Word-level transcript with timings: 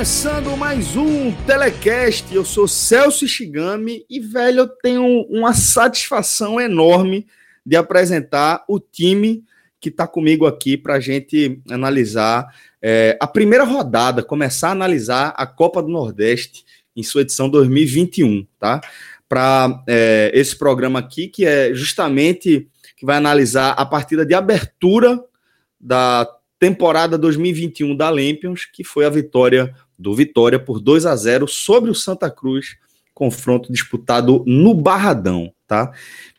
Começando 0.00 0.56
mais 0.56 0.96
um 0.96 1.30
Telecast. 1.44 2.34
Eu 2.34 2.42
sou 2.42 2.66
Celso 2.66 3.28
Shigami 3.28 4.06
e, 4.08 4.18
velho, 4.18 4.60
eu 4.60 4.66
tenho 4.66 5.26
uma 5.28 5.52
satisfação 5.52 6.58
enorme 6.58 7.26
de 7.66 7.76
apresentar 7.76 8.64
o 8.66 8.80
time 8.80 9.44
que 9.78 9.90
está 9.90 10.06
comigo 10.06 10.46
aqui 10.46 10.78
para 10.78 10.94
a 10.94 11.00
gente 11.00 11.60
analisar 11.70 12.46
é, 12.80 13.18
a 13.20 13.26
primeira 13.26 13.62
rodada, 13.62 14.22
começar 14.22 14.68
a 14.68 14.72
analisar 14.72 15.34
a 15.36 15.46
Copa 15.46 15.82
do 15.82 15.90
Nordeste 15.90 16.64
em 16.96 17.02
sua 17.02 17.20
edição 17.20 17.50
2021, 17.50 18.46
tá? 18.58 18.80
Para 19.28 19.84
é, 19.86 20.30
esse 20.32 20.56
programa 20.56 20.98
aqui, 20.98 21.28
que 21.28 21.44
é 21.44 21.74
justamente 21.74 22.66
que 22.96 23.04
vai 23.04 23.18
analisar 23.18 23.72
a 23.72 23.84
partida 23.84 24.24
de 24.24 24.32
abertura 24.32 25.22
da 25.78 26.26
temporada 26.58 27.16
2021 27.16 27.96
da 27.96 28.10
Lampions, 28.10 28.66
que 28.66 28.84
foi 28.84 29.06
a 29.06 29.10
vitória 29.10 29.74
do 30.00 30.14
Vitória 30.14 30.58
por 30.58 30.80
2 30.80 31.04
a 31.04 31.14
0 31.14 31.46
sobre 31.46 31.90
o 31.90 31.94
Santa 31.94 32.30
Cruz, 32.30 32.76
confronto 33.12 33.70
disputado 33.70 34.42
no 34.46 34.74
Barradão, 34.74 35.52
tá? 35.66 35.92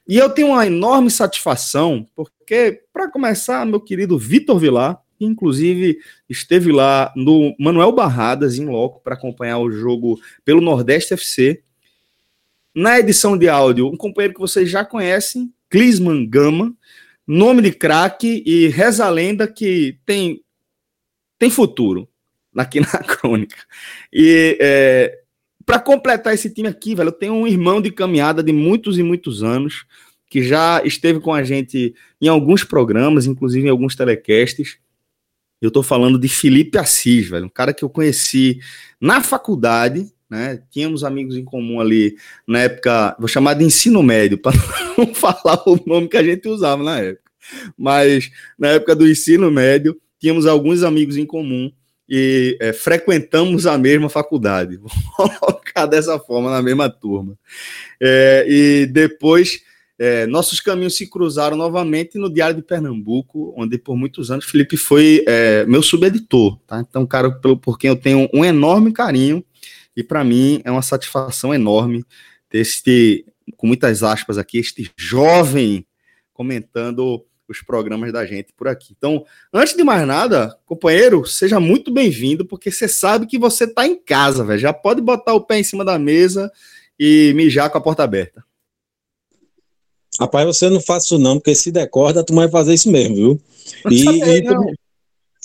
E 0.07 0.17
eu 0.17 0.29
tenho 0.29 0.49
uma 0.49 0.65
enorme 0.65 1.11
satisfação, 1.11 2.05
porque, 2.15 2.81
para 2.91 3.09
começar, 3.09 3.65
meu 3.65 3.79
querido 3.79 4.17
Vitor 4.17 4.57
Vilar, 4.57 4.99
que 5.15 5.23
inclusive 5.23 5.99
esteve 6.27 6.71
lá 6.71 7.13
no 7.15 7.55
Manuel 7.59 7.91
Barradas, 7.91 8.57
em 8.57 8.65
loco, 8.65 8.99
para 9.01 9.13
acompanhar 9.13 9.59
o 9.59 9.71
jogo 9.71 10.19
pelo 10.43 10.59
Nordeste 10.59 11.13
FC. 11.13 11.61
Na 12.73 12.99
edição 12.99 13.37
de 13.37 13.47
áudio, 13.47 13.87
um 13.87 13.95
companheiro 13.95 14.33
que 14.33 14.39
vocês 14.39 14.69
já 14.69 14.83
conhecem, 14.83 15.53
Clisman 15.69 16.25
Gama, 16.27 16.73
nome 17.27 17.61
de 17.61 17.71
craque 17.71 18.41
e 18.45 18.67
reza 18.69 19.05
a 19.05 19.09
lenda 19.09 19.47
que 19.47 19.99
tem, 20.03 20.41
tem 21.37 21.49
futuro 21.51 22.10
aqui 22.55 22.79
na 22.79 22.87
crônica. 23.03 23.55
E 24.11 24.57
é, 24.59 25.19
para 25.65 25.79
completar 25.79 26.33
esse 26.33 26.49
time 26.49 26.67
aqui, 26.67 26.95
velho, 26.95 27.09
eu 27.09 27.13
tenho 27.13 27.33
um 27.33 27.47
irmão 27.47 27.81
de 27.81 27.91
caminhada 27.91 28.43
de 28.43 28.51
muitos 28.51 28.97
e 28.97 29.03
muitos 29.03 29.43
anos 29.43 29.85
que 30.29 30.41
já 30.41 30.81
esteve 30.83 31.19
com 31.19 31.33
a 31.33 31.43
gente 31.43 31.93
em 32.21 32.27
alguns 32.27 32.63
programas, 32.63 33.25
inclusive 33.25 33.67
em 33.67 33.69
alguns 33.69 33.95
telecasts. 33.95 34.77
Eu 35.61 35.67
estou 35.67 35.83
falando 35.83 36.17
de 36.17 36.27
Felipe 36.27 36.77
Assis, 36.77 37.29
velho, 37.29 37.45
um 37.45 37.49
cara 37.49 37.73
que 37.73 37.83
eu 37.83 37.89
conheci 37.89 38.59
na 38.99 39.21
faculdade, 39.21 40.11
né? 40.29 40.63
Tínhamos 40.71 41.03
amigos 41.03 41.35
em 41.35 41.43
comum 41.43 41.81
ali 41.81 42.15
na 42.47 42.59
época, 42.59 43.15
vou 43.19 43.27
chamar 43.27 43.55
de 43.55 43.65
ensino 43.65 44.01
médio, 44.01 44.37
para 44.37 44.55
não 44.97 45.13
falar 45.13 45.61
o 45.67 45.77
nome 45.85 46.07
que 46.07 46.17
a 46.17 46.23
gente 46.23 46.47
usava 46.47 46.81
na 46.81 46.99
época. 46.99 47.29
Mas 47.77 48.31
na 48.57 48.69
época 48.69 48.95
do 48.95 49.07
ensino 49.07 49.51
médio, 49.51 49.99
tínhamos 50.19 50.45
alguns 50.45 50.81
amigos 50.81 51.17
em 51.17 51.25
comum 51.25 51.71
e 52.13 52.57
é, 52.59 52.73
frequentamos 52.73 53.65
a 53.65 53.77
mesma 53.77 54.09
faculdade. 54.09 54.75
Vou 55.17 55.29
colocar 55.39 55.85
dessa 55.85 56.19
forma, 56.19 56.51
na 56.51 56.61
mesma 56.61 56.89
turma. 56.89 57.39
É, 58.01 58.45
e 58.47 58.85
depois. 58.85 59.61
É, 60.03 60.25
nossos 60.25 60.59
caminhos 60.59 60.97
se 60.97 61.07
cruzaram 61.07 61.55
novamente 61.55 62.17
no 62.17 62.27
Diário 62.27 62.55
de 62.55 62.63
Pernambuco, 62.63 63.53
onde 63.55 63.77
por 63.77 63.95
muitos 63.95 64.31
anos 64.31 64.45
Felipe 64.45 64.75
foi 64.75 65.23
é, 65.27 65.63
meu 65.67 65.83
subeditor, 65.83 66.57
tá? 66.65 66.79
Então, 66.79 67.05
cara, 67.05 67.29
pelo, 67.29 67.55
por 67.55 67.77
quem 67.77 67.89
eu 67.89 67.95
tenho 67.95 68.27
um 68.33 68.43
enorme 68.43 68.91
carinho, 68.91 69.45
e 69.95 70.03
para 70.03 70.23
mim 70.23 70.59
é 70.65 70.71
uma 70.71 70.81
satisfação 70.81 71.53
enorme 71.53 72.03
ter 72.49 72.57
este, 72.57 73.23
com 73.55 73.67
muitas 73.67 74.01
aspas 74.01 74.39
aqui, 74.39 74.57
este 74.57 74.89
jovem 74.97 75.85
comentando 76.33 77.23
os 77.51 77.61
programas 77.61 78.11
da 78.11 78.25
gente 78.25 78.53
por 78.55 78.67
aqui. 78.67 78.93
Então, 78.97 79.25
antes 79.53 79.75
de 79.75 79.83
mais 79.83 80.05
nada, 80.07 80.57
companheiro, 80.65 81.25
seja 81.25 81.59
muito 81.59 81.91
bem-vindo, 81.91 82.45
porque 82.45 82.71
você 82.71 82.87
sabe 82.87 83.27
que 83.27 83.37
você 83.37 83.65
está 83.65 83.85
em 83.85 83.95
casa, 83.95 84.43
velho. 84.43 84.59
Já 84.59 84.73
pode 84.73 85.01
botar 85.01 85.33
o 85.33 85.41
pé 85.41 85.59
em 85.59 85.63
cima 85.63 85.85
da 85.85 85.99
mesa 85.99 86.51
e 86.99 87.33
mijar 87.35 87.69
com 87.69 87.77
a 87.77 87.81
porta 87.81 88.03
aberta. 88.03 88.43
Rapaz, 90.19 90.45
você 90.45 90.69
não 90.69 90.81
faça 90.81 91.05
isso 91.05 91.19
não, 91.19 91.37
porque 91.37 91.55
se 91.55 91.71
decorda, 91.71 92.23
tu 92.23 92.33
vai 92.33 92.49
fazer 92.49 92.73
isso 92.73 92.91
mesmo, 92.91 93.15
viu? 93.15 93.41
E, 93.89 94.03
e, 94.03 94.41
não. 94.41 94.73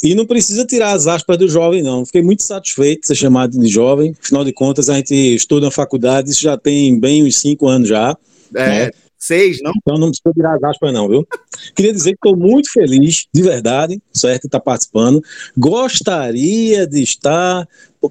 E 0.02 0.14
não 0.14 0.26
precisa 0.26 0.66
tirar 0.66 0.92
as 0.92 1.06
aspas 1.06 1.38
do 1.38 1.48
jovem, 1.48 1.82
não. 1.82 2.04
Fiquei 2.04 2.22
muito 2.22 2.42
satisfeito 2.42 3.02
de 3.02 3.06
ser 3.06 3.14
chamado 3.14 3.58
de 3.58 3.66
jovem. 3.66 4.14
Afinal 4.22 4.44
de 4.44 4.52
contas, 4.52 4.90
a 4.90 4.94
gente 4.94 5.14
estuda 5.14 5.66
na 5.66 5.72
faculdade, 5.72 6.30
isso 6.30 6.42
já 6.42 6.56
tem 6.56 6.98
bem 6.98 7.24
uns 7.24 7.38
cinco 7.38 7.66
anos 7.66 7.88
já. 7.88 8.16
É, 8.54 8.86
né? 8.86 8.90
Seis, 9.18 9.58
não? 9.62 9.72
Então 9.76 9.98
não 9.98 10.08
precisa 10.08 10.32
tirar 10.34 10.56
as 10.56 10.64
aspas, 10.64 10.92
não, 10.92 11.08
viu? 11.08 11.26
Queria 11.74 11.92
dizer 11.92 12.10
que 12.12 12.28
estou 12.28 12.36
muito 12.36 12.70
feliz, 12.72 13.26
de 13.32 13.42
verdade, 13.42 14.00
certo, 14.12 14.46
estar 14.46 14.60
participando. 14.60 15.22
Gostaria 15.56 16.86
de 16.86 17.02
estar 17.02 17.66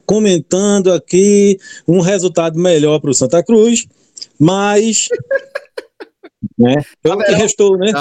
comentando 0.06 0.92
aqui 0.92 1.58
um 1.88 2.00
resultado 2.00 2.60
melhor 2.60 3.00
para 3.00 3.12
o 3.12 3.14
Santa 3.14 3.44
Cruz, 3.44 3.88
mas. 4.40 5.08
né, 6.58 6.76
é 7.04 7.14
o 7.14 7.18
que 7.18 7.32
restou, 7.34 7.78
né? 7.78 7.92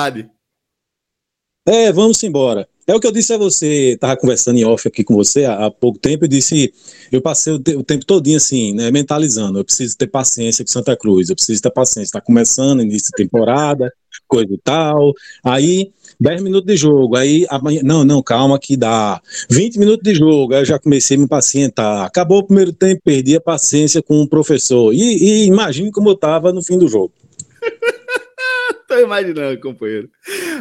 É, 1.66 1.92
vamos 1.92 2.22
embora. 2.22 2.68
É 2.86 2.94
o 2.94 3.00
que 3.00 3.06
eu 3.06 3.12
disse 3.12 3.32
a 3.32 3.38
você, 3.38 3.92
estava 3.92 4.14
conversando 4.14 4.58
em 4.58 4.64
off 4.64 4.86
aqui 4.86 5.02
com 5.02 5.14
você 5.14 5.46
há, 5.46 5.66
há 5.66 5.70
pouco 5.70 5.98
tempo, 5.98 6.24
eu 6.24 6.28
disse, 6.28 6.72
eu 7.10 7.22
passei 7.22 7.54
o, 7.54 7.58
te, 7.58 7.74
o 7.74 7.82
tempo 7.82 8.04
todinho 8.04 8.36
assim, 8.36 8.74
né, 8.74 8.90
mentalizando, 8.90 9.58
eu 9.58 9.64
preciso 9.64 9.96
ter 9.96 10.06
paciência 10.06 10.62
com 10.62 10.70
Santa 10.70 10.94
Cruz, 10.94 11.30
eu 11.30 11.34
preciso 11.34 11.62
ter 11.62 11.70
paciência, 11.70 12.08
está 12.08 12.20
começando, 12.20 12.82
início 12.82 13.08
de 13.16 13.24
temporada, 13.24 13.90
coisa 14.28 14.52
e 14.52 14.58
tal, 14.58 15.14
aí 15.42 15.92
10 16.20 16.42
minutos 16.42 16.66
de 16.66 16.76
jogo, 16.76 17.16
aí 17.16 17.46
amanhã, 17.48 17.80
não, 17.82 18.04
não, 18.04 18.22
calma 18.22 18.58
que 18.58 18.76
dá, 18.76 19.18
20 19.48 19.78
minutos 19.78 20.02
de 20.02 20.14
jogo, 20.14 20.52
aí 20.52 20.60
eu 20.60 20.66
já 20.66 20.78
comecei 20.78 21.16
a 21.16 21.20
me 21.20 21.26
pacientar, 21.26 22.04
acabou 22.04 22.40
o 22.40 22.46
primeiro 22.46 22.72
tempo, 22.72 23.00
perdi 23.02 23.34
a 23.34 23.40
paciência 23.40 24.02
com 24.02 24.20
o 24.20 24.28
professor, 24.28 24.92
e, 24.92 24.98
e 24.98 25.46
imagine 25.46 25.90
como 25.90 26.10
eu 26.10 26.14
estava 26.14 26.52
no 26.52 26.62
fim 26.62 26.78
do 26.78 26.86
jogo. 26.86 27.12
Tô 28.88 28.98
imaginando, 28.98 29.60
companheiro. 29.60 30.10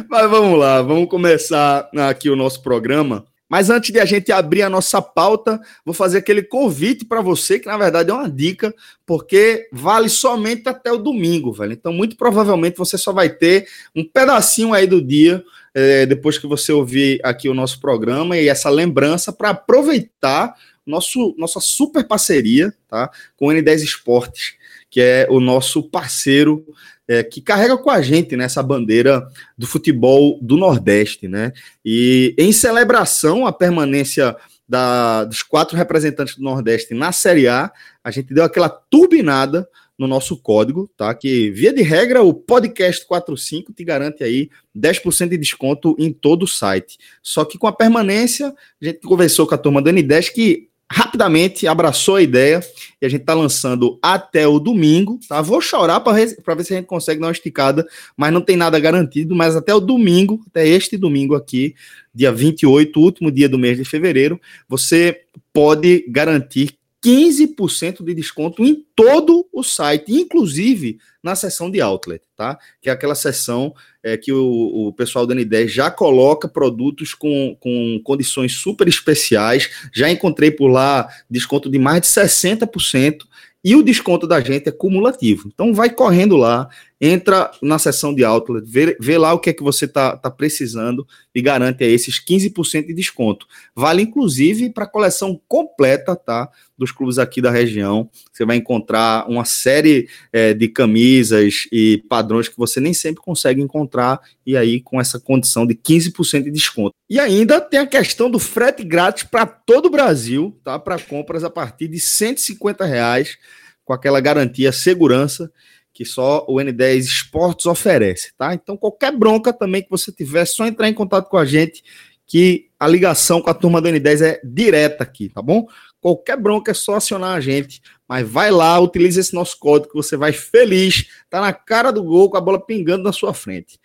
Mas 0.08 0.30
vamos 0.30 0.58
lá, 0.58 0.82
vamos 0.82 1.08
começar 1.08 1.88
aqui 2.08 2.28
o 2.30 2.36
nosso 2.36 2.62
programa. 2.62 3.24
Mas 3.48 3.70
antes 3.70 3.92
de 3.92 4.00
a 4.00 4.04
gente 4.04 4.32
abrir 4.32 4.62
a 4.62 4.70
nossa 4.70 5.00
pauta, 5.00 5.60
vou 5.84 5.94
fazer 5.94 6.18
aquele 6.18 6.42
convite 6.42 7.04
para 7.04 7.20
você, 7.20 7.58
que 7.58 7.66
na 7.66 7.76
verdade 7.76 8.10
é 8.10 8.14
uma 8.14 8.28
dica, 8.28 8.74
porque 9.06 9.68
vale 9.70 10.08
somente 10.08 10.68
até 10.68 10.90
o 10.90 10.98
domingo, 10.98 11.52
velho. 11.52 11.72
Então, 11.72 11.92
muito 11.92 12.16
provavelmente 12.16 12.78
você 12.78 12.96
só 12.96 13.12
vai 13.12 13.28
ter 13.28 13.68
um 13.94 14.02
pedacinho 14.02 14.72
aí 14.72 14.86
do 14.86 15.00
dia, 15.00 15.44
é, 15.74 16.06
depois 16.06 16.38
que 16.38 16.46
você 16.46 16.72
ouvir 16.72 17.20
aqui 17.22 17.48
o 17.48 17.54
nosso 17.54 17.80
programa 17.80 18.36
e 18.36 18.48
essa 18.48 18.70
lembrança 18.70 19.32
para 19.32 19.50
aproveitar 19.50 20.54
nosso, 20.86 21.34
nossa 21.38 21.60
super 21.60 22.06
parceria 22.06 22.74
tá, 22.88 23.10
com 23.36 23.48
o 23.48 23.50
N10 23.50 23.82
Esportes, 23.82 24.54
que 24.90 25.00
é 25.00 25.26
o 25.30 25.40
nosso 25.40 25.82
parceiro 25.82 26.64
é, 27.08 27.22
que 27.22 27.40
carrega 27.40 27.76
com 27.76 27.90
a 27.90 28.00
gente 28.00 28.36
nessa 28.36 28.62
né, 28.62 28.68
bandeira 28.68 29.26
do 29.56 29.66
futebol 29.66 30.38
do 30.40 30.56
Nordeste, 30.56 31.28
né? 31.28 31.52
E 31.84 32.34
em 32.38 32.52
celebração 32.52 33.46
à 33.46 33.52
permanência 33.52 34.34
da, 34.68 35.24
dos 35.24 35.42
quatro 35.42 35.76
representantes 35.76 36.36
do 36.36 36.42
Nordeste 36.42 36.94
na 36.94 37.12
Série 37.12 37.46
A, 37.46 37.70
a 38.02 38.10
gente 38.10 38.32
deu 38.32 38.44
aquela 38.44 38.68
turbinada 38.68 39.68
no 39.96 40.08
nosso 40.08 40.36
código, 40.36 40.90
tá? 40.96 41.14
Que 41.14 41.50
via 41.50 41.72
de 41.72 41.82
regra 41.82 42.22
o 42.22 42.34
podcast 42.34 43.06
45 43.06 43.72
te 43.72 43.84
garante 43.84 44.24
aí 44.24 44.50
10% 44.76 45.28
de 45.28 45.38
desconto 45.38 45.94
em 45.98 46.12
todo 46.12 46.44
o 46.44 46.48
site. 46.48 46.98
Só 47.22 47.44
que 47.44 47.56
com 47.56 47.66
a 47.66 47.72
permanência, 47.72 48.48
a 48.48 48.84
gente 48.84 49.00
conversou 49.00 49.46
com 49.46 49.54
a 49.54 49.58
turma 49.58 49.80
do 49.80 49.90
N10 49.90 50.32
que 50.32 50.68
rapidamente 50.90 51.66
abraçou 51.66 52.16
a 52.16 52.22
ideia 52.22 52.60
e 53.00 53.06
a 53.06 53.08
gente 53.08 53.22
está 53.22 53.34
lançando 53.34 53.98
até 54.02 54.46
o 54.46 54.58
domingo, 54.58 55.18
tá? 55.28 55.40
Vou 55.40 55.60
chorar 55.60 56.00
para 56.00 56.12
ver 56.12 56.64
se 56.64 56.74
a 56.74 56.76
gente 56.76 56.86
consegue 56.86 57.20
dar 57.20 57.28
uma 57.28 57.32
esticada, 57.32 57.86
mas 58.16 58.32
não 58.32 58.40
tem 58.40 58.56
nada 58.56 58.78
garantido, 58.78 59.34
mas 59.34 59.56
até 59.56 59.74
o 59.74 59.80
domingo, 59.80 60.40
até 60.46 60.66
este 60.66 60.96
domingo 60.96 61.34
aqui, 61.34 61.74
dia 62.14 62.30
28, 62.32 63.00
último 63.00 63.30
dia 63.30 63.48
do 63.48 63.58
mês 63.58 63.76
de 63.76 63.84
fevereiro, 63.84 64.40
você 64.68 65.22
pode 65.52 66.04
garantir 66.08 66.76
15% 67.04 68.02
de 68.02 68.14
desconto 68.14 68.64
em 68.64 68.82
todo 68.96 69.46
o 69.52 69.62
site, 69.62 70.10
inclusive 70.10 70.98
na 71.22 71.36
seção 71.36 71.70
de 71.70 71.80
outlet, 71.80 72.22
tá? 72.34 72.58
Que 72.80 72.88
é 72.88 72.92
aquela 72.92 73.14
seção 73.14 73.74
é, 74.02 74.16
que 74.16 74.32
o, 74.32 74.88
o 74.88 74.92
pessoal 74.92 75.26
da 75.26 75.34
N10 75.34 75.68
já 75.68 75.90
coloca 75.90 76.48
produtos 76.48 77.12
com, 77.12 77.56
com 77.60 78.00
condições 78.02 78.54
super 78.54 78.88
especiais. 78.88 79.70
Já 79.92 80.10
encontrei 80.10 80.50
por 80.50 80.68
lá 80.68 81.08
desconto 81.28 81.70
de 81.70 81.78
mais 81.78 82.00
de 82.00 82.06
60%. 82.06 83.24
E 83.62 83.74
o 83.74 83.82
desconto 83.82 84.26
da 84.26 84.42
gente 84.42 84.68
é 84.68 84.72
cumulativo. 84.72 85.50
Então 85.52 85.72
vai 85.72 85.88
correndo 85.88 86.36
lá, 86.36 86.68
entra 87.00 87.50
na 87.60 87.78
seção 87.78 88.14
de 88.14 88.24
outlet, 88.24 88.64
vê, 88.66 88.96
vê 89.00 89.18
lá 89.18 89.32
o 89.32 89.38
que 89.38 89.50
é 89.50 89.52
que 89.52 89.62
você 89.62 89.84
está 89.84 90.16
tá 90.16 90.30
precisando 90.30 91.06
e 91.34 91.42
garante 91.42 91.84
esses 91.84 92.18
15% 92.24 92.86
de 92.86 92.94
desconto. 92.94 93.46
Vale 93.74 94.02
inclusive 94.02 94.70
para 94.70 94.84
a 94.84 94.88
coleção 94.88 95.40
completa, 95.48 96.14
tá? 96.14 96.48
Dos 96.78 96.92
clubes 96.92 97.18
aqui 97.18 97.40
da 97.40 97.50
região. 97.50 98.08
Você 98.32 98.44
vai 98.44 98.56
encontrar 98.56 99.28
uma 99.28 99.44
série 99.44 100.08
é, 100.32 100.54
de 100.54 100.68
camisas 100.68 101.66
e 101.70 102.02
padrões 102.08 102.48
que 102.48 102.56
você 102.56 102.80
nem 102.80 102.94
sempre 102.94 103.22
consegue 103.22 103.60
encontrar, 103.60 104.20
e 104.46 104.56
aí 104.56 104.80
com 104.80 105.00
essa 105.00 105.20
condição 105.20 105.66
de 105.66 105.74
15% 105.74 106.44
de 106.44 106.50
desconto. 106.50 106.94
E 107.08 107.18
ainda 107.18 107.60
tem 107.60 107.80
a 107.80 107.86
questão 107.86 108.30
do 108.30 108.38
frete 108.38 108.82
grátis 108.82 109.24
para 109.24 109.46
todo 109.46 109.86
o 109.86 109.90
Brasil, 109.90 110.58
tá? 110.64 110.78
Para 110.78 110.98
compras 110.98 111.44
a 111.44 111.50
partir 111.50 111.88
de 111.88 112.00
150 112.00 112.84
reais 112.84 113.36
com 113.84 113.92
aquela 113.92 114.20
garantia 114.20 114.72
segurança 114.72 115.52
que 115.94 116.04
só 116.04 116.44
o 116.48 116.56
N10 116.56 116.98
Esportes 116.98 117.66
oferece, 117.66 118.32
tá? 118.36 118.52
Então, 118.52 118.76
qualquer 118.76 119.16
bronca 119.16 119.52
também 119.52 119.80
que 119.80 119.90
você 119.90 120.10
tiver, 120.10 120.42
é 120.42 120.44
só 120.44 120.66
entrar 120.66 120.88
em 120.88 120.92
contato 120.92 121.30
com 121.30 121.38
a 121.38 121.44
gente, 121.44 121.84
que 122.26 122.68
a 122.80 122.88
ligação 122.88 123.40
com 123.40 123.48
a 123.48 123.54
turma 123.54 123.80
do 123.80 123.88
N10 123.88 124.20
é 124.22 124.40
direta 124.44 125.04
aqui, 125.04 125.28
tá 125.28 125.40
bom? 125.40 125.66
Qualquer 126.00 126.36
bronca 126.36 126.72
é 126.72 126.74
só 126.74 126.96
acionar 126.96 127.36
a 127.36 127.40
gente, 127.40 127.80
mas 128.08 128.28
vai 128.28 128.50
lá, 128.50 128.78
utilize 128.80 129.18
esse 129.18 129.32
nosso 129.32 129.56
código 129.58 129.92
que 129.92 129.96
você 129.96 130.16
vai 130.16 130.32
feliz, 130.32 131.06
tá 131.30 131.40
na 131.40 131.52
cara 131.52 131.92
do 131.92 132.02
gol 132.02 132.28
com 132.28 132.36
a 132.36 132.40
bola 132.40 132.60
pingando 132.60 133.04
na 133.04 133.12
sua 133.12 133.32
frente. 133.32 133.78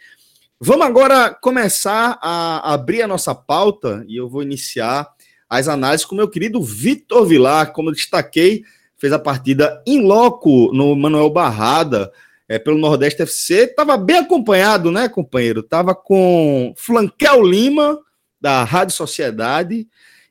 Vamos 0.59 0.88
agora 0.88 1.33
começar 1.33 2.17
a 2.21 2.73
abrir 2.73 3.03
a 3.03 3.07
nossa 3.07 3.35
pauta 3.35 4.03
e 4.07 4.17
eu 4.17 4.27
vou 4.27 4.41
iniciar 4.41 5.07
as 5.47 5.67
análises 5.67 6.06
com 6.06 6.15
meu 6.15 6.27
querido 6.27 6.61
Vitor 6.61 7.25
Vilar, 7.25 7.71
como 7.71 7.89
eu 7.89 7.94
destaquei, 7.94 8.63
fez 9.00 9.13
a 9.13 9.19
partida 9.19 9.81
em 9.88 10.01
loco 10.01 10.72
no 10.74 10.96
Manuel 10.96 11.30
Barrada, 11.30 12.12
é, 12.48 12.60
pelo 12.60 12.78
Nordeste 12.78 13.22
FC. 13.22 13.63
Estava 13.63 13.98
bem 13.98 14.18
acompanhado, 14.18 14.92
né, 14.92 15.07
companheiro? 15.07 15.63
Tava 15.63 15.96
com 15.96 16.74
Flanquel 16.75 17.42
Lima, 17.44 17.98
da 18.42 18.63
Rádio 18.63 18.96
Sociedade, 18.96 19.88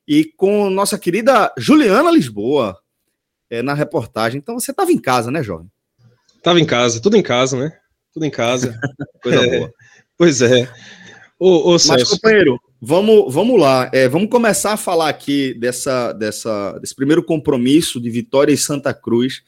e 0.07 0.25
com 0.25 0.69
nossa 0.71 0.99
querida 0.99 1.53
Juliana 1.57 2.11
Lisboa, 2.11 2.79
é, 3.51 3.63
na 3.63 3.75
reportagem. 3.75 4.39
Então 4.39 4.59
você 4.59 4.71
estava 4.71 4.93
em 4.93 4.99
casa, 4.99 5.31
né, 5.31 5.43
jovem? 5.43 5.71
Tava 6.43 6.61
em 6.61 6.67
casa, 6.67 7.01
tudo 7.01 7.17
em 7.17 7.23
casa, 7.23 7.59
né? 7.59 7.77
Tudo 8.13 8.25
em 8.25 8.31
casa. 8.31 8.79
Coisa 9.23 9.45
é, 9.45 9.59
boa. 9.59 9.73
Pois 10.17 10.43
é. 10.43 10.69
Ô, 11.39 11.71
ô, 11.71 11.73
Mas, 11.73 12.05
companheiro, 12.05 12.61
Vamos, 12.81 13.35
vamos 13.35 13.61
lá, 13.61 13.91
é, 13.93 14.09
vamos 14.09 14.31
começar 14.31 14.75
a 14.75 14.77
falar 14.77 15.09
aqui 15.09 15.53
dessa, 15.55 16.13
dessa, 16.13 16.79
desse 16.79 16.95
primeiro 16.95 17.25
compromisso 17.25 18.01
de 18.01 18.09
Vitória 18.09 18.53
e 18.53 18.57
Santa 18.57 18.95
Cruz 18.95 19.43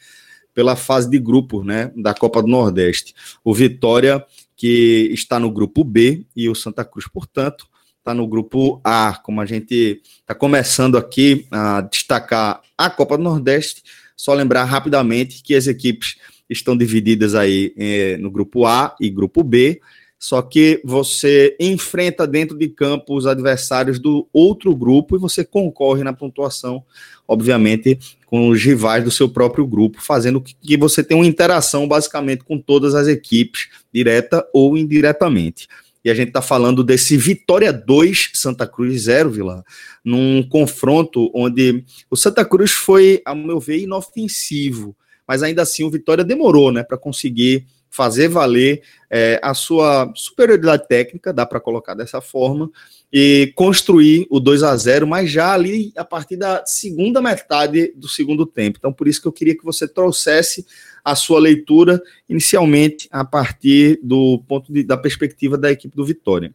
pela 0.52 0.74
fase 0.74 1.08
de 1.08 1.16
grupos 1.16 1.64
né, 1.64 1.92
da 1.94 2.12
Copa 2.12 2.42
do 2.42 2.48
Nordeste. 2.48 3.14
O 3.44 3.54
Vitória, 3.54 4.26
que 4.56 5.10
está 5.12 5.38
no 5.38 5.48
grupo 5.48 5.84
B, 5.84 6.26
e 6.34 6.48
o 6.48 6.56
Santa 6.56 6.84
Cruz, 6.84 7.06
portanto, 7.06 7.68
está 7.98 8.12
no 8.12 8.26
grupo 8.26 8.80
A. 8.82 9.20
Como 9.22 9.40
a 9.40 9.46
gente 9.46 10.02
está 10.20 10.34
começando 10.34 10.98
aqui 10.98 11.46
a 11.52 11.82
destacar 11.82 12.60
a 12.76 12.90
Copa 12.90 13.16
do 13.16 13.22
Nordeste, 13.22 13.84
só 14.16 14.34
lembrar 14.34 14.64
rapidamente 14.64 15.40
que 15.40 15.54
as 15.54 15.68
equipes 15.68 16.16
estão 16.48 16.76
divididas 16.76 17.36
aí 17.36 17.72
é, 17.76 18.16
no 18.16 18.28
grupo 18.28 18.66
A 18.66 18.96
e 19.00 19.08
grupo 19.08 19.44
B 19.44 19.80
só 20.20 20.42
que 20.42 20.82
você 20.84 21.56
enfrenta 21.58 22.26
dentro 22.26 22.54
de 22.54 22.68
campo 22.68 23.16
os 23.16 23.26
adversários 23.26 23.98
do 23.98 24.28
outro 24.34 24.76
grupo 24.76 25.16
e 25.16 25.18
você 25.18 25.42
concorre 25.42 26.04
na 26.04 26.12
pontuação, 26.12 26.84
obviamente, 27.26 27.98
com 28.26 28.50
os 28.50 28.62
rivais 28.62 29.02
do 29.02 29.10
seu 29.10 29.30
próprio 29.30 29.66
grupo, 29.66 29.98
fazendo 29.98 30.38
que 30.42 30.76
você 30.76 31.02
tenha 31.02 31.18
uma 31.18 31.26
interação 31.26 31.88
basicamente 31.88 32.44
com 32.44 32.58
todas 32.58 32.94
as 32.94 33.08
equipes, 33.08 33.70
direta 33.90 34.46
ou 34.52 34.76
indiretamente. 34.76 35.66
E 36.04 36.10
a 36.10 36.14
gente 36.14 36.28
está 36.28 36.42
falando 36.42 36.84
desse 36.84 37.16
Vitória 37.16 37.72
2, 37.72 38.32
Santa 38.34 38.66
Cruz 38.66 39.04
0, 39.04 39.30
Vila, 39.30 39.64
num 40.04 40.42
confronto 40.42 41.30
onde 41.34 41.82
o 42.10 42.16
Santa 42.16 42.44
Cruz 42.44 42.72
foi, 42.72 43.22
ao 43.24 43.34
meu 43.34 43.58
ver, 43.58 43.78
inofensivo, 43.78 44.94
mas 45.26 45.42
ainda 45.42 45.62
assim 45.62 45.82
o 45.82 45.90
Vitória 45.90 46.24
demorou 46.24 46.70
né, 46.70 46.82
para 46.82 46.98
conseguir 46.98 47.66
fazer 47.90 48.28
valer 48.28 48.82
é, 49.10 49.40
a 49.42 49.52
sua 49.52 50.10
superioridade 50.14 50.86
técnica, 50.86 51.32
dá 51.32 51.44
para 51.44 51.60
colocar 51.60 51.94
dessa 51.94 52.20
forma, 52.20 52.70
e 53.12 53.52
construir 53.56 54.26
o 54.30 54.38
2 54.38 54.62
a 54.62 54.76
0 54.76 55.06
mas 55.06 55.30
já 55.30 55.52
ali 55.52 55.92
a 55.96 56.04
partir 56.04 56.36
da 56.36 56.64
segunda 56.64 57.20
metade 57.20 57.92
do 57.96 58.08
segundo 58.08 58.46
tempo. 58.46 58.78
Então, 58.78 58.92
por 58.92 59.08
isso 59.08 59.20
que 59.20 59.26
eu 59.26 59.32
queria 59.32 59.56
que 59.56 59.64
você 59.64 59.88
trouxesse 59.88 60.64
a 61.04 61.16
sua 61.16 61.40
leitura 61.40 62.00
inicialmente 62.28 63.08
a 63.10 63.24
partir 63.24 63.98
do 64.02 64.42
ponto 64.46 64.72
de, 64.72 64.84
da 64.84 64.96
perspectiva 64.96 65.58
da 65.58 65.72
equipe 65.72 65.96
do 65.96 66.04
Vitória. 66.04 66.54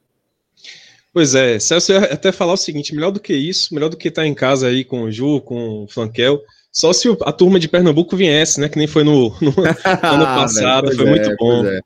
Pois 1.11 1.33
é, 1.33 1.59
Celso 1.59 1.91
ia 1.91 1.99
até 1.99 2.31
falar 2.31 2.53
o 2.53 2.57
seguinte: 2.57 2.93
melhor 2.93 3.11
do 3.11 3.19
que 3.19 3.33
isso, 3.33 3.73
melhor 3.73 3.89
do 3.89 3.97
que 3.97 4.07
estar 4.07 4.25
em 4.25 4.33
casa 4.33 4.67
aí 4.67 4.83
com 4.83 5.03
o 5.03 5.11
Ju, 5.11 5.41
com 5.41 5.83
o 5.83 5.87
Flanquel, 5.87 6.41
só 6.75 6.91
se 6.91 7.07
a 7.21 7.31
turma 7.31 7.57
de 7.57 7.69
Pernambuco 7.69 8.17
viesse, 8.17 8.59
né? 8.59 8.67
Que 8.67 8.77
nem 8.77 8.85
foi 8.85 9.05
no, 9.05 9.29
no 9.39 9.53
ano 10.03 10.25
passado, 10.25 10.93
foi 10.93 11.05
é, 11.05 11.09
muito 11.09 11.35
bom. 11.37 11.65
É. 11.65 11.79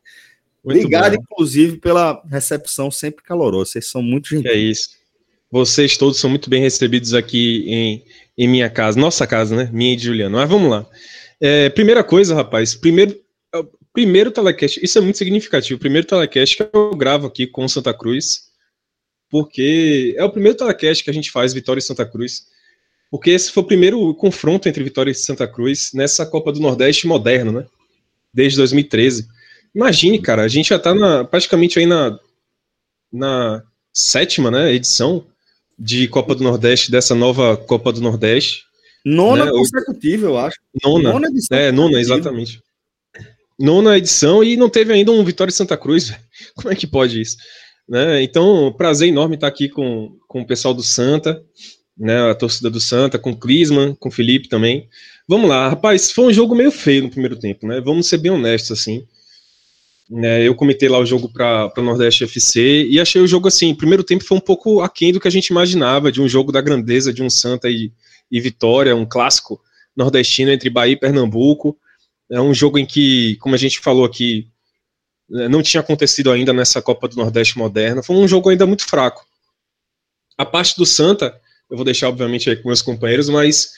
Muito 0.66 0.78
Obrigado, 0.80 1.16
bom. 1.16 1.22
inclusive, 1.22 1.78
pela 1.78 2.20
recepção 2.28 2.90
sempre 2.90 3.24
calorosa. 3.24 3.74
Vocês 3.74 3.86
são 3.86 4.02
muito 4.02 4.30
gentis. 4.30 4.52
É 4.52 4.56
isso. 4.56 4.90
Vocês 5.52 5.96
todos 5.96 6.20
são 6.20 6.28
muito 6.28 6.50
bem 6.50 6.60
recebidos 6.60 7.14
aqui 7.14 7.66
em, 7.68 8.04
em 8.36 8.48
minha 8.48 8.68
casa, 8.68 9.00
nossa 9.00 9.28
casa, 9.28 9.56
né? 9.56 9.70
Minha 9.72 9.94
e 9.94 9.96
de 9.96 10.06
Juliano. 10.06 10.38
Mas 10.38 10.50
vamos 10.50 10.72
lá. 10.72 10.84
É, 11.40 11.70
primeira 11.70 12.04
coisa, 12.04 12.34
rapaz, 12.34 12.74
primeiro, 12.74 13.16
é 13.54 13.64
primeiro 13.94 14.32
telecast, 14.32 14.84
isso 14.84 14.98
é 14.98 15.02
muito 15.02 15.20
significativo. 15.20 15.80
Primeiro 15.80 16.08
telecast 16.08 16.58
que 16.58 16.68
eu 16.74 16.96
gravo 16.96 17.28
aqui 17.28 17.46
com 17.46 17.68
Santa 17.68 17.94
Cruz, 17.94 18.50
porque 19.30 20.16
é 20.18 20.24
o 20.24 20.32
primeiro 20.32 20.58
telecast 20.58 21.04
que 21.04 21.12
a 21.12 21.14
gente 21.14 21.30
faz, 21.30 21.54
Vitória 21.54 21.80
e 21.80 21.84
Santa 21.84 22.08
Cruz 22.08 22.46
porque 23.12 23.32
esse 23.32 23.52
foi 23.52 23.64
o 23.64 23.68
primeiro 23.68 24.14
confronto 24.14 24.70
entre 24.70 24.84
Vitória 24.84 25.12
e 25.12 25.16
Santa 25.16 25.48
Cruz 25.48 25.92
nessa 25.94 26.26
Copa 26.26 26.52
do 26.52 26.60
Nordeste 26.60 27.08
moderna, 27.08 27.52
né? 27.52 27.66
Desde 28.34 28.58
2013. 28.58 29.28
Imagine, 29.74 30.20
cara, 30.20 30.44
a 30.44 30.48
gente 30.48 30.70
já 30.70 30.76
está 30.76 30.94
na, 30.94 31.24
praticamente 31.24 31.80
aí 31.80 31.86
na, 31.86 32.20
na 33.12 33.64
sétima 33.94 34.52
né, 34.52 34.72
edição 34.72 35.26
de 35.78 36.08
Copa 36.08 36.36
do 36.36 36.44
Nordeste, 36.44 36.92
dessa 36.92 37.16
nova 37.16 37.58
Copa 37.58 37.92
do 37.92 38.02
Nordeste. 38.02 38.64
Nona 39.04 39.46
né? 39.46 39.52
consecutiva, 39.52 40.28
eu 40.28 40.38
acho. 40.38 40.58
Nona, 40.84 41.14
nona 41.14 41.28
edição. 41.28 41.58
É, 41.58 41.72
nona, 41.72 42.00
exatamente. 42.00 42.62
Nona 43.58 43.98
edição 43.98 44.44
e 44.44 44.56
não 44.56 44.70
teve 44.70 44.94
ainda 44.94 45.12
um 45.12 45.24
Vitória 45.24 45.52
e 45.52 45.54
Santa 45.54 45.78
Cruz. 45.78 46.14
Como 46.56 46.72
é 46.72 46.76
que 46.76 46.86
pode 46.86 47.20
isso? 47.20 47.38
Né? 47.88 48.22
Então, 48.22 48.72
prazer 48.78 49.10
enorme 49.10 49.36
estar 49.36 49.48
aqui 49.48 49.68
com, 49.68 50.16
com 50.28 50.42
o 50.42 50.46
pessoal 50.46 50.74
do 50.74 50.84
Santa 50.84 51.42
né, 52.00 52.32
a 52.32 52.34
torcida 52.34 52.70
do 52.70 52.80
Santa, 52.80 53.20
com 53.20 53.32
o 53.32 53.38
Clisman, 53.38 53.94
com 53.94 54.08
o 54.08 54.12
Felipe 54.12 54.48
também. 54.48 54.88
Vamos 55.28 55.50
lá, 55.50 55.70
rapaz, 55.70 56.12
foi 56.12 56.26
um 56.26 56.34
jogo 56.34 56.56
meio 56.56 56.72
feio 56.72 57.04
no 57.04 57.10
primeiro 57.10 57.36
tempo, 57.36 57.68
né? 57.68 57.82
Vamos 57.82 58.08
ser 58.08 58.18
bem 58.18 58.32
honestos, 58.32 58.72
assim. 58.72 59.06
Né, 60.10 60.42
eu 60.48 60.56
comentei 60.56 60.90
lá 60.90 60.98
o 60.98 61.06
jogo 61.06 61.32
para 61.32 61.72
o 61.78 61.82
Nordeste 61.84 62.24
FC 62.24 62.88
e 62.90 63.00
achei 63.00 63.22
o 63.22 63.28
jogo 63.28 63.48
assim. 63.48 63.76
Primeiro 63.76 64.04
tempo 64.04 64.24
foi 64.24 64.38
um 64.38 64.42
pouco 64.42 64.82
aquém 64.82 65.14
do 65.14 65.20
que 65.20 65.28
a 65.28 65.32
gente 65.32 65.48
imaginava, 65.48 66.12
de 66.12 66.20
um 66.22 66.28
jogo 66.28 66.52
da 66.52 66.62
grandeza 66.62 67.14
de 67.14 67.22
um 67.22 67.30
Santa 67.30 67.70
e, 67.70 67.92
e 68.32 68.40
Vitória, 68.40 68.96
um 68.96 69.06
clássico 69.06 69.62
nordestino 69.96 70.52
entre 70.52 70.70
Bahia 70.70 70.94
e 70.94 71.00
Pernambuco. 71.00 71.78
É 72.32 72.42
um 72.42 72.54
jogo 72.54 72.80
em 72.80 72.86
que, 72.86 73.36
como 73.36 73.54
a 73.54 73.58
gente 73.58 73.80
falou 73.80 74.06
aqui, 74.06 74.48
né, 75.30 75.48
não 75.48 75.62
tinha 75.62 75.82
acontecido 75.82 76.32
ainda 76.32 76.54
nessa 76.54 76.82
Copa 76.82 77.08
do 77.08 77.18
Nordeste 77.18 77.58
moderna. 77.58 78.02
Foi 78.02 78.16
um 78.16 78.28
jogo 78.28 78.50
ainda 78.50 78.66
muito 78.66 78.88
fraco. 78.88 79.24
A 80.36 80.46
parte 80.46 80.76
do 80.76 80.86
Santa, 80.86 81.40
eu 81.70 81.78
vou 81.78 81.86
deixar, 81.86 82.10
obviamente, 82.10 82.50
aí 82.50 82.56
com 82.56 82.70
meus 82.70 82.82
companheiros, 82.82 83.30
mas 83.30 83.72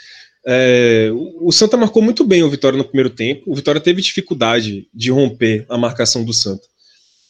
é, 0.45 1.09
o 1.13 1.51
Santa 1.51 1.77
marcou 1.77 2.01
muito 2.01 2.23
bem 2.23 2.43
o 2.43 2.49
Vitória 2.49 2.77
no 2.77 2.85
primeiro 2.85 3.09
tempo. 3.09 3.43
O 3.45 3.55
Vitória 3.55 3.81
teve 3.81 4.01
dificuldade 4.01 4.87
de 4.93 5.11
romper 5.11 5.65
a 5.69 5.77
marcação 5.77 6.23
do 6.23 6.33
Santa. 6.33 6.67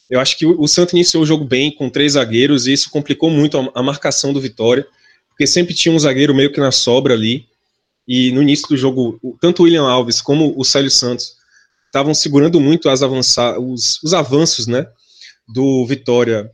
Eu 0.08 0.20
acho 0.20 0.36
que 0.36 0.44
o, 0.44 0.68
Santa 0.68 0.94
iniciou 0.94 1.22
o 1.22 1.26
jogo 1.26 1.44
bem, 1.44 1.74
com 1.74 1.88
três 1.88 2.12
zagueiros, 2.12 2.66
e 2.66 2.72
isso 2.72 2.90
complicou 2.90 3.30
muito 3.30 3.70
a, 3.74 3.82
marcação 3.82 4.32
do 4.32 4.40
Vitória, 4.40 4.86
porque 5.28 5.46
sempre 5.46 5.74
tinha 5.74 5.94
um 5.94 5.98
zagueiro 5.98 6.34
meio 6.34 6.52
que 6.52 6.60
na 6.60 6.70
sobra 6.70 7.14
ali. 7.14 7.46
E 8.06 8.30
no 8.32 8.42
início 8.42 8.68
do 8.68 8.76
jogo, 8.76 9.18
tanto 9.40 9.60
o 9.60 9.64
William 9.64 9.84
Alves 9.84 10.20
como 10.20 10.52
o 10.56 10.64
Célio 10.64 10.90
Santos 10.90 11.36
estavam 11.86 12.12
segurando 12.12 12.60
muito 12.60 12.88
as 12.88 13.00
os, 13.00 14.02
os 14.02 14.12
avanços 14.12 14.66
né, 14.66 14.86
do 15.48 15.86
Vitória 15.86 16.50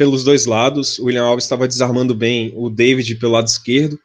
pelos 0.00 0.24
dois 0.24 0.46
lados. 0.46 0.98
O 0.98 1.04
William 1.04 1.24
Alves 1.24 1.44
estava 1.44 1.68
desarmando 1.68 2.14
bem 2.14 2.54
o 2.56 2.70
David 2.70 3.16
pelo 3.16 3.32
lado 3.32 3.48
esquerdo, 3.48 4.00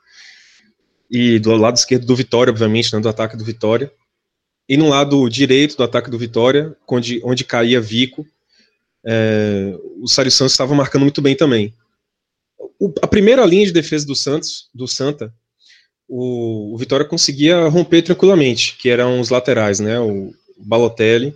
e 1.10 1.40
do 1.40 1.56
lado 1.56 1.78
esquerdo 1.78 2.06
do 2.06 2.14
Vitória, 2.18 2.52
obviamente, 2.52 2.94
né, 2.94 3.00
do 3.00 3.08
ataque 3.08 3.38
do 3.38 3.46
Vitória. 3.46 3.90
E 4.68 4.76
no 4.76 4.90
lado 4.90 5.30
direito 5.30 5.78
do 5.78 5.84
ataque 5.84 6.10
do 6.10 6.18
Vitória, 6.18 6.76
onde, 6.86 7.22
onde 7.24 7.46
caía 7.46 7.80
Vico, 7.80 8.28
é, 9.06 9.74
o 10.02 10.06
Sário 10.06 10.30
Santos 10.30 10.52
estava 10.52 10.76
marcando 10.76 11.04
muito 11.04 11.22
bem 11.22 11.34
também. 11.34 11.74
O, 12.78 12.94
a 13.02 13.08
primeira 13.08 13.46
linha 13.46 13.66
de 13.66 13.72
defesa 13.72 14.06
do 14.06 14.18
Santos, 14.18 14.68
do 14.74 14.90
Santa, 14.90 15.34
o, 16.10 16.74
o, 16.74 16.78
Vitória 16.78 17.06
conseguia 17.06 17.70
romper 17.70 18.02
tranquilamente, 18.02 18.76
que 18.82 18.90
eram 18.90 19.22
os 19.22 19.30
laterais, 19.30 19.80
né? 19.80 19.98
O 19.98 20.34
Balotelli 20.58 21.34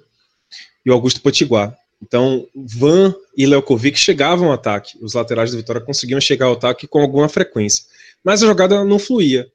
e 0.85 0.89
o 0.89 0.93
Augusto 0.93 1.21
Potiguar. 1.21 1.78
Então, 2.01 2.47
Van 2.55 3.13
e 3.35 3.45
Leukovic 3.45 3.97
chegavam 3.97 4.47
ao 4.47 4.53
ataque. 4.53 4.97
Os 5.01 5.13
laterais 5.13 5.51
do 5.51 5.57
Vitória 5.57 5.81
conseguiam 5.81 6.21
chegar 6.21 6.45
ao 6.45 6.53
ataque 6.53 6.87
com 6.87 6.99
alguma 6.99 7.27
frequência. 7.27 7.83
Mas 8.23 8.41
a 8.41 8.47
jogada 8.47 8.83
não 8.83 8.99
fluía. 8.99 9.47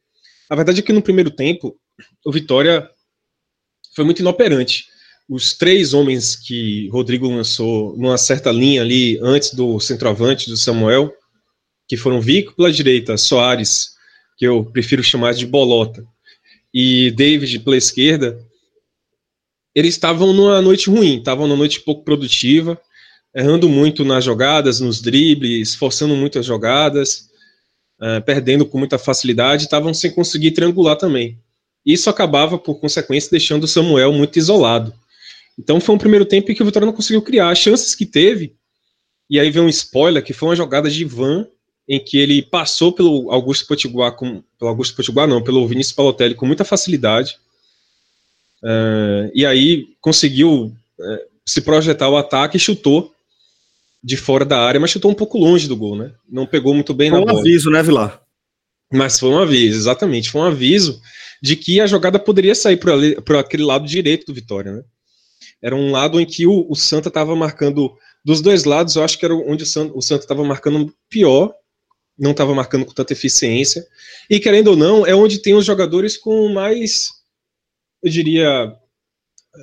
A 0.49 0.55
verdade 0.55 0.81
é 0.81 0.83
que 0.83 0.93
no 0.93 1.03
primeiro 1.03 1.31
tempo, 1.31 1.77
o 2.25 2.31
Vitória 2.33 2.89
foi 3.95 4.05
muito 4.05 4.21
inoperante. 4.21 4.87
Os 5.29 5.55
três 5.55 5.95
homens 5.95 6.37
que 6.37 6.89
Rodrigo 6.91 7.29
lançou 7.29 7.97
numa 7.97 8.19
certa 8.19 8.53
linha 8.53 8.83
ali 8.83 9.19
antes 9.23 9.55
do 9.55 9.81
centroavante 9.81 10.51
do 10.51 10.57
Samuel, 10.57 11.13
que 11.89 11.97
foram 11.97 12.21
Vico 12.21 12.55
pela 12.55 12.71
direita, 12.71 13.17
Soares, 13.17 13.95
que 14.37 14.47
eu 14.47 14.65
prefiro 14.65 15.03
chamar 15.03 15.33
de 15.33 15.47
Bolota, 15.47 16.05
e 16.73 17.11
David 17.13 17.61
pela 17.61 17.77
esquerda, 17.77 18.44
eles 19.75 19.95
estavam 19.95 20.33
numa 20.33 20.61
noite 20.61 20.89
ruim, 20.89 21.19
estavam 21.19 21.47
numa 21.47 21.59
noite 21.59 21.81
pouco 21.81 22.05
produtiva, 22.05 22.81
errando 23.35 23.69
muito 23.69 24.05
nas 24.05 24.25
jogadas, 24.25 24.81
nos 24.81 25.01
dribles, 25.01 25.75
forçando 25.75 26.15
muito 26.15 26.39
as 26.39 26.47
jogadas, 26.47 27.29
uh, 28.01 28.23
perdendo 28.25 28.65
com 28.65 28.79
muita 28.79 28.99
facilidade, 28.99 29.65
estavam 29.65 29.93
sem 29.93 30.13
conseguir 30.13 30.53
triangular 30.53 30.97
também. 30.97 31.39
Isso 31.85 32.09
acabava, 32.09 32.57
por 32.57 32.77
consequência, 32.77 33.31
deixando 33.31 33.65
o 33.65 33.69
Samuel 33.69 34.13
muito 34.13 34.39
isolado. 34.39 34.95
Então 35.59 35.81
foi 35.81 35.95
um 35.95 35.99
primeiro 35.99 36.25
tempo 36.25 36.51
em 36.51 36.55
que 36.55 36.63
o 36.63 36.67
Vitória 36.67 36.87
não 36.87 36.93
conseguiu 36.93 37.23
criar. 37.23 37.51
As 37.51 37.59
chances 37.59 37.95
que 37.95 38.07
teve, 38.07 38.55
e 39.29 39.39
aí 39.39 39.51
vem 39.51 39.63
um 39.63 39.69
spoiler, 39.69 40.23
que 40.23 40.33
foi 40.33 40.49
uma 40.49 40.57
jogada 40.57 40.89
de 40.89 41.03
Ivan, 41.03 41.47
em 41.89 42.03
que 42.03 42.17
ele 42.17 42.43
passou 42.43 42.93
pelo 42.93 43.31
Augusto 43.31 43.67
Potiguar, 43.67 44.13
com, 44.17 44.43
pelo 44.59 44.71
Augusto 44.71 44.97
Potiguar 44.97 45.29
não, 45.29 45.43
pelo 45.43 45.67
Vinícius 45.67 45.95
Palotelli 45.95 46.35
com 46.35 46.47
muita 46.47 46.65
facilidade, 46.65 47.37
uh, 48.65 49.31
e 49.35 49.45
aí 49.47 49.89
conseguiu 50.01 50.73
uh, 50.99 51.19
se 51.47 51.61
projetar 51.61 52.09
o 52.09 52.17
ataque 52.17 52.57
e 52.57 52.61
chutou 52.61 53.13
de 54.03 54.17
fora 54.17 54.45
da 54.45 54.59
área, 54.59 54.81
mas 54.81 54.91
chutou 54.91 55.11
um 55.11 55.15
pouco 55.15 55.39
longe 55.39 55.69
do 55.69 55.77
gol, 55.77 55.97
né? 55.97 56.13
Não 56.29 56.47
pegou 56.47 56.75
muito 56.75 56.93
bem 56.93 57.11
foi 57.11 57.19
na 57.19 57.23
um 57.23 57.27
bola. 57.27 57.41
Foi 57.41 57.49
um 57.49 57.53
aviso, 57.53 57.71
né, 57.71 57.83
Vilar? 57.83 58.21
Mas 58.93 59.19
foi 59.19 59.31
um 59.31 59.39
aviso, 59.39 59.79
exatamente. 59.79 60.31
Foi 60.31 60.41
um 60.43 60.45
aviso 60.45 61.01
de 61.43 61.57
que 61.57 61.81
a 61.81 61.87
jogada 61.87 62.19
poderia 62.19 62.55
sair 62.55 62.77
para 62.77 63.41
aquele 63.41 63.63
lado 63.63 63.87
direito 63.87 64.27
do 64.27 64.35
Vitória, 64.35 64.73
né? 64.73 64.83
Era 65.63 65.75
um 65.75 65.91
lado 65.91 66.21
em 66.21 66.27
que 66.27 66.47
o, 66.47 66.67
o 66.71 66.75
Santa 66.75 67.09
estava 67.09 67.35
marcando 67.35 67.97
dos 68.25 68.41
dois 68.41 68.65
lados, 68.65 68.97
eu 68.97 69.05
acho 69.05 69.19
que 69.19 69.25
era 69.25 69.35
onde 69.35 69.65
o 69.65 69.67
Santa, 69.67 69.93
o 69.97 70.03
Santa 70.03 70.25
estava 70.25 70.45
marcando 70.45 70.95
pior, 71.09 71.55
não 72.19 72.31
estava 72.31 72.55
marcando 72.55 72.87
com 72.87 72.93
tanta 72.93 73.13
eficiência. 73.13 73.85
E 74.31 74.41
querendo 74.41 74.69
ou 74.69 74.77
não, 74.77 75.07
é 75.07 75.15
onde 75.15 75.39
tem 75.39 75.55
os 75.55 75.65
jogadores 75.65 76.17
com 76.17 76.49
mais, 76.49 77.11
eu 78.05 78.11
diria, 78.11 78.77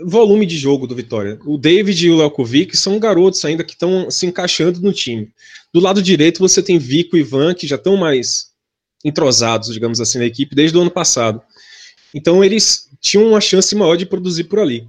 volume 0.03 0.47
de 0.47 0.57
jogo 0.57 0.87
do 0.87 0.95
Vitória. 0.95 1.39
O 1.45 1.59
David 1.59 2.07
e 2.07 2.09
o 2.09 2.17
Lelkovic 2.17 2.75
são 2.75 2.97
garotos 2.97 3.45
ainda 3.45 3.63
que 3.63 3.73
estão 3.73 4.09
se 4.09 4.25
encaixando 4.25 4.81
no 4.81 4.91
time. 4.91 5.31
Do 5.71 5.79
lado 5.79 6.01
direito 6.01 6.39
você 6.39 6.61
tem 6.63 6.79
Vico 6.79 7.15
e 7.15 7.19
Ivan, 7.19 7.53
que 7.53 7.67
já 7.67 7.75
estão 7.75 7.95
mais 7.95 8.47
entrosados, 9.05 9.71
digamos 9.71 10.01
assim, 10.01 10.17
na 10.17 10.25
equipe 10.25 10.55
desde 10.55 10.75
o 10.75 10.81
ano 10.81 10.89
passado. 10.89 11.39
Então 12.15 12.43
eles 12.43 12.89
tinham 12.99 13.27
uma 13.27 13.39
chance 13.39 13.75
maior 13.75 13.95
de 13.95 14.07
produzir 14.07 14.45
por 14.45 14.59
ali. 14.59 14.87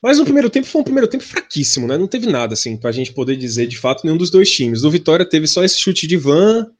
Mas 0.00 0.18
no 0.18 0.24
primeiro 0.24 0.48
tempo 0.48 0.68
foi 0.68 0.80
um 0.80 0.84
primeiro 0.84 1.08
tempo 1.08 1.24
fraquíssimo, 1.24 1.88
né? 1.88 1.98
Não 1.98 2.06
teve 2.06 2.26
nada 2.26 2.54
assim 2.54 2.76
para 2.76 2.90
a 2.90 2.92
gente 2.92 3.12
poder 3.12 3.36
dizer 3.36 3.66
de 3.66 3.78
fato 3.78 4.04
nenhum 4.04 4.16
dos 4.16 4.30
dois 4.30 4.50
times. 4.50 4.84
O 4.84 4.90
Vitória 4.90 5.28
teve 5.28 5.48
só 5.48 5.64
esse 5.64 5.80
chute 5.80 6.06
de 6.06 6.16
Van 6.16 6.70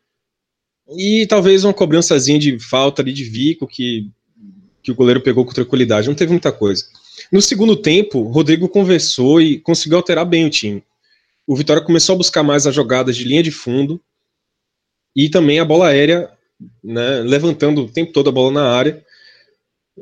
e 0.97 1.27
talvez 1.29 1.65
uma 1.65 1.75
cobrançazinha 1.75 2.39
de 2.39 2.61
falta 2.61 3.03
ali 3.03 3.13
de 3.13 3.25
Vico 3.25 3.67
que 3.67 4.09
que 4.83 4.91
o 4.91 4.95
goleiro 4.95 5.21
pegou 5.21 5.45
com 5.45 5.53
tranquilidade, 5.53 6.09
não 6.09 6.15
teve 6.15 6.33
muita 6.33 6.51
coisa. 6.51 6.85
No 7.31 7.41
segundo 7.41 7.77
tempo, 7.77 8.23
Rodrigo 8.23 8.69
conversou 8.69 9.41
e 9.41 9.59
conseguiu 9.61 9.99
alterar 9.99 10.25
bem 10.25 10.47
o 10.47 10.51
time. 10.51 10.83
O 11.47 11.57
Vitória 11.57 11.83
começou 11.83 12.15
a 12.15 12.19
buscar 12.19 12.43
mais 12.43 12.67
as 12.67 12.75
jogadas 12.75 13.17
de 13.17 13.25
linha 13.25 13.43
de 13.43 13.51
fundo 13.51 14.01
e 15.15 15.29
também 15.29 15.61
a 15.61 15.65
bola 15.65 15.89
aérea, 15.89 16.31
né, 16.83 17.21
levantando 17.21 17.83
o 17.83 17.89
tempo 17.89 18.13
todo 18.13 18.29
a 18.29 18.33
bola 18.33 18.53
na 18.53 18.71
área. 18.71 19.05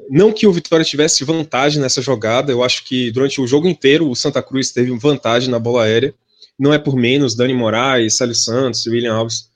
Não 0.08 0.32
que 0.32 0.46
o 0.46 0.52
Vitória 0.52 0.84
tivesse 0.84 1.24
vantagem 1.24 1.80
nessa 1.80 2.00
jogada, 2.00 2.52
eu 2.52 2.62
acho 2.62 2.84
que 2.84 3.10
durante 3.10 3.40
o 3.40 3.46
jogo 3.46 3.66
inteiro 3.66 4.08
o 4.08 4.14
Santa 4.14 4.42
Cruz 4.42 4.70
teve 4.70 4.96
vantagem 4.96 5.50
na 5.50 5.58
bola 5.58 5.84
aérea. 5.84 6.14
Não 6.58 6.72
é 6.72 6.78
por 6.78 6.94
menos, 6.94 7.34
Dani 7.34 7.54
Moraes, 7.54 8.14
Célio 8.14 8.34
Santos, 8.34 8.86
William 8.86 9.14
Alves 9.14 9.50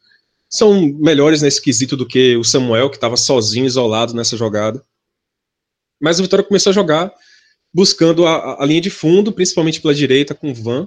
são 0.55 0.81
melhores 1.01 1.43
nesse 1.43 1.61
quesito 1.61 1.97
do 1.97 2.07
que 2.07 2.37
o 2.37 2.45
Samuel, 2.45 2.89
que 2.89 2.97
estava 2.97 3.17
sozinho, 3.17 3.67
isolado 3.67 4.15
nessa 4.15 4.37
jogada. 4.37 4.81
Mas 6.05 6.21
o 6.21 6.23
Vitória 6.23 6.45
começou 6.45 6.69
a 6.69 6.75
jogar 6.75 7.11
buscando 7.73 8.27
a, 8.27 8.63
a 8.63 8.67
linha 8.67 8.83
de 8.83 8.91
fundo, 8.91 9.33
principalmente 9.33 9.81
pela 9.81 9.95
direita, 9.95 10.35
com 10.35 10.51
o 10.51 10.55
Van. 10.55 10.87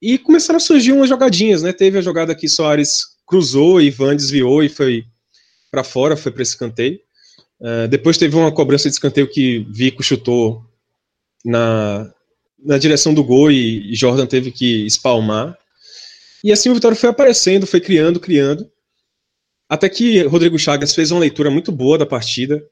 E 0.00 0.16
começaram 0.16 0.56
a 0.56 0.60
surgir 0.60 0.92
umas 0.92 1.10
jogadinhas, 1.10 1.62
né? 1.62 1.74
Teve 1.74 1.98
a 1.98 2.02
jogada 2.02 2.34
que 2.34 2.48
Soares 2.48 3.02
cruzou 3.26 3.82
e 3.82 3.90
Van 3.90 4.16
desviou 4.16 4.64
e 4.64 4.70
foi 4.70 5.04
para 5.70 5.84
fora, 5.84 6.16
foi 6.16 6.32
para 6.32 6.40
esse 6.40 6.52
escanteio. 6.52 6.98
Uh, 7.60 7.86
depois 7.86 8.16
teve 8.16 8.34
uma 8.34 8.50
cobrança 8.50 8.88
de 8.88 8.94
escanteio 8.94 9.28
que 9.28 9.66
Vico 9.70 10.02
chutou 10.02 10.64
na, 11.44 12.10
na 12.58 12.78
direção 12.78 13.12
do 13.12 13.22
gol 13.22 13.52
e, 13.52 13.92
e 13.92 13.94
Jordan 13.94 14.24
teve 14.26 14.50
que 14.50 14.86
espalmar. 14.86 15.54
E 16.42 16.50
assim 16.50 16.70
o 16.70 16.74
Vitória 16.74 16.96
foi 16.96 17.10
aparecendo, 17.10 17.66
foi 17.66 17.80
criando, 17.80 18.18
criando. 18.18 18.70
Até 19.68 19.86
que 19.86 20.22
Rodrigo 20.22 20.58
Chagas 20.58 20.94
fez 20.94 21.10
uma 21.10 21.20
leitura 21.20 21.50
muito 21.50 21.70
boa 21.70 21.98
da 21.98 22.06
partida. 22.06 22.64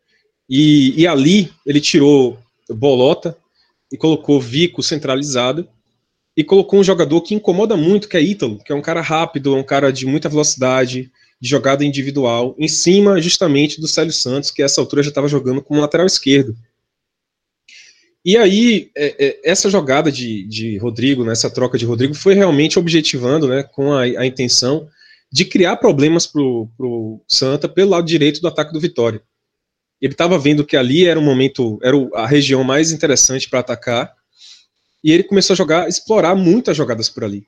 E, 0.49 1.01
e 1.01 1.07
ali 1.07 1.53
ele 1.65 1.81
tirou 1.81 2.39
Bolota 2.69 3.37
e 3.93 3.97
colocou 3.97 4.41
Vico 4.41 4.83
centralizado 4.83 5.69
e 6.37 6.45
colocou 6.45 6.79
um 6.79 6.85
jogador 6.85 7.21
que 7.23 7.35
incomoda 7.35 7.77
muito, 7.77 8.09
que 8.09 8.17
é 8.17 8.23
Ítalo, 8.23 8.59
que 8.59 8.73
é 8.73 8.75
um 8.75 8.83
cara 8.83 9.01
rápido, 9.01 9.55
um 9.55 9.63
cara 9.63 9.93
de 9.93 10.05
muita 10.05 10.29
velocidade, 10.29 11.11
de 11.41 11.49
jogada 11.49 11.85
individual, 11.85 12.55
em 12.59 12.69
cima 12.69 13.21
justamente 13.21 13.81
do 13.81 13.89
Célio 13.89 14.13
Santos, 14.13 14.51
que 14.51 14.63
essa 14.63 14.81
altura 14.81 15.03
já 15.03 15.09
estava 15.09 15.29
jogando 15.29 15.63
como 15.63 15.81
lateral 15.81 16.07
esquerdo. 16.07 16.57
E 18.25 18.37
aí, 18.37 18.91
é, 18.97 19.27
é, 19.27 19.41
essa 19.45 19.71
jogada 19.71 20.11
de, 20.11 20.43
de 20.49 20.77
Rodrigo, 20.79 21.25
né, 21.25 21.33
essa 21.33 21.49
troca 21.49 21.79
de 21.79 21.87
Rodrigo, 21.87 22.13
foi 22.13 22.35
realmente 22.35 22.79
objetivando, 22.79 23.47
né, 23.47 23.63
com 23.63 23.93
a, 23.93 24.03
a 24.03 24.27
intenção 24.27 24.89
de 25.31 25.45
criar 25.45 25.77
problemas 25.77 26.27
para 26.27 26.43
o 26.43 27.21
Santa 27.29 27.69
pelo 27.69 27.91
lado 27.91 28.07
direito 28.07 28.41
do 28.41 28.49
ataque 28.49 28.73
do 28.73 28.81
Vitória. 28.81 29.23
Ele 30.01 30.13
estava 30.13 30.39
vendo 30.39 30.65
que 30.65 30.77
ali 30.77 31.07
era 31.07 31.19
um 31.19 31.25
momento, 31.25 31.79
era 31.83 31.97
a 32.15 32.27
região 32.27 32.63
mais 32.63 32.93
interessante 32.93 33.49
para 33.49 33.61
atacar, 33.61 34.13
e 35.03 35.13
ele 35.13 35.23
começou 35.23 35.55
a 35.55 35.57
jogar, 35.57 35.89
explorar 35.89 36.35
muitas 36.35 36.77
jogadas 36.77 37.09
por 37.09 37.25
ali. 37.25 37.45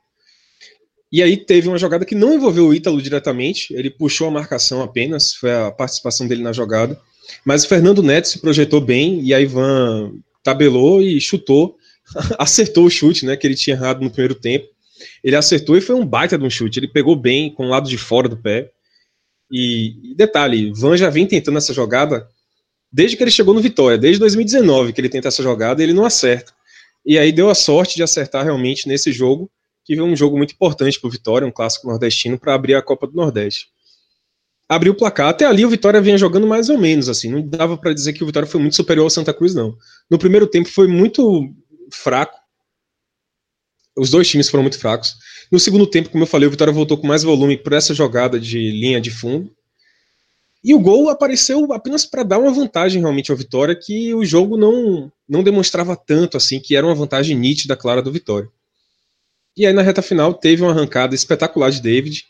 E 1.10 1.22
aí 1.22 1.36
teve 1.36 1.68
uma 1.68 1.78
jogada 1.78 2.04
que 2.04 2.14
não 2.14 2.34
envolveu 2.34 2.68
o 2.68 2.74
Ítalo 2.74 3.00
diretamente, 3.00 3.72
ele 3.74 3.90
puxou 3.90 4.28
a 4.28 4.30
marcação 4.30 4.82
apenas, 4.82 5.34
foi 5.34 5.52
a 5.52 5.70
participação 5.70 6.28
dele 6.28 6.42
na 6.42 6.52
jogada. 6.52 6.98
Mas 7.44 7.64
o 7.64 7.68
Fernando 7.68 8.02
Neto 8.02 8.28
se 8.28 8.38
projetou 8.38 8.80
bem 8.80 9.22
e 9.22 9.32
a 9.32 9.40
Ivan 9.40 10.12
tabelou 10.42 11.02
e 11.02 11.20
chutou, 11.20 11.76
acertou 12.38 12.84
o 12.84 12.90
chute, 12.90 13.24
né, 13.24 13.36
que 13.36 13.46
ele 13.46 13.54
tinha 13.54 13.74
errado 13.74 14.02
no 14.02 14.10
primeiro 14.10 14.34
tempo. 14.34 14.66
Ele 15.22 15.36
acertou 15.36 15.76
e 15.76 15.80
foi 15.80 15.94
um 15.94 16.06
baita 16.06 16.36
de 16.36 16.44
um 16.44 16.50
chute, 16.50 16.78
ele 16.78 16.88
pegou 16.88 17.16
bem 17.16 17.52
com 17.52 17.66
o 17.66 17.68
lado 17.68 17.88
de 17.88 17.96
fora 17.96 18.28
do 18.28 18.36
pé. 18.36 18.70
E, 19.50 20.12
e 20.12 20.14
detalhe, 20.14 20.72
Van 20.74 20.96
já 20.96 21.08
vem 21.08 21.26
tentando 21.26 21.56
essa 21.56 21.72
jogada 21.72 22.28
desde 22.90 23.16
que 23.16 23.22
ele 23.22 23.30
chegou 23.30 23.54
no 23.54 23.60
Vitória, 23.60 23.98
desde 23.98 24.18
2019 24.20 24.92
que 24.92 25.00
ele 25.00 25.08
tenta 25.08 25.28
essa 25.28 25.42
jogada, 25.42 25.82
ele 25.82 25.92
não 25.92 26.04
acerta. 26.04 26.52
E 27.04 27.18
aí 27.18 27.32
deu 27.32 27.48
a 27.48 27.54
sorte 27.54 27.96
de 27.96 28.02
acertar 28.02 28.44
realmente 28.44 28.88
nesse 28.88 29.12
jogo, 29.12 29.50
que 29.84 29.96
foi 29.96 30.04
um 30.04 30.16
jogo 30.16 30.36
muito 30.36 30.52
importante 30.52 31.00
para 31.00 31.08
o 31.08 31.10
Vitória, 31.10 31.46
um 31.46 31.50
clássico 31.50 31.86
nordestino, 31.88 32.38
para 32.38 32.54
abrir 32.54 32.74
a 32.74 32.82
Copa 32.82 33.06
do 33.06 33.14
Nordeste. 33.14 33.68
Abriu 34.68 34.92
o 34.92 34.96
placar. 34.96 35.28
Até 35.28 35.46
ali 35.46 35.64
o 35.64 35.70
Vitória 35.70 36.00
vinha 36.00 36.18
jogando 36.18 36.46
mais 36.46 36.68
ou 36.68 36.76
menos, 36.76 37.08
assim. 37.08 37.30
Não 37.30 37.40
dava 37.40 37.78
para 37.78 37.94
dizer 37.94 38.12
que 38.12 38.22
o 38.22 38.26
Vitória 38.26 38.46
foi 38.46 38.60
muito 38.60 38.76
superior 38.76 39.04
ao 39.04 39.10
Santa 39.10 39.32
Cruz, 39.32 39.54
não. 39.54 39.74
No 40.10 40.18
primeiro 40.18 40.46
tempo 40.46 40.68
foi 40.68 40.86
muito 40.86 41.50
fraco. 41.90 42.38
Os 43.96 44.10
dois 44.10 44.28
times 44.28 44.50
foram 44.50 44.62
muito 44.62 44.78
fracos. 44.78 45.14
No 45.50 45.58
segundo 45.58 45.86
tempo, 45.86 46.10
como 46.10 46.24
eu 46.24 46.28
falei, 46.28 46.46
o 46.46 46.50
Vitória 46.50 46.72
voltou 46.72 46.98
com 46.98 47.06
mais 47.06 47.22
volume 47.22 47.56
por 47.56 47.72
essa 47.72 47.94
jogada 47.94 48.38
de 48.38 48.58
linha 48.70 49.00
de 49.00 49.10
fundo. 49.10 49.50
E 50.62 50.74
o 50.74 50.80
gol 50.80 51.08
apareceu 51.08 51.72
apenas 51.72 52.04
para 52.04 52.24
dar 52.24 52.38
uma 52.38 52.52
vantagem 52.52 53.00
realmente 53.00 53.30
ao 53.30 53.36
Vitória, 53.36 53.76
que 53.76 54.12
o 54.12 54.24
jogo 54.24 54.56
não, 54.56 55.10
não 55.28 55.42
demonstrava 55.42 55.96
tanto 55.96 56.36
assim, 56.36 56.58
que 56.58 56.74
era 56.74 56.84
uma 56.84 56.94
vantagem 56.94 57.36
nítida, 57.36 57.76
clara 57.76 58.02
do 58.02 58.10
Vitória. 58.10 58.48
E 59.56 59.66
aí 59.66 59.72
na 59.72 59.82
reta 59.82 60.02
final 60.02 60.34
teve 60.34 60.62
uma 60.62 60.72
arrancada 60.72 61.14
espetacular 61.14 61.70
de 61.70 61.80
David, 61.80 62.24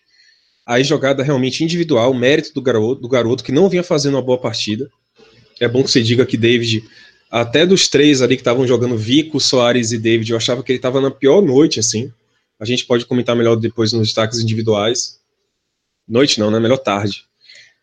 aí 0.66 0.84
jogada 0.84 1.22
realmente 1.22 1.64
individual, 1.64 2.12
mérito 2.12 2.52
do 2.52 2.60
garoto, 2.60 3.00
do 3.00 3.08
garoto 3.08 3.42
que 3.42 3.52
não 3.52 3.68
vinha 3.68 3.82
fazendo 3.82 4.14
uma 4.14 4.22
boa 4.22 4.38
partida. 4.38 4.90
É 5.58 5.66
bom 5.66 5.82
que 5.82 5.90
você 5.90 6.02
diga 6.02 6.26
que 6.26 6.36
David, 6.36 6.84
até 7.30 7.66
dos 7.66 7.88
três 7.88 8.20
ali 8.20 8.36
que 8.36 8.42
estavam 8.42 8.66
jogando, 8.66 8.96
Vico, 8.96 9.40
Soares 9.40 9.90
e 9.90 9.98
David, 9.98 10.30
eu 10.30 10.36
achava 10.36 10.62
que 10.62 10.70
ele 10.70 10.78
estava 10.78 11.00
na 11.00 11.10
pior 11.10 11.40
noite, 11.40 11.80
assim. 11.80 12.12
A 12.60 12.64
gente 12.64 12.84
pode 12.84 13.06
comentar 13.06 13.34
melhor 13.34 13.56
depois 13.56 13.92
nos 13.92 14.08
destaques 14.08 14.38
individuais. 14.40 15.18
Noite 16.06 16.38
não, 16.38 16.50
né? 16.50 16.60
Melhor 16.60 16.78
tarde 16.78 17.28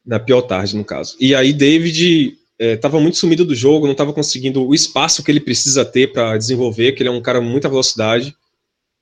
na 0.05 0.19
pior 0.19 0.43
tarde, 0.43 0.75
no 0.75 0.85
caso. 0.85 1.17
E 1.19 1.33
aí 1.33 1.51
David 1.51 2.37
estava 2.59 2.97
é, 2.97 3.01
muito 3.01 3.17
sumido 3.17 3.43
do 3.43 3.55
jogo, 3.55 3.85
não 3.85 3.93
estava 3.93 4.13
conseguindo 4.13 4.65
o 4.65 4.73
espaço 4.73 5.23
que 5.23 5.31
ele 5.31 5.39
precisa 5.39 5.83
ter 5.83 6.11
para 6.11 6.37
desenvolver, 6.37 6.91
que 6.91 7.01
ele 7.01 7.09
é 7.09 7.11
um 7.11 7.21
cara 7.21 7.39
com 7.39 7.45
muita 7.45 7.67
velocidade, 7.67 8.35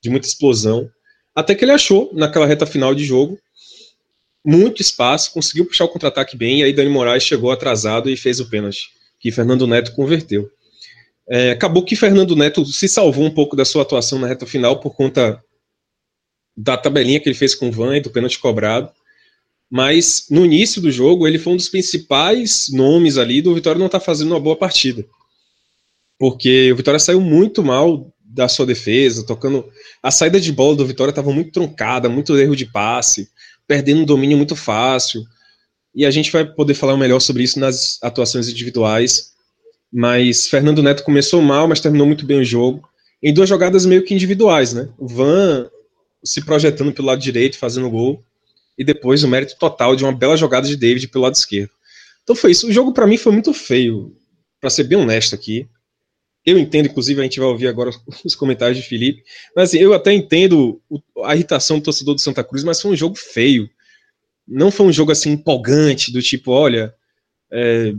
de 0.02 0.10
muita 0.10 0.28
explosão. 0.28 0.90
Até 1.36 1.54
que 1.54 1.66
ele 1.66 1.72
achou, 1.72 2.12
naquela 2.14 2.46
reta 2.46 2.66
final 2.66 2.96
de 2.96 3.04
jogo, 3.04 3.38
muito 4.46 4.82
espaço, 4.82 5.34
conseguiu 5.34 5.66
puxar 5.66 5.86
o 5.86 5.90
contra-ataque 5.90 6.38
bem, 6.38 6.60
e 6.60 6.64
aí 6.64 6.74
Dani 6.74 6.90
Moraes 6.90 7.24
chegou 7.24 7.52
atrasado 7.52 8.10
e 8.10 8.18
fez 8.18 8.40
o 8.40 8.50
pênalti, 8.50 8.90
que 9.20 9.32
Fernando 9.32 9.68
Neto 9.68 9.94
converteu. 9.94 10.50
É, 11.30 11.52
acabou 11.52 11.86
que 11.86 11.96
Fernando 11.96 12.36
Neto 12.36 12.66
se 12.66 12.88
salvou 12.88 13.26
um 13.26 13.32
pouco 13.32 13.56
da 13.56 13.64
sua 13.64 13.84
atuação 13.84 14.20
na 14.20 14.28
reta 14.28 14.46
final 14.46 14.80
por 14.80 14.96
conta 14.96 15.42
da 16.56 16.76
tabelinha 16.76 17.20
que 17.20 17.30
ele 17.30 17.36
fez 17.36 17.56
com 17.56 17.70
o 17.70 17.72
Van 17.72 17.96
e 17.96 18.02
do 18.02 18.12
pênalti 18.12 18.38
cobrado 18.38 18.92
mas 19.76 20.28
no 20.30 20.46
início 20.46 20.80
do 20.80 20.92
jogo 20.92 21.28
ele 21.28 21.40
foi 21.40 21.54
um 21.54 21.58
dos 21.58 21.68
principais 21.68 22.68
nomes 22.72 23.18
ali 23.18 23.42
do 23.42 23.56
Vitória 23.56 23.80
não 23.80 23.88
estar 23.88 24.00
tá 24.00 24.06
fazendo 24.06 24.30
uma 24.30 24.40
boa 24.40 24.56
partida. 24.56 25.04
Porque 26.20 26.72
o 26.72 26.76
Vitória 26.76 27.00
saiu 27.00 27.20
muito 27.20 27.64
mal 27.64 28.14
da 28.24 28.48
sua 28.48 28.68
defesa, 28.68 29.26
tocando. 29.26 29.68
A 30.04 30.12
saída 30.12 30.40
de 30.40 30.52
bola 30.52 30.76
do 30.76 30.86
Vitória 30.86 31.10
estava 31.10 31.34
muito 31.34 31.52
truncada, 31.52 32.08
muito 32.08 32.38
erro 32.38 32.56
de 32.56 32.68
passe, 32.68 33.28
perdendo 33.68 34.02
um 34.02 34.06
domínio 34.06 34.38
muito 34.38 34.56
fácil. 34.56 35.24
E 35.96 36.06
a 36.06 36.12
gente 36.12 36.32
vai 36.32 36.46
poder 36.46 36.76
falar 36.76 36.96
melhor 36.96 37.20
sobre 37.20 37.42
isso 37.42 37.60
nas 37.60 37.98
atuações 38.04 38.48
individuais. 38.48 39.32
Mas 39.92 40.48
Fernando 40.48 40.84
Neto 40.84 41.04
começou 41.04 41.42
mal, 41.42 41.68
mas 41.68 41.82
terminou 41.82 42.06
muito 42.06 42.28
bem 42.28 42.40
o 42.40 42.46
jogo. 42.46 42.88
Em 43.24 43.34
duas 43.34 43.50
jogadas 43.50 43.88
meio 43.88 44.06
que 44.06 44.14
individuais, 44.14 44.72
né? 44.72 44.88
O 45.00 45.08
Van 45.08 45.68
se 46.24 46.46
projetando 46.46 46.94
pelo 46.94 47.08
lado 47.08 47.20
direito, 47.20 47.58
fazendo 47.58 47.90
gol 47.90 48.24
e 48.78 48.84
depois 48.84 49.24
o 49.24 49.28
mérito 49.28 49.58
total 49.58 49.96
de 49.96 50.04
uma 50.04 50.12
bela 50.12 50.38
jogada 50.38 50.68
de 50.68 50.76
David 50.76 51.08
pelo 51.08 51.24
lado 51.24 51.36
esquerdo. 51.36 51.72
Então 52.24 52.36
foi 52.36 52.52
isso. 52.52 52.68
O 52.68 52.72
jogo 52.72 52.94
para 52.94 53.08
mim 53.08 53.18
foi 53.18 53.32
muito 53.32 53.54
feio, 53.54 54.16
para 54.60 54.70
ser 54.70 54.84
bem 54.86 54.98
honesto 54.98 55.36
aqui. 55.36 55.68
Eu 56.46 56.58
entendo, 56.58 56.88
inclusive, 56.88 57.20
a 57.20 57.24
gente 57.24 57.40
vai 57.40 57.48
ouvir 57.48 57.68
agora 57.68 57.92
os 58.24 58.36
comentários 58.36 58.78
de 58.78 58.88
Felipe, 58.88 59.24
mas 59.56 59.70
assim, 59.70 59.80
eu 59.80 59.94
até 59.94 60.12
entendo 60.14 60.82
a 61.24 61.36
irritação 61.36 61.80
do 61.80 61.84
torcedor 61.84 62.16
do 62.16 62.22
Santa 62.22 62.44
Cruz, 62.44 62.64
mas 62.64 62.82
foi 62.82 62.92
um 62.92 62.96
jogo 62.96 63.16
feio. 63.16 63.70
Não 64.48 64.70
foi 64.70 64.88
um 64.88 64.92
jogo 64.92 65.12
assim 65.12 65.32
empolgante, 65.32 66.12
do 66.12 66.22
tipo, 66.22 66.52
olha, 66.52 66.94
é, 67.52 67.94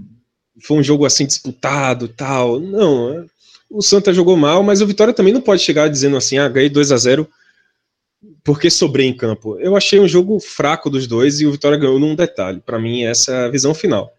foi 0.63 0.77
um 0.77 0.83
jogo 0.83 1.07
assim 1.07 1.27
disputado 1.27 2.07
tal. 2.09 2.61
Não, 2.61 3.15
é, 3.15 3.25
o 3.71 3.81
Santa 3.81 4.13
jogou 4.13 4.37
mal, 4.37 4.63
mas 4.63 4.83
o 4.83 4.87
Vitória 4.87 5.15
também 5.15 5.33
não 5.33 5.41
pode 5.41 5.63
chegar 5.63 5.89
dizendo 5.89 6.17
assim, 6.17 6.39
ah, 6.39 6.49
ganhei 6.49 6.69
2 6.69 6.93
a 6.93 6.97
0 6.97 7.29
porque 8.45 8.71
sobrei 8.71 9.07
em 9.07 9.17
campo. 9.17 9.59
Eu 9.59 9.75
achei 9.75 9.99
um 9.99 10.07
jogo 10.07 10.39
fraco 10.39 10.91
dos 10.91 11.07
dois 11.07 11.41
e 11.41 11.47
o 11.47 11.53
Vitória 11.53 11.79
ganhou 11.79 11.99
num 11.99 12.15
detalhe. 12.15 12.61
Para 12.61 12.79
mim, 12.79 13.03
essa 13.03 13.33
é 13.33 13.45
a 13.47 13.49
visão 13.49 13.75
final. 13.75 14.15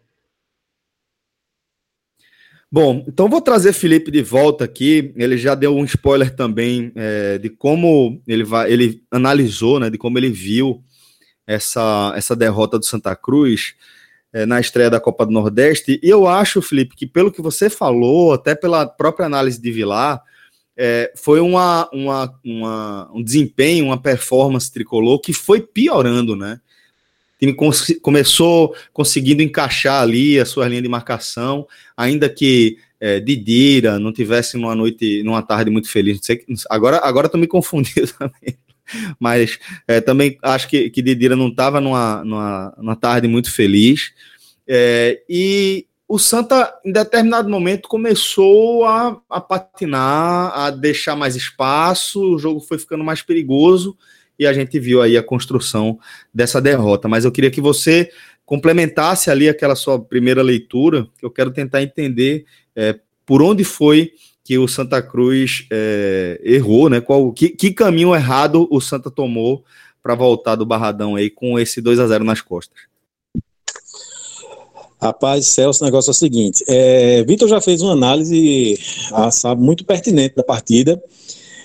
Bom, 2.72 3.05
então 3.08 3.29
vou 3.29 3.39
trazer 3.39 3.72
Felipe 3.72 4.10
de 4.10 4.24
volta 4.24 4.65
aqui. 4.65 5.13
Ele 5.15 5.38
já 5.38 5.53
deu 5.53 5.75
um 5.77 5.86
spoiler 5.86 6.36
também 6.36 6.91
é, 6.96 7.38
de 7.38 7.50
como 7.50 8.20
ele 8.27 8.44
vai, 8.44 8.70
ele 8.74 9.03
analisou, 9.12 9.79
né, 9.79 9.91
de 9.91 9.98
como 9.98 10.17
ele 10.17 10.32
viu 10.32 10.84
essa, 11.46 12.11
essa 12.18 12.35
derrota 12.35 12.79
do 12.79 12.85
Santa 12.85 13.16
Cruz 13.16 13.75
é, 14.33 14.44
na 14.46 14.59
estreia 14.59 14.90
da 14.90 15.00
Copa 15.00 15.24
do 15.25 15.31
Nordeste. 15.31 16.00
E 16.01 16.09
eu 16.09 16.27
acho, 16.27 16.64
Felipe, 16.64 16.96
que 16.96 17.05
pelo 17.05 17.31
que 17.31 17.44
você 17.44 17.70
falou, 17.70 18.33
até 18.33 18.55
pela 18.55 18.88
própria 18.88 19.27
análise 19.27 19.61
de 19.61 19.72
Vilar, 19.72 20.22
é, 20.77 21.11
foi 21.16 21.40
uma, 21.40 21.90
uma, 21.92 22.40
uma, 22.44 23.11
um 23.14 23.24
desempenho, 23.24 23.85
uma 23.85 24.01
performance 24.01 24.72
tricolor 24.72 25.20
que 25.20 25.33
foi 25.33 25.61
piorando, 25.61 26.35
né? 26.35 26.59
O 27.35 27.40
time 27.40 27.55
começou 28.01 28.75
conseguindo 28.94 29.42
encaixar 29.42 30.01
ali 30.01 30.40
a 30.40 30.46
sua 30.46 30.68
linha 30.68 30.81
de 30.81 30.88
marcação, 30.88 31.68
ainda 31.96 32.29
que 32.29 32.77
é, 33.00 33.20
Didira 33.20 34.00
não 34.00 34.14
tivesse 34.14 34.57
numa 34.57 34.74
noite, 34.74 35.22
numa 35.24 35.42
tarde 35.42 35.70
muito 35.70 35.90
feliz. 35.90 36.20
Sei, 36.22 36.44
agora, 36.70 36.98
agora 37.03 37.29
tô 37.29 37.38
me 37.38 37.48
confundindo 37.48 38.07
também. 38.18 38.57
Mas 39.20 39.59
é, 39.88 40.00
também 40.00 40.38
acho 40.42 40.68
que, 40.68 40.90
que 40.90 41.01
Didira 41.01 41.35
não 41.35 41.50
estava 41.50 41.81
numa, 41.81 42.24
numa, 42.24 42.75
numa 42.77 42.96
tarde 42.96 43.27
muito 43.27 43.51
feliz. 43.51 44.14
É, 44.68 45.22
e 45.29 45.85
o 46.07 46.20
Santa, 46.20 46.74
em 46.85 46.91
determinado 46.91 47.50
momento, 47.50 47.89
começou 47.89 48.85
a, 48.85 49.20
a, 49.29 49.41
patinar, 49.41 50.51
a 50.55 50.70
deixar 50.70 51.15
mais 51.15 51.35
espaço, 51.35 52.22
o 52.22 52.37
jogo 52.37 52.59
foi 52.59 52.77
ficando 52.77 53.03
mais 53.03 53.22
perigoso 53.22 53.98
e 54.37 54.46
a 54.46 54.53
gente 54.53 54.79
viu 54.79 55.01
aí 55.01 55.18
a 55.18 55.24
construção 55.24 55.98
dessa 56.33 56.61
derrota. 56.61 57.07
Mas 57.07 57.25
eu 57.25 57.31
queria 57.31 57.50
que 57.50 57.61
você 57.61 58.11
complementasse 58.46 59.31
ali 59.31 59.50
aquela 59.50 59.75
sua 59.75 60.00
primeira 60.00 60.44
leitura, 60.44 61.07
que 61.18 61.25
eu 61.25 61.31
quero 61.31 61.51
tentar 61.51 61.81
entender 61.81 62.46
é, 62.75 63.00
por 63.25 63.41
onde 63.41 63.63
foi 63.63 64.11
que 64.44 64.59
o 64.59 64.68
Santa 64.68 65.01
Cruz 65.01 65.65
é, 65.72 66.39
errou, 66.44 66.87
né? 66.87 67.01
Qual, 67.01 67.33
que, 67.33 67.50
que 67.50 67.72
caminho 67.72 68.13
errado 68.13 68.68
o 68.70 68.79
Santa 68.79 69.09
tomou 69.09 69.65
para 70.03 70.13
voltar 70.13 70.55
do 70.55 70.68
Barradão 70.68 71.15
aí 71.15 71.31
com 71.31 71.57
esse 71.57 71.81
2 71.81 71.98
a 71.98 72.05
0 72.05 72.24
nas 72.24 72.39
costas. 72.39 72.77
Rapaz, 75.01 75.48
Celso, 75.48 75.84
o 75.84 75.86
negócio 75.86 76.10
é 76.10 76.12
o 76.12 76.16
seguinte: 76.16 76.64
é, 76.68 77.24
Vitor 77.24 77.48
já 77.48 77.60
fez 77.62 77.81
uma 77.81 77.94
análise, 77.94 78.79
ah, 79.12 79.29
sabe, 79.29 79.62
muito 79.62 79.86
pertinente 79.86 80.36
da 80.36 80.44
partida. 80.44 81.01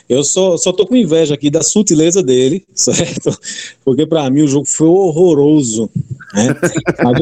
Eu 0.09 0.25
só, 0.25 0.57
só 0.57 0.73
tô 0.73 0.85
com 0.85 0.97
inveja 0.97 1.35
aqui 1.35 1.49
da 1.49 1.63
sutileza 1.63 2.21
dele, 2.21 2.67
certo? 2.75 3.31
Porque 3.85 4.05
para 4.05 4.29
mim 4.29 4.43
o 4.43 4.49
jogo 4.49 4.67
foi 4.67 4.89
horroroso. 4.89 5.89
Né? 6.35 6.55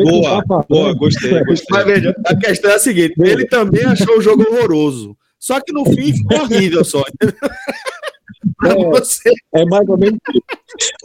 boa, 0.03 0.43
tá 0.47 0.65
boa, 0.69 0.95
gostei, 0.95 1.45
gostei. 1.45 1.67
Mas 1.71 1.87
veja, 1.87 2.17
a 2.25 2.35
questão 2.35 2.71
é 2.71 2.75
a 2.75 2.79
seguinte: 2.79 3.15
ele 3.19 3.47
também 3.47 3.85
achou 3.85 4.19
o 4.19 4.23
jogo 4.23 4.43
horroroso. 4.43 5.15
Só 5.39 5.61
que 5.61 5.73
no 5.73 5.85
fim 5.85 6.15
ficou 6.15 6.41
horrível 6.41 6.85
só. 6.85 7.05
É, 9.55 9.61
é, 9.61 9.65
mais 9.67 9.89
ou 9.89 9.97
menos 9.97 10.19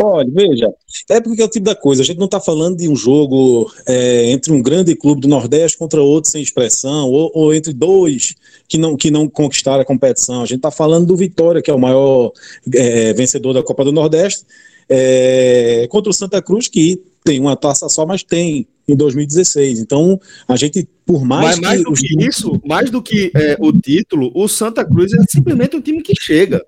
Olha, 0.01 0.29
veja, 0.29 0.73
é 1.09 1.21
porque 1.21 1.41
é 1.41 1.45
o 1.45 1.49
tipo 1.49 1.65
da 1.65 1.75
coisa, 1.75 2.01
a 2.01 2.05
gente 2.05 2.17
não 2.17 2.25
está 2.25 2.39
falando 2.39 2.77
de 2.77 2.89
um 2.89 2.95
jogo 2.95 3.71
é, 3.87 4.31
entre 4.31 4.51
um 4.51 4.61
grande 4.61 4.95
clube 4.95 5.21
do 5.21 5.27
Nordeste 5.27 5.77
contra 5.77 6.01
outro 6.01 6.29
sem 6.29 6.41
expressão, 6.41 7.09
ou, 7.09 7.31
ou, 7.33 7.53
entre 7.53 7.71
dois 7.71 8.35
que 8.67 8.77
não, 8.77 8.97
que 8.97 9.09
não 9.09 9.29
conquistaram 9.29 9.81
a 9.81 9.85
competição. 9.85 10.41
A 10.41 10.45
gente 10.45 10.57
está 10.57 10.71
falando 10.71 11.05
do 11.05 11.15
Vitória, 11.15 11.61
que 11.61 11.71
é 11.71 11.73
o 11.73 11.79
maior 11.79 12.31
é, 12.73 13.13
vencedor 13.13 13.53
da 13.53 13.63
Copa 13.63 13.85
do 13.85 13.91
Nordeste, 13.91 14.45
é, 14.89 15.87
contra 15.89 16.09
o 16.09 16.13
Santa 16.13 16.41
Cruz, 16.41 16.67
que 16.67 17.01
tem 17.23 17.39
uma 17.39 17.55
taça 17.55 17.87
só, 17.87 18.05
mas 18.05 18.23
tem 18.23 18.67
em 18.87 18.95
2016. 18.95 19.79
Então, 19.79 20.19
a 20.47 20.55
gente, 20.55 20.87
por 21.05 21.23
mais, 21.23 21.59
mais 21.59 21.79
que. 21.79 21.83
do 21.85 21.93
que 21.93 22.25
isso, 22.25 22.61
mais 22.65 22.89
do 22.89 23.01
que 23.01 23.31
é, 23.33 23.55
o 23.59 23.71
título, 23.71 24.31
o 24.35 24.47
Santa 24.47 24.83
Cruz 24.83 25.13
é 25.13 25.17
simplesmente 25.29 25.75
um 25.75 25.81
time 25.81 26.01
que 26.01 26.13
chega. 26.19 26.63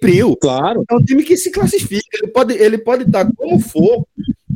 Frio. 0.00 0.36
Claro. 0.36 0.84
É 0.90 0.94
um 0.94 1.02
time 1.04 1.22
que 1.22 1.36
se 1.36 1.50
classifica. 1.50 2.18
Ele 2.22 2.28
pode, 2.28 2.54
ele 2.54 2.78
pode 2.78 3.04
estar 3.04 3.30
como 3.36 3.58
for, 3.60 4.04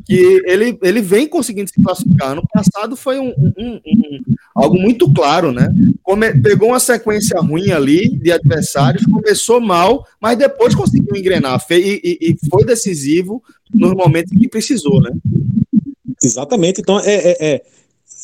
que 0.04 0.42
ele, 0.44 0.78
ele 0.82 1.00
vem 1.00 1.26
conseguindo 1.26 1.70
se 1.70 1.82
classificar. 1.82 2.34
No 2.34 2.46
passado 2.48 2.96
foi 2.96 3.18
um, 3.18 3.32
um, 3.58 3.80
um, 3.86 4.20
algo 4.54 4.78
muito 4.78 5.12
claro, 5.12 5.52
né? 5.52 5.68
Come, 6.02 6.32
pegou 6.40 6.68
uma 6.68 6.80
sequência 6.80 7.40
ruim 7.40 7.70
ali 7.70 8.08
de 8.16 8.32
adversários, 8.32 9.04
começou 9.06 9.60
mal, 9.60 10.06
mas 10.20 10.36
depois 10.36 10.74
conseguiu 10.74 11.16
engrenar 11.16 11.64
e, 11.70 11.74
e, 11.74 12.30
e 12.30 12.48
foi 12.50 12.64
decisivo 12.64 13.42
nos 13.72 13.92
momentos 13.94 14.32
que 14.36 14.48
precisou, 14.48 15.00
né? 15.00 15.10
Exatamente. 16.22 16.80
Então, 16.80 17.00
é, 17.00 17.14
é, 17.14 17.36
é, 17.40 17.62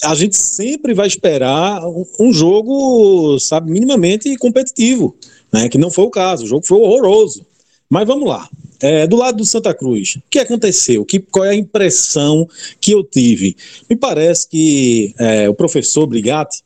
a 0.05 0.14
gente 0.14 0.37
sempre 0.37 0.94
vai 0.94 1.07
esperar 1.07 1.83
um 2.18 2.33
jogo, 2.33 3.38
sabe, 3.40 3.71
minimamente 3.71 4.37
competitivo, 4.37 5.16
né? 5.53 5.69
Que 5.69 5.79
não 5.79 5.91
foi 5.91 6.05
o 6.05 6.11
caso. 6.11 6.45
O 6.45 6.47
jogo 6.47 6.67
foi 6.67 6.79
horroroso. 6.79 7.45
Mas 7.89 8.07
vamos 8.07 8.29
lá. 8.29 8.49
É, 8.81 9.07
do 9.07 9.17
lado 9.17 9.39
do 9.39 9.47
Santa 9.47 9.75
Cruz, 9.75 10.17
o 10.17 10.23
que 10.31 10.39
aconteceu? 10.39 11.05
Que, 11.05 11.19
qual 11.19 11.45
é 11.45 11.51
a 11.51 11.55
impressão 11.55 12.49
que 12.81 12.93
eu 12.93 13.03
tive? 13.03 13.57
Me 13.91 13.97
parece 13.97 14.49
que 14.49 15.15
é, 15.19 15.49
o 15.49 15.55
professor 15.55 16.07
Brigatti 16.07 16.63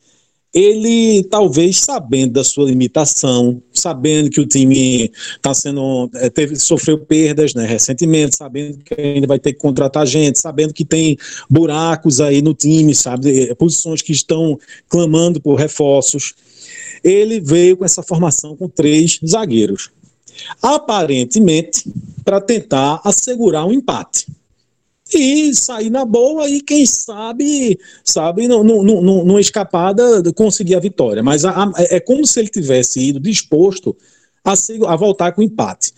ele 0.53 1.23
talvez 1.23 1.79
sabendo 1.79 2.33
da 2.33 2.43
sua 2.43 2.65
limitação, 2.65 3.61
sabendo 3.73 4.29
que 4.29 4.39
o 4.39 4.45
time 4.45 5.11
está 5.35 5.51
sendo 5.51 6.09
é, 6.13 6.29
teve 6.29 6.55
sofreu 6.57 6.99
perdas, 6.99 7.55
né, 7.55 7.65
recentemente, 7.65 8.37
sabendo 8.37 8.77
que 8.83 8.93
ainda 8.93 9.25
vai 9.25 9.39
ter 9.39 9.53
que 9.53 9.59
contratar 9.59 10.05
gente, 10.05 10.37
sabendo 10.37 10.71
que 10.71 10.85
tem 10.85 11.17
buracos 11.49 12.21
aí 12.21 12.43
no 12.43 12.53
time, 12.53 12.93
sabe, 12.93 13.49
é, 13.49 13.55
posições 13.55 14.03
que 14.03 14.11
estão 14.11 14.59
clamando 14.87 15.41
por 15.41 15.55
reforços. 15.55 16.35
Ele 17.03 17.39
veio 17.39 17.77
com 17.77 17.85
essa 17.85 18.01
formação 18.01 18.55
com 18.55 18.67
três 18.67 19.19
zagueiros, 19.25 19.89
aparentemente 20.61 21.91
para 22.23 22.39
tentar 22.39 23.01
assegurar 23.03 23.65
um 23.65 23.73
empate 23.73 24.27
e 25.13 25.53
sair 25.53 25.89
na 25.89 26.05
boa 26.05 26.47
e 26.49 26.61
quem 26.61 26.85
sabe, 26.85 27.79
sabe, 28.03 28.47
numa 28.47 29.41
escapada 29.41 30.23
conseguir 30.33 30.75
a 30.75 30.79
vitória. 30.79 31.21
Mas 31.21 31.45
a, 31.45 31.51
a, 31.51 31.71
é 31.77 31.99
como 31.99 32.25
se 32.25 32.39
ele 32.39 32.49
tivesse 32.49 32.99
ido 32.99 33.19
disposto 33.19 33.95
a, 34.43 34.53
a 34.87 34.95
voltar 34.95 35.31
com 35.33 35.41
empate. 35.41 35.91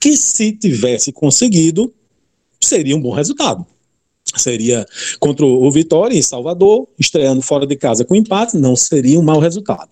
Que 0.00 0.16
se 0.16 0.52
tivesse 0.52 1.12
conseguido, 1.12 1.92
seria 2.60 2.96
um 2.96 3.00
bom 3.00 3.12
resultado. 3.12 3.66
Seria 4.36 4.86
contra 5.20 5.44
o 5.44 5.70
Vitória 5.70 6.16
em 6.16 6.22
Salvador, 6.22 6.88
estreando 6.98 7.42
fora 7.42 7.66
de 7.66 7.76
casa 7.76 8.04
com 8.04 8.14
empate, 8.14 8.56
não 8.56 8.74
seria 8.74 9.18
um 9.18 9.22
mau 9.22 9.38
resultado. 9.38 9.90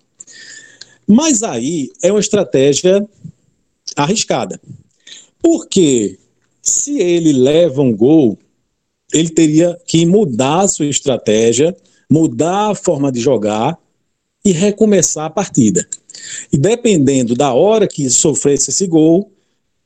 Mas 1.07 1.43
aí 1.43 1.91
é 2.01 2.11
uma 2.11 2.19
estratégia 2.19 3.05
arriscada. 3.95 4.59
Porque 5.41 6.17
se 6.61 6.97
ele 6.99 7.33
leva 7.33 7.81
um 7.81 7.95
gol, 7.95 8.39
ele 9.13 9.29
teria 9.29 9.77
que 9.85 10.05
mudar 10.05 10.61
a 10.61 10.67
sua 10.67 10.85
estratégia, 10.85 11.75
mudar 12.09 12.71
a 12.71 12.75
forma 12.75 13.11
de 13.11 13.19
jogar 13.19 13.77
e 14.45 14.51
recomeçar 14.51 15.25
a 15.25 15.29
partida. 15.29 15.87
E 16.51 16.57
dependendo 16.57 17.35
da 17.35 17.53
hora 17.53 17.87
que 17.87 18.09
sofresse 18.09 18.69
esse 18.69 18.87
gol, 18.87 19.31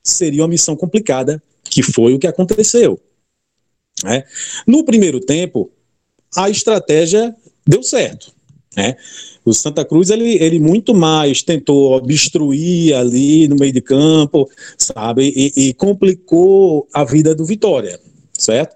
seria 0.03 0.41
uma 0.41 0.47
missão 0.47 0.75
complicada, 0.75 1.41
que 1.63 1.83
foi 1.83 2.13
o 2.13 2.19
que 2.19 2.27
aconteceu. 2.27 2.99
Né? 4.03 4.23
No 4.65 4.83
primeiro 4.83 5.19
tempo, 5.19 5.71
a 6.35 6.49
estratégia 6.49 7.35
deu 7.65 7.83
certo. 7.83 8.31
Né? 8.75 8.95
O 9.47 9.53
Santa 9.53 9.85
Cruz, 9.85 10.09
ele, 10.09 10.35
ele 10.43 10.59
muito 10.59 10.93
mais 10.93 11.41
tentou 11.41 11.93
obstruir 11.93 12.93
ali 12.93 13.47
no 13.47 13.55
meio 13.55 13.71
de 13.71 13.79
campo, 13.79 14.49
sabe, 14.77 15.31
e, 15.33 15.69
e 15.69 15.73
complicou 15.73 16.85
a 16.93 17.05
vida 17.05 17.33
do 17.33 17.45
Vitória, 17.45 17.97
certo? 18.37 18.75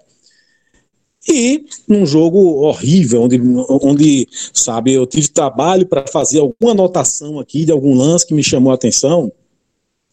E 1.28 1.66
num 1.86 2.06
jogo 2.06 2.62
horrível, 2.62 3.24
onde, 3.24 3.38
onde 3.68 4.26
sabe, 4.54 4.94
eu 4.94 5.06
tive 5.06 5.28
trabalho 5.28 5.86
para 5.86 6.06
fazer 6.06 6.40
alguma 6.40 6.72
anotação 6.72 7.38
aqui 7.38 7.66
de 7.66 7.70
algum 7.70 7.94
lance 7.94 8.26
que 8.26 8.32
me 8.32 8.42
chamou 8.42 8.72
a 8.72 8.74
atenção, 8.74 9.30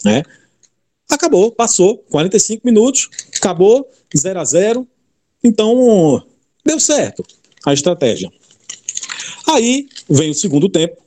né? 0.04 0.24
Acabou, 1.10 1.54
passou, 1.54 2.00
45 2.10 2.68
minutos, 2.68 3.10
acabou, 3.34 3.90
0 4.16 4.40
a 4.42 4.44
0 4.44 4.86
Então, 5.42 6.22
deu 6.66 6.82
certo 6.82 7.24
a 7.66 7.72
estratégia. 7.72 8.30
Aí 9.52 9.88
vem 10.10 10.30
o 10.30 10.36
segundo 10.36 10.70
tempo, 10.70 10.98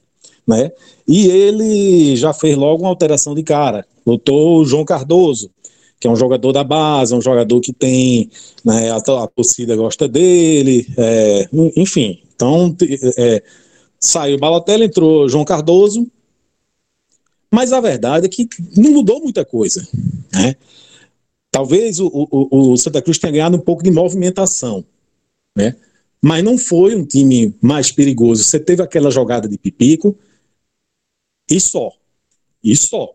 né? 0.46 0.70
E 1.06 1.26
ele 1.26 2.16
já 2.16 2.32
fez 2.32 2.56
logo 2.56 2.82
uma 2.82 2.88
alteração 2.88 3.34
de 3.34 3.42
cara. 3.42 3.86
Botou 4.04 4.60
o 4.60 4.64
João 4.64 4.84
Cardoso, 4.84 5.50
que 6.00 6.08
é 6.08 6.10
um 6.10 6.16
jogador 6.16 6.52
da 6.52 6.64
base, 6.64 7.14
é 7.14 7.16
um 7.16 7.22
jogador 7.22 7.60
que 7.60 7.72
tem, 7.72 8.28
né, 8.64 8.90
a, 8.90 8.96
a 8.96 9.26
torcida 9.28 9.76
gosta 9.76 10.08
dele, 10.08 10.86
é, 10.96 11.48
enfim. 11.76 12.20
Então, 12.34 12.76
é, 13.16 13.42
saiu 14.00 14.38
Balotelli, 14.38 14.86
entrou 14.86 15.28
João 15.28 15.44
Cardoso, 15.44 16.04
mas 17.48 17.72
a 17.72 17.80
verdade 17.80 18.26
é 18.26 18.28
que 18.28 18.48
não 18.76 18.90
mudou 18.90 19.20
muita 19.20 19.44
coisa, 19.44 19.86
né? 20.32 20.56
Talvez 21.52 22.00
o, 22.00 22.10
o, 22.12 22.72
o 22.72 22.76
Santa 22.78 23.02
Cruz 23.02 23.18
tenha 23.18 23.32
ganhado 23.32 23.56
um 23.56 23.60
pouco 23.60 23.82
de 23.82 23.90
movimentação, 23.90 24.84
né? 25.54 25.76
Mas 26.22 26.44
não 26.44 26.56
foi 26.56 26.94
um 26.94 27.04
time 27.04 27.52
mais 27.60 27.90
perigoso. 27.90 28.44
Você 28.44 28.60
teve 28.60 28.80
aquela 28.80 29.10
jogada 29.10 29.48
de 29.48 29.58
Pipico 29.58 30.16
e 31.50 31.58
só. 31.58 31.92
E 32.62 32.76
só. 32.76 33.14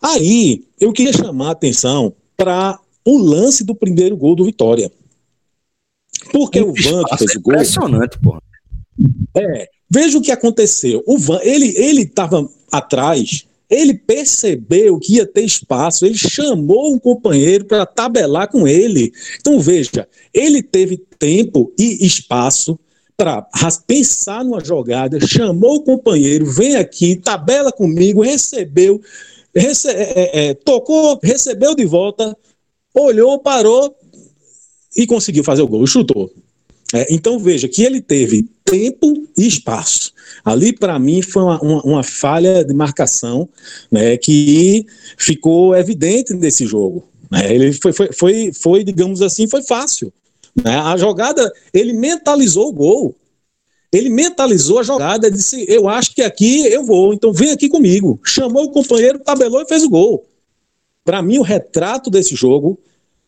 Aí, 0.00 0.66
eu 0.80 0.92
queria 0.92 1.12
chamar 1.12 1.48
a 1.48 1.52
atenção 1.52 2.14
para 2.36 2.80
o 3.04 3.18
lance 3.18 3.62
do 3.62 3.74
primeiro 3.74 4.16
gol 4.16 4.34
do 4.34 4.44
Vitória. 4.44 4.90
Porque 6.32 6.60
o 6.60 6.72
Van 6.72 7.04
que 7.04 7.18
fez 7.18 7.36
o 7.36 7.40
gol. 7.40 7.54
Impressionante, 7.54 8.18
pô. 8.20 8.40
É, 9.36 9.68
veja 9.90 10.16
o 10.16 10.22
que 10.22 10.32
aconteceu. 10.32 11.02
O 11.06 11.18
Van, 11.18 11.40
ele 11.42 11.76
ele 11.76 12.02
estava 12.02 12.48
atrás, 12.72 13.46
ele 13.68 13.94
percebeu 13.94 14.98
que 14.98 15.14
ia 15.14 15.26
ter 15.26 15.42
espaço, 15.42 16.06
ele 16.06 16.16
chamou 16.16 16.94
um 16.94 16.98
companheiro 16.98 17.64
para 17.64 17.84
tabelar 17.84 18.48
com 18.48 18.66
ele. 18.66 19.12
Então 19.40 19.58
veja, 19.58 20.08
ele 20.32 20.62
teve 20.62 20.96
tempo 21.18 21.72
e 21.78 22.06
espaço 22.06 22.78
para 23.16 23.46
pensar 23.86 24.44
numa 24.44 24.62
jogada, 24.62 25.18
chamou 25.26 25.76
o 25.76 25.82
companheiro, 25.82 26.44
vem 26.44 26.76
aqui, 26.76 27.16
tabela 27.16 27.72
comigo, 27.72 28.22
recebeu, 28.22 29.00
rece 29.54 29.88
é, 29.88 30.02
é, 30.02 30.46
é, 30.48 30.54
tocou, 30.54 31.18
recebeu 31.22 31.74
de 31.74 31.84
volta, 31.86 32.36
olhou, 32.94 33.38
parou 33.38 33.96
e 34.94 35.06
conseguiu 35.06 35.42
fazer 35.42 35.62
o 35.62 35.68
gol, 35.68 35.86
chutou. 35.86 36.30
É, 36.94 37.06
então 37.12 37.38
veja 37.38 37.68
que 37.68 37.82
ele 37.82 38.00
teve 38.00 38.48
tempo 38.64 39.26
e 39.36 39.46
espaço. 39.46 40.12
Ali, 40.46 40.72
para 40.72 40.96
mim, 40.96 41.22
foi 41.22 41.42
uma, 41.42 41.60
uma, 41.60 41.82
uma, 41.82 42.02
falha 42.04 42.64
de 42.64 42.72
marcação 42.72 43.48
né, 43.90 44.16
que 44.16 44.86
ficou 45.18 45.74
evidente 45.74 46.32
nesse 46.34 46.64
jogo. 46.64 47.02
Né? 47.28 47.52
Ele 47.52 47.72
foi, 47.72 47.92
foi, 47.92 48.12
foi, 48.12 48.52
foi, 48.52 48.84
digamos 48.84 49.22
assim, 49.22 49.48
foi 49.48 49.60
fácil. 49.64 50.12
Né? 50.54 50.76
A 50.76 50.96
jogada, 50.96 51.52
ele 51.74 51.92
mentalizou 51.92 52.68
o 52.68 52.72
gol. 52.72 53.16
Ele 53.92 54.08
mentalizou 54.08 54.78
a 54.78 54.84
jogada, 54.84 55.28
disse: 55.28 55.66
Eu 55.68 55.88
acho 55.88 56.14
que 56.14 56.22
aqui 56.22 56.64
eu 56.66 56.84
vou, 56.84 57.12
então 57.12 57.32
vem 57.32 57.50
aqui 57.50 57.68
comigo. 57.68 58.20
Chamou 58.22 58.66
o 58.66 58.70
companheiro, 58.70 59.18
tabelou 59.18 59.62
e 59.62 59.66
fez 59.66 59.82
o 59.82 59.90
gol. 59.90 60.28
Para 61.04 61.22
mim, 61.22 61.38
o 61.38 61.42
retrato 61.42 62.08
desse 62.08 62.36
jogo, 62.36 62.78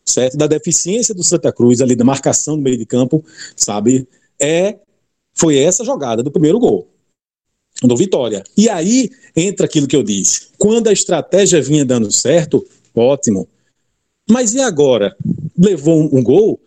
certo, 0.05 0.37
da 0.37 0.47
deficiência 0.47 1.13
do 1.13 1.23
Santa 1.23 1.51
Cruz, 1.51 1.81
ali 1.81 1.97
da 1.97 2.05
marcação 2.05 2.55
no 2.55 2.61
meio 2.61 2.77
de 2.77 2.85
campo, 2.85 3.25
sabe, 3.57 4.07
é 4.39 4.77
foi 5.33 5.57
essa 5.57 5.83
jogada 5.83 6.23
do 6.23 6.31
primeiro 6.31 6.57
gol 6.59 6.88
do 7.83 7.95
Vitória. 7.95 8.43
E 8.57 8.69
aí 8.69 9.09
entra 9.35 9.65
aquilo 9.65 9.87
que 9.87 9.95
eu 9.95 10.03
disse. 10.03 10.47
Quando 10.57 10.87
a 10.87 10.93
estratégia 10.93 11.61
vinha 11.61 11.85
dando 11.85 12.11
certo, 12.11 12.65
ótimo. 12.93 13.47
Mas 14.29 14.53
e 14.53 14.59
agora? 14.59 15.15
Levou 15.57 16.01
um, 16.01 16.19
um 16.19 16.23
gol? 16.23 16.59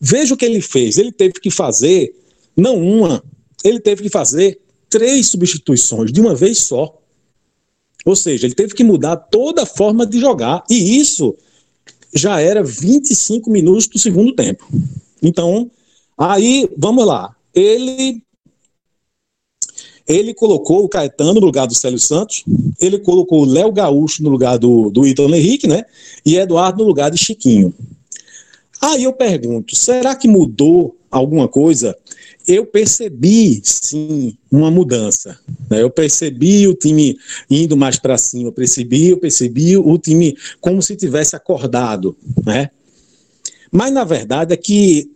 Veja 0.00 0.34
o 0.34 0.36
que 0.36 0.44
ele 0.44 0.60
fez. 0.60 0.98
Ele 0.98 1.12
teve 1.12 1.34
que 1.34 1.50
fazer 1.50 2.14
não 2.56 2.80
uma, 2.80 3.22
ele 3.64 3.80
teve 3.80 4.04
que 4.04 4.08
fazer 4.08 4.60
três 4.88 5.28
substituições 5.28 6.12
de 6.12 6.20
uma 6.20 6.34
vez 6.34 6.58
só. 6.58 7.00
Ou 8.04 8.14
seja, 8.14 8.46
ele 8.46 8.54
teve 8.54 8.74
que 8.74 8.84
mudar 8.84 9.16
toda 9.16 9.62
a 9.62 9.66
forma 9.66 10.06
de 10.06 10.20
jogar. 10.20 10.62
E 10.70 10.98
isso 10.98 11.34
já 12.14 12.40
era 12.40 12.62
25 12.62 13.50
minutos 13.50 13.88
do 13.88 13.98
segundo 13.98 14.34
tempo. 14.34 14.68
Então, 15.22 15.70
aí, 16.16 16.68
vamos 16.76 17.06
lá. 17.06 17.34
Ele 17.54 18.22
ele 20.06 20.34
colocou 20.34 20.84
o 20.84 20.88
Caetano 20.88 21.34
no 21.34 21.40
lugar 21.40 21.66
do 21.66 21.74
Célio 21.74 21.98
Santos, 21.98 22.44
ele 22.80 22.98
colocou 22.98 23.42
o 23.42 23.44
Léo 23.44 23.72
Gaúcho 23.72 24.22
no 24.22 24.30
lugar 24.30 24.58
do, 24.58 24.90
do 24.90 25.06
Ítalo 25.06 25.34
Henrique, 25.34 25.66
né? 25.66 25.84
E 26.24 26.36
Eduardo 26.36 26.82
no 26.82 26.88
lugar 26.88 27.10
de 27.10 27.18
Chiquinho. 27.18 27.72
Aí 28.80 29.04
eu 29.04 29.12
pergunto, 29.12 29.74
será 29.74 30.14
que 30.14 30.28
mudou 30.28 30.96
alguma 31.10 31.48
coisa 31.48 31.96
eu 32.46 32.66
percebi, 32.66 33.60
sim, 33.64 34.36
uma 34.50 34.70
mudança. 34.70 35.38
Né? 35.70 35.82
Eu 35.82 35.90
percebi 35.90 36.68
o 36.68 36.74
time 36.74 37.16
indo 37.50 37.76
mais 37.76 37.98
para 37.98 38.18
cima, 38.18 38.48
eu 38.48 38.52
percebi, 38.52 39.10
eu 39.10 39.18
percebi 39.18 39.76
o 39.76 39.98
time 39.98 40.36
como 40.60 40.82
se 40.82 40.94
tivesse 40.94 41.34
acordado, 41.34 42.16
né? 42.44 42.70
Mas 43.70 43.92
na 43.92 44.04
verdade 44.04 44.52
é 44.52 44.56
que 44.56 45.10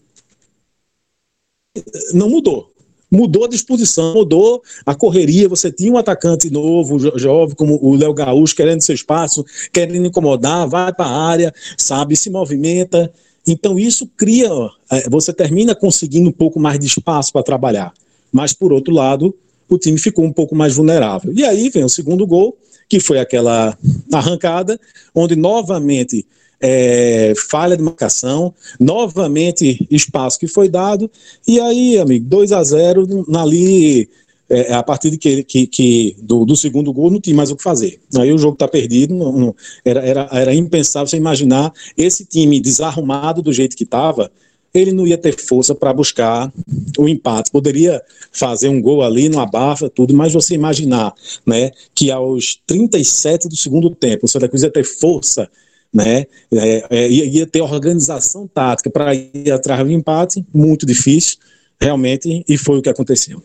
não 2.12 2.28
mudou. 2.28 2.72
Mudou 3.10 3.44
a 3.44 3.48
disposição, 3.48 4.14
mudou 4.14 4.62
a 4.84 4.94
correria. 4.94 5.48
Você 5.48 5.72
tinha 5.72 5.92
um 5.92 5.96
atacante 5.96 6.50
novo, 6.50 6.98
jovem, 7.18 7.56
como 7.56 7.78
o 7.82 7.94
Léo 7.96 8.12
Gaúcho, 8.12 8.54
querendo 8.54 8.82
seu 8.82 8.94
espaço, 8.94 9.44
querendo 9.72 10.06
incomodar, 10.06 10.68
vai 10.68 10.92
para 10.92 11.06
a 11.06 11.28
área, 11.28 11.54
sabe, 11.76 12.16
se 12.16 12.28
movimenta. 12.28 13.10
Então, 13.46 13.78
isso 13.78 14.06
cria, 14.16 14.50
é, 14.90 15.08
você 15.08 15.32
termina 15.32 15.74
conseguindo 15.74 16.28
um 16.28 16.32
pouco 16.32 16.60
mais 16.60 16.78
de 16.78 16.86
espaço 16.86 17.32
para 17.32 17.42
trabalhar. 17.42 17.94
Mas, 18.30 18.52
por 18.52 18.72
outro 18.72 18.92
lado, 18.92 19.34
o 19.68 19.78
time 19.78 19.98
ficou 19.98 20.24
um 20.24 20.32
pouco 20.32 20.54
mais 20.54 20.74
vulnerável. 20.74 21.32
E 21.34 21.44
aí 21.44 21.70
vem 21.70 21.84
o 21.84 21.88
segundo 21.88 22.26
gol, 22.26 22.58
que 22.88 23.00
foi 23.00 23.18
aquela 23.18 23.76
arrancada, 24.12 24.78
onde 25.14 25.36
novamente 25.36 26.26
é, 26.60 27.32
falha 27.48 27.76
de 27.76 27.82
marcação, 27.82 28.54
novamente 28.78 29.86
espaço 29.90 30.38
que 30.38 30.48
foi 30.48 30.68
dado, 30.68 31.10
e 31.46 31.60
aí, 31.60 31.98
amigo, 31.98 32.24
2 32.26 32.52
a 32.52 32.62
0 32.62 33.26
ali, 33.36 34.08
é, 34.48 34.72
a 34.72 34.82
partir 34.82 35.10
de 35.10 35.18
que, 35.18 35.44
que, 35.44 35.66
que 35.66 36.16
do, 36.20 36.44
do, 36.44 36.56
segundo 36.56 36.92
gol 36.92 37.10
não 37.10 37.20
tinha 37.20 37.36
mais 37.36 37.50
o 37.50 37.56
que 37.56 37.62
fazer. 37.62 38.00
Aí 38.16 38.32
o 38.32 38.38
jogo 38.38 38.54
está 38.54 38.66
perdido, 38.66 39.14
não, 39.14 39.32
não, 39.32 39.56
era, 39.84 40.00
era, 40.00 40.28
era 40.32 40.54
impensável 40.54 41.06
você 41.06 41.16
imaginar 41.16 41.72
esse 41.96 42.24
time 42.24 42.60
desarrumado 42.60 43.42
do 43.42 43.52
jeito 43.52 43.76
que 43.76 43.84
estava, 43.84 44.30
ele 44.72 44.92
não 44.92 45.06
ia 45.06 45.18
ter 45.18 45.38
força 45.38 45.74
para 45.74 45.92
buscar 45.92 46.52
o 46.98 47.08
empate. 47.08 47.50
Poderia 47.50 48.02
fazer 48.32 48.68
um 48.68 48.80
gol 48.80 49.02
ali, 49.02 49.28
não 49.28 49.40
abafa, 49.40 49.88
tudo, 49.88 50.14
mas 50.14 50.32
você 50.32 50.54
imaginar 50.54 51.12
né, 51.44 51.70
que 51.94 52.10
aos 52.10 52.60
37 52.66 53.48
do 53.48 53.56
segundo 53.56 53.90
tempo 53.90 54.26
o 54.26 54.28
Santa 54.28 54.48
Cruz 54.48 54.62
ia 54.62 54.70
ter 54.70 54.84
força 54.84 55.48
né? 55.92 56.26
É, 56.52 56.86
é, 56.90 57.08
ia, 57.08 57.46
ter 57.46 57.60
organização 57.60 58.46
tática 58.46 58.90
para 58.90 59.14
ir 59.14 59.50
atrás 59.50 59.82
do 59.84 59.90
empate, 59.90 60.44
muito 60.52 60.84
difícil, 60.86 61.38
realmente, 61.80 62.44
e 62.48 62.58
foi 62.58 62.78
o 62.78 62.82
que 62.82 62.88
aconteceu. 62.88 63.42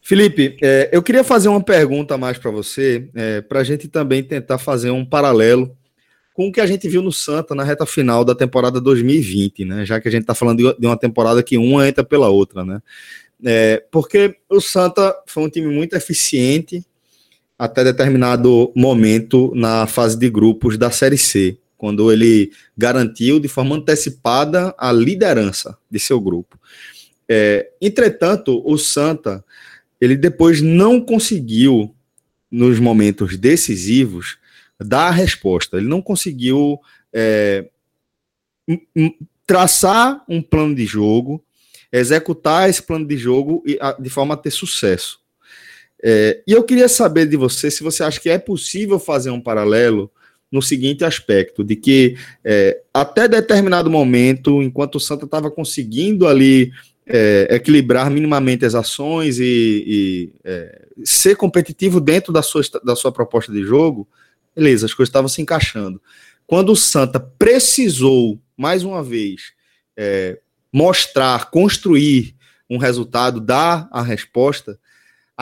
Felipe, 0.00 0.56
é, 0.62 0.90
eu 0.92 1.02
queria 1.02 1.22
fazer 1.22 1.48
uma 1.48 1.62
pergunta 1.62 2.18
mais 2.18 2.36
para 2.36 2.50
você, 2.50 3.08
é, 3.14 3.40
para 3.40 3.60
a 3.60 3.64
gente 3.64 3.88
também 3.88 4.22
tentar 4.22 4.58
fazer 4.58 4.90
um 4.90 5.04
paralelo 5.04 5.76
com 6.34 6.48
o 6.48 6.52
que 6.52 6.60
a 6.60 6.66
gente 6.66 6.88
viu 6.88 7.02
no 7.02 7.12
Santa 7.12 7.54
na 7.54 7.62
reta 7.62 7.86
final 7.86 8.24
da 8.24 8.34
temporada 8.34 8.80
2020, 8.80 9.64
né? 9.64 9.86
Já 9.86 10.00
que 10.00 10.08
a 10.08 10.10
gente 10.10 10.22
está 10.22 10.34
falando 10.34 10.74
de 10.78 10.86
uma 10.86 10.96
temporada 10.96 11.42
que 11.42 11.58
uma 11.58 11.86
entra 11.86 12.02
pela 12.02 12.28
outra, 12.30 12.64
né? 12.64 12.80
É, 13.44 13.84
porque 13.90 14.36
o 14.48 14.60
Santa 14.60 15.14
foi 15.26 15.42
um 15.42 15.48
time 15.48 15.68
muito 15.68 15.94
eficiente, 15.94 16.84
até 17.62 17.84
determinado 17.84 18.72
momento 18.74 19.52
na 19.54 19.86
fase 19.86 20.18
de 20.18 20.28
grupos 20.28 20.76
da 20.76 20.90
Série 20.90 21.16
C, 21.16 21.56
quando 21.78 22.10
ele 22.10 22.50
garantiu 22.76 23.38
de 23.38 23.46
forma 23.46 23.76
antecipada 23.76 24.74
a 24.76 24.90
liderança 24.90 25.78
de 25.88 26.00
seu 26.00 26.20
grupo. 26.20 26.58
É, 27.28 27.70
entretanto, 27.80 28.60
o 28.66 28.76
Santa, 28.76 29.44
ele 30.00 30.16
depois 30.16 30.60
não 30.60 31.00
conseguiu, 31.00 31.94
nos 32.50 32.80
momentos 32.80 33.38
decisivos, 33.38 34.38
dar 34.80 35.06
a 35.06 35.12
resposta. 35.12 35.76
Ele 35.76 35.86
não 35.86 36.02
conseguiu 36.02 36.80
é, 37.12 37.68
traçar 39.46 40.24
um 40.28 40.42
plano 40.42 40.74
de 40.74 40.84
jogo, 40.84 41.44
executar 41.92 42.68
esse 42.68 42.82
plano 42.82 43.06
de 43.06 43.16
jogo 43.16 43.62
de 44.00 44.10
forma 44.10 44.34
a 44.34 44.36
ter 44.36 44.50
sucesso. 44.50 45.21
É, 46.02 46.42
e 46.46 46.52
eu 46.52 46.64
queria 46.64 46.88
saber 46.88 47.26
de 47.26 47.36
você 47.36 47.70
se 47.70 47.82
você 47.82 48.02
acha 48.02 48.20
que 48.20 48.28
é 48.28 48.38
possível 48.38 48.98
fazer 48.98 49.30
um 49.30 49.40
paralelo 49.40 50.10
no 50.50 50.60
seguinte 50.60 51.04
aspecto, 51.04 51.64
de 51.64 51.76
que 51.76 52.16
é, 52.44 52.82
até 52.92 53.26
determinado 53.26 53.88
momento, 53.88 54.62
enquanto 54.62 54.96
o 54.96 55.00
Santa 55.00 55.24
estava 55.24 55.50
conseguindo 55.50 56.26
ali 56.26 56.70
é, 57.06 57.48
equilibrar 57.50 58.10
minimamente 58.10 58.64
as 58.64 58.74
ações 58.74 59.38
e, 59.38 59.44
e 59.86 60.32
é, 60.44 60.86
ser 61.04 61.36
competitivo 61.36 62.00
dentro 62.00 62.32
da 62.32 62.42
sua, 62.42 62.62
da 62.84 62.94
sua 62.94 63.10
proposta 63.10 63.50
de 63.50 63.62
jogo, 63.62 64.06
beleza, 64.54 64.84
as 64.84 64.92
coisas 64.92 65.08
estavam 65.08 65.28
se 65.28 65.40
encaixando. 65.40 66.00
Quando 66.46 66.72
o 66.72 66.76
Santa 66.76 67.18
precisou, 67.18 68.38
mais 68.56 68.84
uma 68.84 69.02
vez, 69.02 69.52
é, 69.96 70.38
mostrar, 70.70 71.50
construir 71.50 72.34
um 72.68 72.76
resultado, 72.76 73.40
dar 73.40 73.88
a 73.90 74.02
resposta, 74.02 74.78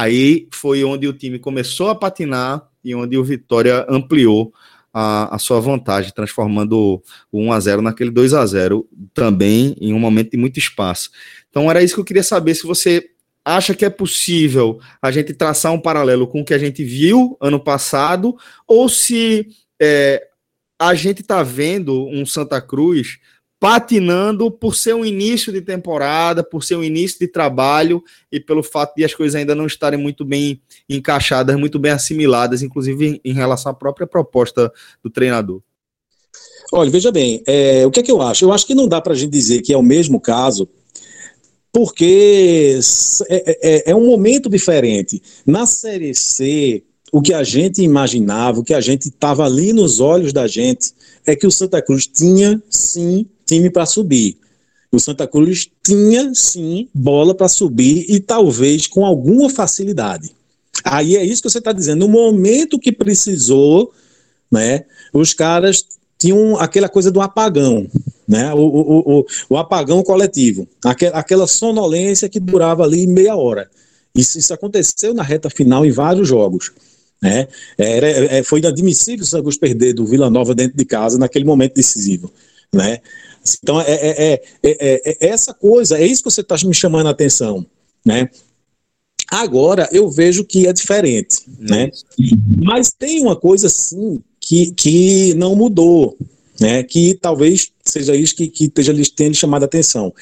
Aí 0.00 0.48
foi 0.50 0.82
onde 0.82 1.06
o 1.06 1.12
time 1.12 1.38
começou 1.38 1.90
a 1.90 1.94
patinar 1.94 2.66
e 2.82 2.94
onde 2.94 3.18
o 3.18 3.22
Vitória 3.22 3.84
ampliou 3.86 4.50
a, 4.94 5.36
a 5.36 5.38
sua 5.38 5.60
vantagem, 5.60 6.10
transformando 6.10 7.02
o 7.30 7.38
1 7.38 7.52
a 7.52 7.60
0 7.60 7.82
naquele 7.82 8.10
2 8.10 8.32
a 8.32 8.46
0 8.46 8.88
também 9.12 9.76
em 9.78 9.92
um 9.92 9.98
momento 9.98 10.30
de 10.30 10.38
muito 10.38 10.58
espaço. 10.58 11.10
Então 11.50 11.70
era 11.70 11.82
isso 11.82 11.92
que 11.92 12.00
eu 12.00 12.04
queria 12.06 12.22
saber 12.22 12.54
se 12.54 12.66
você 12.66 13.10
acha 13.44 13.74
que 13.74 13.84
é 13.84 13.90
possível 13.90 14.80
a 15.02 15.10
gente 15.10 15.34
traçar 15.34 15.70
um 15.70 15.78
paralelo 15.78 16.26
com 16.26 16.40
o 16.40 16.44
que 16.46 16.54
a 16.54 16.58
gente 16.58 16.82
viu 16.82 17.36
ano 17.38 17.60
passado 17.60 18.34
ou 18.66 18.88
se 18.88 19.48
é, 19.78 20.26
a 20.78 20.94
gente 20.94 21.20
está 21.20 21.42
vendo 21.42 22.06
um 22.06 22.24
Santa 22.24 22.58
Cruz 22.58 23.18
patinando 23.60 24.50
por 24.50 24.74
ser 24.74 24.94
um 24.94 25.04
início 25.04 25.52
de 25.52 25.60
temporada, 25.60 26.42
por 26.42 26.64
ser 26.64 26.76
um 26.76 26.82
início 26.82 27.18
de 27.18 27.28
trabalho 27.28 28.02
e 28.32 28.40
pelo 28.40 28.62
fato 28.62 28.94
de 28.96 29.04
as 29.04 29.14
coisas 29.14 29.34
ainda 29.34 29.54
não 29.54 29.66
estarem 29.66 30.00
muito 30.00 30.24
bem 30.24 30.62
encaixadas, 30.88 31.54
muito 31.56 31.78
bem 31.78 31.92
assimiladas, 31.92 32.62
inclusive 32.62 33.20
em 33.22 33.32
relação 33.34 33.70
à 33.70 33.74
própria 33.74 34.06
proposta 34.06 34.72
do 35.04 35.10
treinador. 35.10 35.60
Olha, 36.72 36.90
veja 36.90 37.12
bem, 37.12 37.42
é, 37.46 37.86
o 37.86 37.90
que 37.90 38.00
é 38.00 38.02
que 38.02 38.10
eu 38.10 38.22
acho? 38.22 38.46
Eu 38.46 38.52
acho 38.52 38.66
que 38.66 38.74
não 38.74 38.88
dá 38.88 38.98
para 38.98 39.12
a 39.12 39.16
gente 39.16 39.30
dizer 39.30 39.60
que 39.60 39.74
é 39.74 39.76
o 39.76 39.82
mesmo 39.82 40.18
caso, 40.18 40.66
porque 41.70 42.78
é, 43.28 43.88
é, 43.88 43.90
é 43.90 43.94
um 43.94 44.06
momento 44.06 44.48
diferente. 44.48 45.22
Na 45.44 45.66
Série 45.66 46.14
C, 46.14 46.82
o 47.12 47.20
que 47.20 47.32
a 47.32 47.42
gente 47.42 47.82
imaginava, 47.82 48.60
o 48.60 48.64
que 48.64 48.74
a 48.74 48.80
gente 48.80 49.08
estava 49.08 49.44
ali 49.44 49.72
nos 49.72 50.00
olhos 50.00 50.32
da 50.32 50.46
gente, 50.46 50.92
é 51.26 51.34
que 51.34 51.46
o 51.46 51.50
Santa 51.50 51.82
Cruz 51.82 52.06
tinha, 52.06 52.62
sim, 52.68 53.26
time 53.46 53.70
para 53.70 53.86
subir. 53.86 54.36
O 54.92 54.98
Santa 54.98 55.26
Cruz 55.26 55.68
tinha, 55.84 56.32
sim, 56.34 56.88
bola 56.92 57.34
para 57.34 57.48
subir 57.48 58.06
e 58.08 58.18
talvez 58.20 58.86
com 58.86 59.04
alguma 59.04 59.48
facilidade. 59.48 60.34
Aí 60.84 61.16
é 61.16 61.24
isso 61.24 61.42
que 61.42 61.50
você 61.50 61.58
está 61.58 61.72
dizendo. 61.72 62.00
No 62.00 62.08
momento 62.08 62.78
que 62.78 62.90
precisou, 62.90 63.92
né, 64.50 64.84
os 65.12 65.32
caras 65.32 65.84
tinham 66.18 66.58
aquela 66.58 66.88
coisa 66.88 67.10
do 67.10 67.20
apagão, 67.20 67.88
né, 68.28 68.52
o, 68.52 68.58
o, 68.58 69.20
o, 69.20 69.26
o 69.50 69.56
apagão 69.56 70.02
coletivo, 70.02 70.68
aquela, 70.84 71.46
sonolência 71.46 72.28
que 72.28 72.38
durava 72.38 72.84
ali 72.84 73.06
meia 73.06 73.36
hora. 73.36 73.70
Isso, 74.14 74.38
isso 74.38 74.52
aconteceu 74.52 75.14
na 75.14 75.22
reta 75.22 75.48
final 75.48 75.86
em 75.86 75.90
vários 75.90 76.28
jogos. 76.28 76.72
Né? 77.22 77.48
Era, 77.76 78.08
é, 78.08 78.42
foi 78.42 78.60
inadmissível 78.60 79.26
o 79.26 79.42
Cruz 79.42 79.58
perder 79.58 79.92
do 79.92 80.06
Vila 80.06 80.30
Nova 80.30 80.54
dentro 80.54 80.76
de 80.76 80.84
casa 80.84 81.18
naquele 81.18 81.44
momento 81.44 81.74
decisivo. 81.74 82.32
Né? 82.72 83.00
Então, 83.62 83.80
é, 83.80 83.92
é, 83.92 84.42
é, 84.62 85.26
é 85.26 85.26
essa 85.26 85.52
coisa, 85.52 85.98
é 85.98 86.06
isso 86.06 86.22
que 86.22 86.30
você 86.30 86.40
está 86.40 86.56
me 86.64 86.74
chamando 86.74 87.08
a 87.08 87.10
atenção. 87.10 87.66
Né? 88.04 88.30
Agora, 89.30 89.88
eu 89.92 90.10
vejo 90.10 90.44
que 90.44 90.66
é 90.66 90.72
diferente. 90.72 91.44
Né? 91.58 91.90
Mas 92.62 92.90
tem 92.90 93.20
uma 93.20 93.36
coisa, 93.36 93.68
sim, 93.68 94.22
que, 94.40 94.72
que 94.72 95.34
não 95.34 95.54
mudou. 95.54 96.16
Né, 96.60 96.82
que 96.82 97.14
talvez 97.14 97.72
seja 97.82 98.14
isso 98.14 98.36
que, 98.36 98.46
que 98.46 98.64
esteja 98.64 98.92
tendo 99.16 99.34
chamado 99.34 99.62
a 99.62 99.64
atenção. 99.64 100.12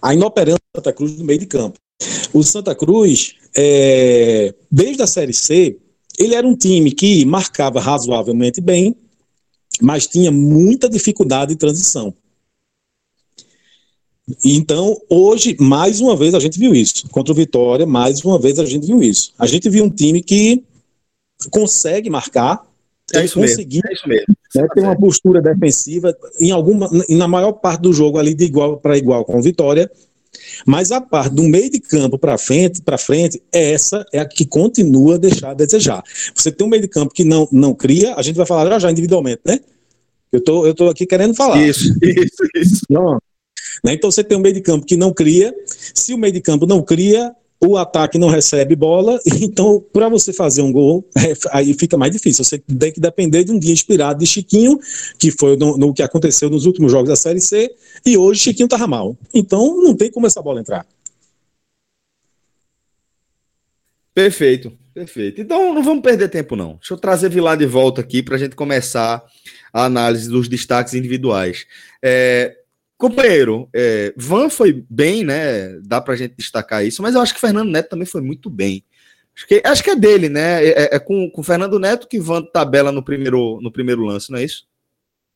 A 0.00 0.14
inoperância 0.14 0.58
do 0.72 0.78
Santa 0.78 0.90
Cruz 0.90 1.18
no 1.18 1.24
meio 1.24 1.38
de 1.38 1.44
campo. 1.44 1.78
O 2.32 2.42
Santa 2.42 2.74
Cruz, 2.74 3.34
é, 3.56 4.54
desde 4.70 5.02
a 5.02 5.06
Série 5.06 5.32
C, 5.32 5.78
ele 6.18 6.34
era 6.34 6.46
um 6.46 6.56
time 6.56 6.92
que 6.92 7.24
marcava 7.24 7.80
razoavelmente 7.80 8.60
bem, 8.60 8.96
mas 9.80 10.06
tinha 10.06 10.30
muita 10.30 10.88
dificuldade 10.88 11.52
de 11.52 11.58
transição. 11.58 12.14
Então, 14.42 14.96
hoje, 15.10 15.56
mais 15.60 16.00
uma 16.00 16.16
vez, 16.16 16.34
a 16.34 16.40
gente 16.40 16.58
viu 16.58 16.74
isso. 16.74 17.08
Contra 17.10 17.32
o 17.32 17.36
Vitória, 17.36 17.84
mais 17.84 18.24
uma 18.24 18.38
vez, 18.38 18.58
a 18.58 18.64
gente 18.64 18.86
viu 18.86 19.02
isso. 19.02 19.34
A 19.38 19.46
gente 19.46 19.68
viu 19.68 19.84
um 19.84 19.90
time 19.90 20.22
que 20.22 20.64
consegue 21.50 22.08
marcar, 22.08 22.64
é 23.12 23.24
isso 23.24 23.38
mesmo, 23.38 23.60
é 23.60 23.92
isso 23.92 24.08
mesmo. 24.08 24.34
Né, 24.54 24.66
ter 24.72 24.80
uma 24.80 24.96
postura 24.96 25.42
defensiva, 25.42 26.16
em 26.40 26.50
alguma, 26.52 26.88
na 27.08 27.28
maior 27.28 27.52
parte 27.52 27.82
do 27.82 27.92
jogo 27.92 28.18
ali 28.18 28.34
de 28.34 28.44
igual 28.44 28.78
para 28.78 28.96
igual 28.96 29.24
com 29.24 29.38
o 29.38 29.42
Vitória, 29.42 29.90
mas 30.66 30.92
a 30.92 31.00
parte 31.00 31.34
do 31.34 31.42
meio 31.42 31.70
de 31.70 31.80
campo 31.80 32.18
para 32.18 32.36
frente, 32.38 32.82
para 32.82 32.98
frente, 32.98 33.42
essa 33.52 34.04
é 34.12 34.18
a 34.18 34.24
que 34.24 34.44
continua 34.44 35.14
a 35.14 35.18
deixar 35.18 35.50
a 35.50 35.54
desejar. 35.54 36.02
Você 36.34 36.50
tem 36.50 36.66
um 36.66 36.70
meio 36.70 36.82
de 36.82 36.88
campo 36.88 37.14
que 37.14 37.24
não, 37.24 37.48
não 37.50 37.74
cria, 37.74 38.14
a 38.14 38.22
gente 38.22 38.36
vai 38.36 38.46
falar 38.46 38.68
já, 38.70 38.78
já 38.78 38.90
individualmente, 38.90 39.40
né? 39.44 39.60
Eu 40.32 40.40
tô, 40.42 40.66
eu 40.66 40.74
tô 40.74 40.88
aqui 40.88 41.06
querendo 41.06 41.34
falar. 41.34 41.62
Isso, 41.62 41.94
isso, 42.02 42.48
isso. 42.56 42.80
Não. 42.90 43.18
Né? 43.84 43.94
Então 43.94 44.10
você 44.10 44.24
tem 44.24 44.36
um 44.36 44.40
meio 44.40 44.54
de 44.54 44.60
campo 44.60 44.84
que 44.84 44.96
não 44.96 45.12
cria. 45.12 45.54
Se 45.66 46.12
o 46.12 46.18
meio 46.18 46.32
de 46.32 46.40
campo 46.40 46.66
não 46.66 46.82
cria, 46.82 47.32
o 47.66 47.76
ataque 47.76 48.18
não 48.18 48.28
recebe 48.28 48.76
bola, 48.76 49.18
então 49.40 49.84
para 49.92 50.08
você 50.08 50.32
fazer 50.32 50.62
um 50.62 50.72
gol, 50.72 51.08
é, 51.16 51.32
aí 51.52 51.74
fica 51.74 51.96
mais 51.96 52.12
difícil. 52.12 52.44
Você 52.44 52.58
tem 52.58 52.92
que 52.92 53.00
depender 53.00 53.44
de 53.44 53.52
um 53.52 53.58
dia 53.58 53.72
inspirado 53.72 54.18
de 54.18 54.26
Chiquinho, 54.26 54.78
que 55.18 55.30
foi 55.30 55.56
no, 55.56 55.76
no 55.76 55.94
que 55.94 56.02
aconteceu 56.02 56.50
nos 56.50 56.66
últimos 56.66 56.92
jogos 56.92 57.08
da 57.08 57.16
Série 57.16 57.40
C, 57.40 57.74
e 58.04 58.16
hoje 58.16 58.40
Chiquinho 58.40 58.66
estava 58.66 58.86
mal. 58.86 59.16
Então 59.32 59.82
não 59.82 59.94
tem 59.94 60.10
como 60.10 60.26
essa 60.26 60.42
bola 60.42 60.60
entrar. 60.60 60.86
Perfeito, 64.14 64.72
perfeito. 64.94 65.40
Então 65.40 65.74
não 65.74 65.82
vamos 65.82 66.02
perder 66.02 66.28
tempo, 66.28 66.54
não. 66.54 66.74
Deixa 66.74 66.94
eu 66.94 66.98
trazer 66.98 67.28
Vilar 67.28 67.56
de 67.56 67.66
volta 67.66 68.00
aqui 68.00 68.22
para 68.22 68.36
a 68.36 68.38
gente 68.38 68.54
começar 68.54 69.24
a 69.72 69.84
análise 69.84 70.28
dos 70.28 70.48
destaques 70.48 70.94
individuais. 70.94 71.66
É, 72.00 72.56
Companheiro, 72.96 73.68
é, 73.74 74.14
Van 74.16 74.48
foi 74.48 74.84
bem, 74.88 75.24
né? 75.24 75.78
Dá 75.80 76.00
pra 76.00 76.16
gente 76.16 76.34
destacar 76.36 76.84
isso, 76.84 77.02
mas 77.02 77.14
eu 77.14 77.20
acho 77.20 77.34
que 77.34 77.40
Fernando 77.40 77.70
Neto 77.70 77.90
também 77.90 78.06
foi 78.06 78.20
muito 78.20 78.48
bem. 78.48 78.84
Acho 79.36 79.46
que, 79.48 79.62
acho 79.64 79.82
que 79.82 79.90
é 79.90 79.96
dele, 79.96 80.28
né? 80.28 80.64
É, 80.64 80.68
é, 80.68 80.88
é 80.92 80.98
com, 80.98 81.28
com 81.30 81.40
o 81.40 81.44
Fernando 81.44 81.78
Neto 81.78 82.06
que 82.06 82.20
Van 82.20 82.42
tabela 82.42 82.92
no 82.92 83.02
primeiro, 83.02 83.60
no 83.60 83.72
primeiro 83.72 84.04
lance, 84.04 84.30
não 84.30 84.38
é 84.38 84.44
isso? 84.44 84.64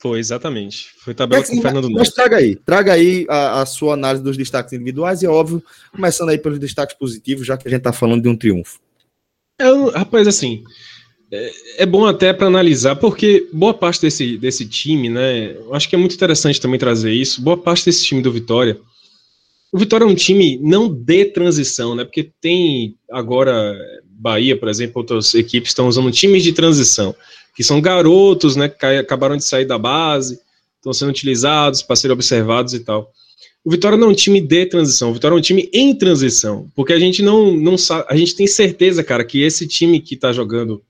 Foi, 0.00 0.20
exatamente. 0.20 0.92
Foi 1.00 1.12
tabela 1.12 1.42
é, 1.42 1.46
com 1.46 1.58
o 1.58 1.62
Fernando 1.62 1.88
Neto. 1.88 1.98
Mas 1.98 2.10
traga 2.10 2.36
aí, 2.36 2.54
traga 2.54 2.92
aí 2.92 3.26
a, 3.28 3.62
a, 3.62 3.66
sua 3.66 3.94
análise 3.94 4.22
dos 4.22 4.36
destaques 4.36 4.72
individuais 4.72 5.22
e, 5.22 5.26
óbvio, 5.26 5.62
começando 5.90 6.28
aí 6.28 6.38
pelos 6.38 6.60
destaques 6.60 6.96
positivos, 6.96 7.44
já 7.44 7.56
que 7.56 7.66
a 7.66 7.70
gente 7.70 7.80
está 7.80 7.92
falando 7.92 8.22
de 8.22 8.28
um 8.28 8.36
triunfo. 8.36 8.78
É, 9.60 9.66
rapaz, 9.98 10.28
assim, 10.28 10.62
é, 11.30 11.52
é 11.78 11.86
bom 11.86 12.06
até 12.06 12.32
para 12.32 12.46
analisar, 12.46 12.96
porque 12.96 13.48
boa 13.52 13.74
parte 13.74 14.00
desse, 14.00 14.38
desse 14.38 14.66
time, 14.66 15.08
né? 15.08 15.56
Acho 15.72 15.88
que 15.88 15.94
é 15.94 15.98
muito 15.98 16.14
interessante 16.14 16.60
também 16.60 16.78
trazer 16.78 17.12
isso. 17.12 17.42
Boa 17.42 17.56
parte 17.56 17.84
desse 17.84 18.04
time 18.04 18.22
do 18.22 18.32
Vitória. 18.32 18.78
O 19.70 19.78
Vitória 19.78 20.04
é 20.04 20.06
um 20.06 20.14
time 20.14 20.58
não 20.62 20.88
de 20.88 21.26
transição, 21.26 21.94
né? 21.94 22.04
Porque 22.04 22.30
tem 22.40 22.96
agora 23.10 23.76
Bahia, 24.04 24.58
por 24.58 24.68
exemplo, 24.68 24.94
outras 24.96 25.34
equipes 25.34 25.70
estão 25.70 25.86
usando 25.86 26.10
times 26.10 26.42
de 26.42 26.52
transição, 26.52 27.14
que 27.54 27.62
são 27.62 27.80
garotos, 27.80 28.56
né? 28.56 28.68
Que 28.68 28.86
acabaram 28.86 29.36
de 29.36 29.44
sair 29.44 29.66
da 29.66 29.78
base, 29.78 30.40
estão 30.76 30.92
sendo 30.94 31.10
utilizados 31.10 31.82
para 31.82 31.96
serem 31.96 32.14
observados 32.14 32.72
e 32.72 32.80
tal. 32.80 33.12
O 33.62 33.70
Vitória 33.70 33.98
não 33.98 34.08
é 34.08 34.10
um 34.10 34.14
time 34.14 34.40
de 34.40 34.64
transição, 34.64 35.10
o 35.10 35.12
Vitória 35.12 35.34
é 35.34 35.38
um 35.38 35.42
time 35.42 35.68
em 35.74 35.94
transição, 35.94 36.70
porque 36.74 36.92
a 36.92 36.98
gente 36.98 37.20
não, 37.20 37.52
não 37.52 37.76
sabe, 37.76 38.06
a 38.08 38.16
gente 38.16 38.34
tem 38.34 38.46
certeza, 38.46 39.04
cara, 39.04 39.24
que 39.24 39.42
esse 39.42 39.66
time 39.66 40.00
que 40.00 40.14
está 40.14 40.32
jogando 40.32 40.82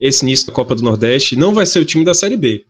esse 0.00 0.24
início 0.24 0.46
da 0.46 0.52
Copa 0.52 0.74
do 0.74 0.82
Nordeste 0.82 1.36
não 1.36 1.54
vai 1.54 1.66
ser 1.66 1.80
o 1.80 1.84
time 1.84 2.04
da 2.04 2.14
Série 2.14 2.36
B. 2.36 2.66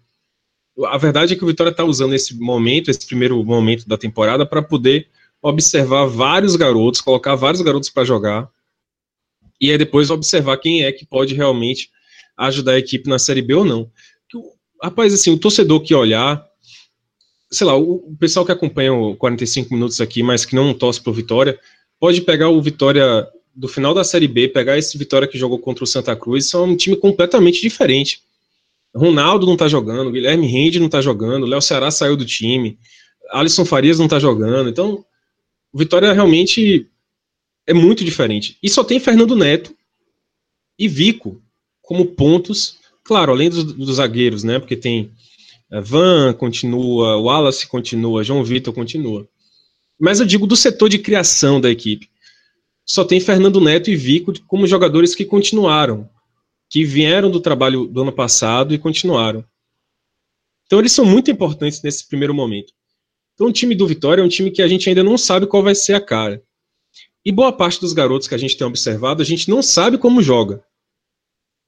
A 0.86 0.98
verdade 0.98 1.32
é 1.34 1.36
que 1.36 1.44
o 1.44 1.46
Vitória 1.46 1.70
está 1.70 1.84
usando 1.84 2.14
esse 2.14 2.34
momento, 2.36 2.90
esse 2.90 3.06
primeiro 3.06 3.42
momento 3.42 3.88
da 3.88 3.96
temporada, 3.96 4.44
para 4.44 4.62
poder 4.62 5.08
observar 5.42 6.06
vários 6.06 6.56
garotos, 6.56 7.00
colocar 7.00 7.34
vários 7.34 7.62
garotos 7.62 7.88
para 7.88 8.04
jogar, 8.04 8.48
e 9.60 9.70
aí 9.70 9.78
depois 9.78 10.10
observar 10.10 10.58
quem 10.58 10.84
é 10.84 10.92
que 10.92 11.06
pode 11.06 11.34
realmente 11.34 11.90
ajudar 12.36 12.72
a 12.72 12.78
equipe 12.78 13.08
na 13.08 13.18
Série 13.18 13.42
B 13.42 13.54
ou 13.54 13.64
não. 13.64 13.90
Rapaz, 14.82 15.14
assim, 15.14 15.30
o 15.30 15.38
torcedor 15.38 15.80
que 15.80 15.94
olhar, 15.94 16.46
sei 17.50 17.66
lá, 17.66 17.74
o 17.74 18.14
pessoal 18.20 18.44
que 18.44 18.52
acompanha 18.52 18.92
o 18.92 19.16
45 19.16 19.72
minutos 19.72 20.00
aqui, 20.00 20.22
mas 20.22 20.44
que 20.44 20.54
não 20.54 20.74
torce 20.74 21.00
pro 21.00 21.12
Vitória, 21.12 21.58
pode 21.98 22.20
pegar 22.20 22.50
o 22.50 22.60
Vitória 22.60 23.26
do 23.56 23.68
final 23.68 23.94
da 23.94 24.04
Série 24.04 24.28
B, 24.28 24.48
pegar 24.48 24.76
esse 24.76 24.98
Vitória 24.98 25.26
que 25.26 25.38
jogou 25.38 25.58
contra 25.58 25.82
o 25.82 25.86
Santa 25.86 26.14
Cruz, 26.14 26.46
são 26.46 26.64
um 26.64 26.76
time 26.76 26.94
completamente 26.94 27.62
diferente. 27.62 28.20
Ronaldo 28.94 29.46
não 29.46 29.56
tá 29.56 29.66
jogando, 29.66 30.12
Guilherme 30.12 30.46
Rende 30.46 30.78
não 30.78 30.90
tá 30.90 31.00
jogando, 31.00 31.46
Léo 31.46 31.62
Ceará 31.62 31.90
saiu 31.90 32.16
do 32.16 32.24
time, 32.26 32.78
Alisson 33.30 33.64
Farias 33.64 33.98
não 33.98 34.08
tá 34.08 34.18
jogando. 34.18 34.68
Então, 34.68 35.04
o 35.72 35.78
Vitória 35.78 36.12
realmente 36.12 36.86
é 37.66 37.72
muito 37.72 38.04
diferente. 38.04 38.58
E 38.62 38.68
só 38.68 38.84
tem 38.84 39.00
Fernando 39.00 39.34
Neto 39.34 39.74
e 40.78 40.86
Vico 40.86 41.40
como 41.80 42.04
pontos, 42.04 42.76
claro, 43.02 43.32
além 43.32 43.48
dos, 43.48 43.64
dos 43.64 43.96
zagueiros, 43.96 44.44
né? 44.44 44.58
Porque 44.58 44.76
tem 44.76 45.10
é, 45.70 45.80
Van 45.80 46.34
continua, 46.34 47.16
Wallace 47.16 47.66
continua, 47.66 48.22
João 48.22 48.44
Vitor 48.44 48.74
continua. 48.74 49.26
Mas 49.98 50.20
eu 50.20 50.26
digo 50.26 50.46
do 50.46 50.56
setor 50.56 50.90
de 50.90 50.98
criação 50.98 51.58
da 51.58 51.70
equipe 51.70 52.08
só 52.86 53.04
tem 53.04 53.18
Fernando 53.18 53.60
Neto 53.60 53.90
e 53.90 53.96
Vico 53.96 54.32
como 54.46 54.66
jogadores 54.66 55.12
que 55.12 55.24
continuaram, 55.24 56.08
que 56.70 56.84
vieram 56.84 57.28
do 57.28 57.40
trabalho 57.40 57.86
do 57.86 58.02
ano 58.02 58.12
passado 58.12 58.72
e 58.72 58.78
continuaram. 58.78 59.44
Então 60.66 60.78
eles 60.78 60.92
são 60.92 61.04
muito 61.04 61.30
importantes 61.30 61.82
nesse 61.82 62.06
primeiro 62.06 62.32
momento. 62.32 62.72
Então 63.34 63.48
o 63.48 63.52
time 63.52 63.74
do 63.74 63.86
Vitória 63.86 64.22
é 64.22 64.24
um 64.24 64.28
time 64.28 64.52
que 64.52 64.62
a 64.62 64.68
gente 64.68 64.88
ainda 64.88 65.02
não 65.02 65.18
sabe 65.18 65.46
qual 65.46 65.62
vai 65.62 65.74
ser 65.74 65.94
a 65.94 66.00
cara. 66.00 66.42
E 67.24 67.32
boa 67.32 67.52
parte 67.52 67.80
dos 67.80 67.92
garotos 67.92 68.28
que 68.28 68.34
a 68.36 68.38
gente 68.38 68.56
tem 68.56 68.66
observado, 68.66 69.20
a 69.20 69.24
gente 69.24 69.50
não 69.50 69.62
sabe 69.62 69.98
como 69.98 70.22
joga. 70.22 70.62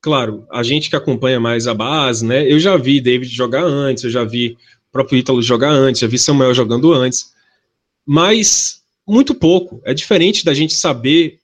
Claro, 0.00 0.46
a 0.52 0.62
gente 0.62 0.88
que 0.88 0.94
acompanha 0.94 1.40
mais 1.40 1.66
a 1.66 1.74
base, 1.74 2.24
né? 2.24 2.50
Eu 2.50 2.60
já 2.60 2.76
vi 2.76 3.00
David 3.00 3.34
jogar 3.34 3.64
antes, 3.64 4.04
eu 4.04 4.10
já 4.10 4.22
vi 4.22 4.52
o 4.88 4.92
próprio 4.92 5.18
Ítalo 5.18 5.42
jogar 5.42 5.70
antes, 5.70 6.00
já 6.00 6.06
vi 6.06 6.16
Samuel 6.16 6.54
jogando 6.54 6.92
antes. 6.92 7.32
Mas 8.06 8.77
muito 9.08 9.34
pouco. 9.34 9.80
É 9.84 9.94
diferente 9.94 10.44
da 10.44 10.52
gente 10.52 10.74
saber. 10.74 11.40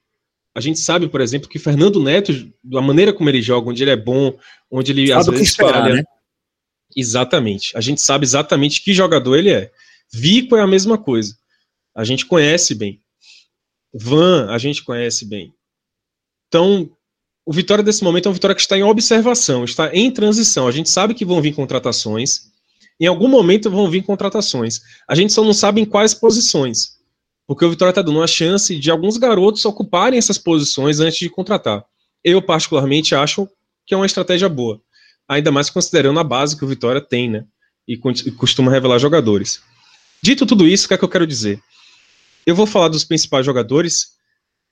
A 0.53 0.61
gente 0.61 0.79
sabe, 0.79 1.09
por 1.09 1.19
exemplo, 1.19 1.49
que 1.49 1.59
Fernando 1.59 2.01
Neto, 2.01 2.31
da 2.63 2.81
maneira 2.81 3.11
como 3.11 3.29
ele 3.29 3.41
joga, 3.41 3.69
onde 3.69 3.83
ele 3.83 3.91
é 3.91 3.95
bom, 3.95 4.37
onde 4.71 4.91
ele 4.91 5.07
sabe 5.07 5.19
às 5.19 5.27
vezes 5.27 5.49
esperar, 5.49 5.81
falha. 5.81 5.95
Né? 5.95 6.03
Exatamente. 6.95 7.75
A 7.75 7.81
gente 7.81 7.99
sabe 8.01 8.23
exatamente 8.23 8.81
que 8.81 8.93
jogador 8.93 9.35
ele 9.35 9.49
é. 9.49 9.71
Vico 10.13 10.55
é 10.55 10.61
a 10.61 10.67
mesma 10.67 10.97
coisa. 10.97 11.35
A 11.93 12.05
gente 12.05 12.25
conhece 12.25 12.75
bem. 12.75 13.01
Van, 13.93 14.49
a 14.49 14.57
gente 14.57 14.83
conhece 14.83 15.25
bem. 15.25 15.53
Então, 16.47 16.89
o 17.45 17.51
Vitória 17.51 17.83
desse 17.83 18.03
momento 18.03 18.27
é 18.27 18.29
uma 18.29 18.33
vitória 18.33 18.55
que 18.55 18.61
está 18.61 18.77
em 18.77 18.83
observação, 18.83 19.63
está 19.63 19.93
em 19.93 20.09
transição. 20.11 20.67
A 20.67 20.71
gente 20.71 20.89
sabe 20.89 21.13
que 21.13 21.25
vão 21.25 21.41
vir 21.41 21.53
contratações. 21.53 22.51
Em 22.99 23.07
algum 23.07 23.27
momento 23.27 23.69
vão 23.69 23.89
vir 23.89 24.03
contratações. 24.03 24.81
A 25.07 25.15
gente 25.15 25.33
só 25.33 25.43
não 25.43 25.53
sabe 25.53 25.81
em 25.81 25.85
quais 25.85 26.13
posições 26.13 26.94
porque 27.47 27.63
o 27.65 27.69
Vitória 27.69 27.91
está 27.91 28.01
dando 28.01 28.17
uma 28.17 28.27
chance 28.27 28.75
de 28.77 28.89
alguns 28.89 29.17
garotos 29.17 29.65
ocuparem 29.65 30.17
essas 30.17 30.37
posições 30.37 30.99
antes 30.99 31.19
de 31.19 31.29
contratar. 31.29 31.85
Eu, 32.23 32.41
particularmente, 32.41 33.13
acho 33.13 33.47
que 33.85 33.93
é 33.93 33.97
uma 33.97 34.05
estratégia 34.05 34.49
boa, 34.49 34.81
ainda 35.27 35.51
mais 35.51 35.69
considerando 35.69 36.19
a 36.19 36.23
base 36.23 36.57
que 36.57 36.65
o 36.65 36.67
Vitória 36.67 37.01
tem, 37.01 37.29
né? 37.29 37.45
E 37.87 37.97
costuma 38.31 38.71
revelar 38.71 38.97
jogadores. 38.97 39.61
Dito 40.23 40.45
tudo 40.45 40.67
isso, 40.67 40.85
o 40.85 40.87
que 40.87 40.95
é 40.95 40.97
que 40.97 41.03
eu 41.03 41.09
quero 41.09 41.27
dizer? 41.27 41.61
Eu 42.45 42.55
vou 42.55 42.65
falar 42.65 42.87
dos 42.87 43.03
principais 43.03 43.45
jogadores, 43.45 44.15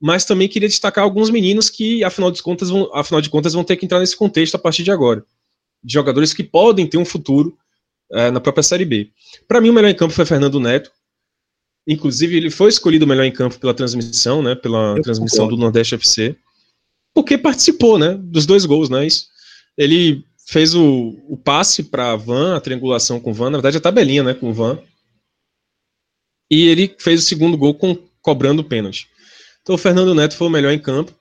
mas 0.02 0.26
também 0.26 0.48
queria 0.48 0.68
destacar 0.68 1.04
alguns 1.04 1.30
meninos 1.30 1.70
que, 1.70 2.04
afinal 2.04 2.32
de 2.32 2.42
contas, 2.42 2.72
vão, 2.72 2.90
afinal 2.94 3.22
de 3.22 3.30
contas, 3.30 3.54
vão 3.54 3.64
ter 3.64 3.76
que 3.76 3.86
entrar 3.86 4.00
nesse 4.00 4.18
contexto 4.18 4.56
a 4.56 4.60
partir 4.60 4.82
de 4.82 4.90
agora. 4.90 5.24
De 5.84 5.94
jogadores 5.94 6.34
que 6.34 6.44
podem 6.44 6.88
ter 6.88 6.98
um 6.98 7.06
futuro 7.06 7.56
é, 8.12 8.32
na 8.32 8.40
própria 8.40 8.64
Série 8.64 8.86
B. 8.86 9.12
Para 9.48 9.62
mim, 9.62 9.70
o 9.70 9.74
melhor 9.74 9.90
em 9.90 9.96
campo 9.96 10.14
foi 10.14 10.26
Fernando 10.26 10.60
Neto, 10.60 10.92
Inclusive, 11.88 12.38
ele 12.38 12.50
foi 12.50 12.70
escolhido 12.70 13.06
melhor 13.06 13.24
em 13.24 13.32
campo 13.32 13.60
pela 13.60 13.74
transmissão, 13.74 14.42
né? 14.42 14.56
Pela 14.56 14.96
Eu 14.98 15.02
transmissão 15.02 15.46
concordo. 15.46 15.58
do 15.58 15.62
Nordeste 15.62 15.96
FC. 15.96 16.36
Porque 17.14 17.38
participou, 17.38 18.00
né? 18.00 18.16
Dos 18.16 18.46
dois 18.46 18.66
gols, 18.66 18.90
né? 18.90 19.06
Isso. 19.06 19.28
Ele 19.78 20.24
fez 20.48 20.74
o, 20.74 21.18
o 21.28 21.38
passe 21.38 21.84
para 21.84 22.16
Van, 22.16 22.56
a 22.56 22.62
triangulação 22.62 23.20
com 23.20 23.34
Van, 23.34 23.50
na 23.50 23.58
verdade 23.58 23.78
a 23.78 23.82
tabelinha, 23.82 24.24
né? 24.24 24.34
Com 24.34 24.54
Van. 24.54 24.80
E 26.50 26.68
ele 26.68 26.96
fez 27.00 27.22
o 27.22 27.26
segundo 27.26 27.58
gol 27.58 27.74
com, 27.74 27.98
cobrando 28.22 28.62
o 28.62 28.66
pênalti. 28.66 29.08
Então 29.62 29.76
o 29.76 29.78
Fernando 29.78 30.14
Neto 30.16 30.36
foi 30.36 30.48
o 30.48 30.52
melhor 30.52 30.72
em 30.72 30.80
campo. 30.80 31.14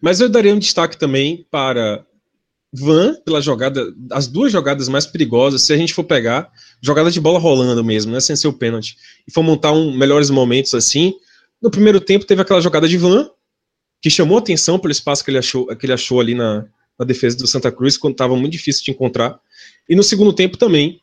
Mas 0.00 0.20
eu 0.20 0.28
daria 0.28 0.54
um 0.54 0.58
destaque 0.58 0.98
também 0.98 1.46
para 1.50 2.04
Van, 2.72 3.14
pela 3.24 3.40
jogada, 3.40 3.94
as 4.10 4.26
duas 4.26 4.52
jogadas 4.52 4.88
mais 4.88 5.06
perigosas, 5.06 5.62
se 5.62 5.72
a 5.72 5.76
gente 5.76 5.94
for 5.94 6.04
pegar, 6.04 6.50
jogada 6.82 7.10
de 7.10 7.20
bola 7.20 7.38
rolando 7.38 7.82
mesmo, 7.84 8.12
né, 8.12 8.20
sem 8.20 8.36
ser 8.36 8.48
o 8.48 8.52
pênalti, 8.52 8.96
e 9.26 9.32
for 9.32 9.42
montar 9.42 9.72
um 9.72 9.96
melhores 9.96 10.30
momentos 10.30 10.74
assim, 10.74 11.14
no 11.62 11.70
primeiro 11.70 12.00
tempo 12.00 12.26
teve 12.26 12.42
aquela 12.42 12.60
jogada 12.60 12.88
de 12.88 12.98
Van, 12.98 13.30
que 14.02 14.10
chamou 14.10 14.38
atenção 14.38 14.78
pelo 14.78 14.92
espaço 14.92 15.24
que 15.24 15.30
ele 15.30 15.38
achou, 15.38 15.66
que 15.76 15.86
ele 15.86 15.92
achou 15.92 16.20
ali 16.20 16.34
na, 16.34 16.66
na 16.98 17.04
defesa 17.04 17.36
do 17.36 17.46
Santa 17.46 17.72
Cruz, 17.72 17.96
quando 17.96 18.14
estava 18.14 18.36
muito 18.36 18.52
difícil 18.52 18.84
de 18.84 18.90
encontrar, 18.90 19.38
e 19.88 19.94
no 19.94 20.02
segundo 20.02 20.32
tempo 20.32 20.56
também, 20.56 21.00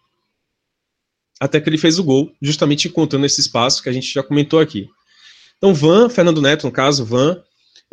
até 1.40 1.60
que 1.60 1.70
ele 1.70 1.78
fez 1.78 1.98
o 1.98 2.04
gol, 2.04 2.32
justamente 2.42 2.88
encontrando 2.88 3.26
esse 3.26 3.42
espaço 3.42 3.82
que 3.82 3.90
a 3.90 3.92
gente 3.92 4.14
já 4.14 4.22
comentou 4.22 4.60
aqui. 4.60 4.88
Então, 5.58 5.74
Van, 5.74 6.10
Fernando 6.10 6.42
Neto, 6.42 6.66
no 6.66 6.72
caso, 6.72 7.04
Van, 7.06 7.42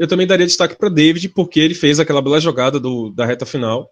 eu 0.00 0.08
também 0.08 0.26
daria 0.26 0.46
destaque 0.46 0.74
para 0.74 0.88
David, 0.88 1.28
porque 1.28 1.60
ele 1.60 1.74
fez 1.74 2.00
aquela 2.00 2.22
bela 2.22 2.40
jogada 2.40 2.80
do, 2.80 3.10
da 3.10 3.26
reta 3.26 3.44
final. 3.44 3.90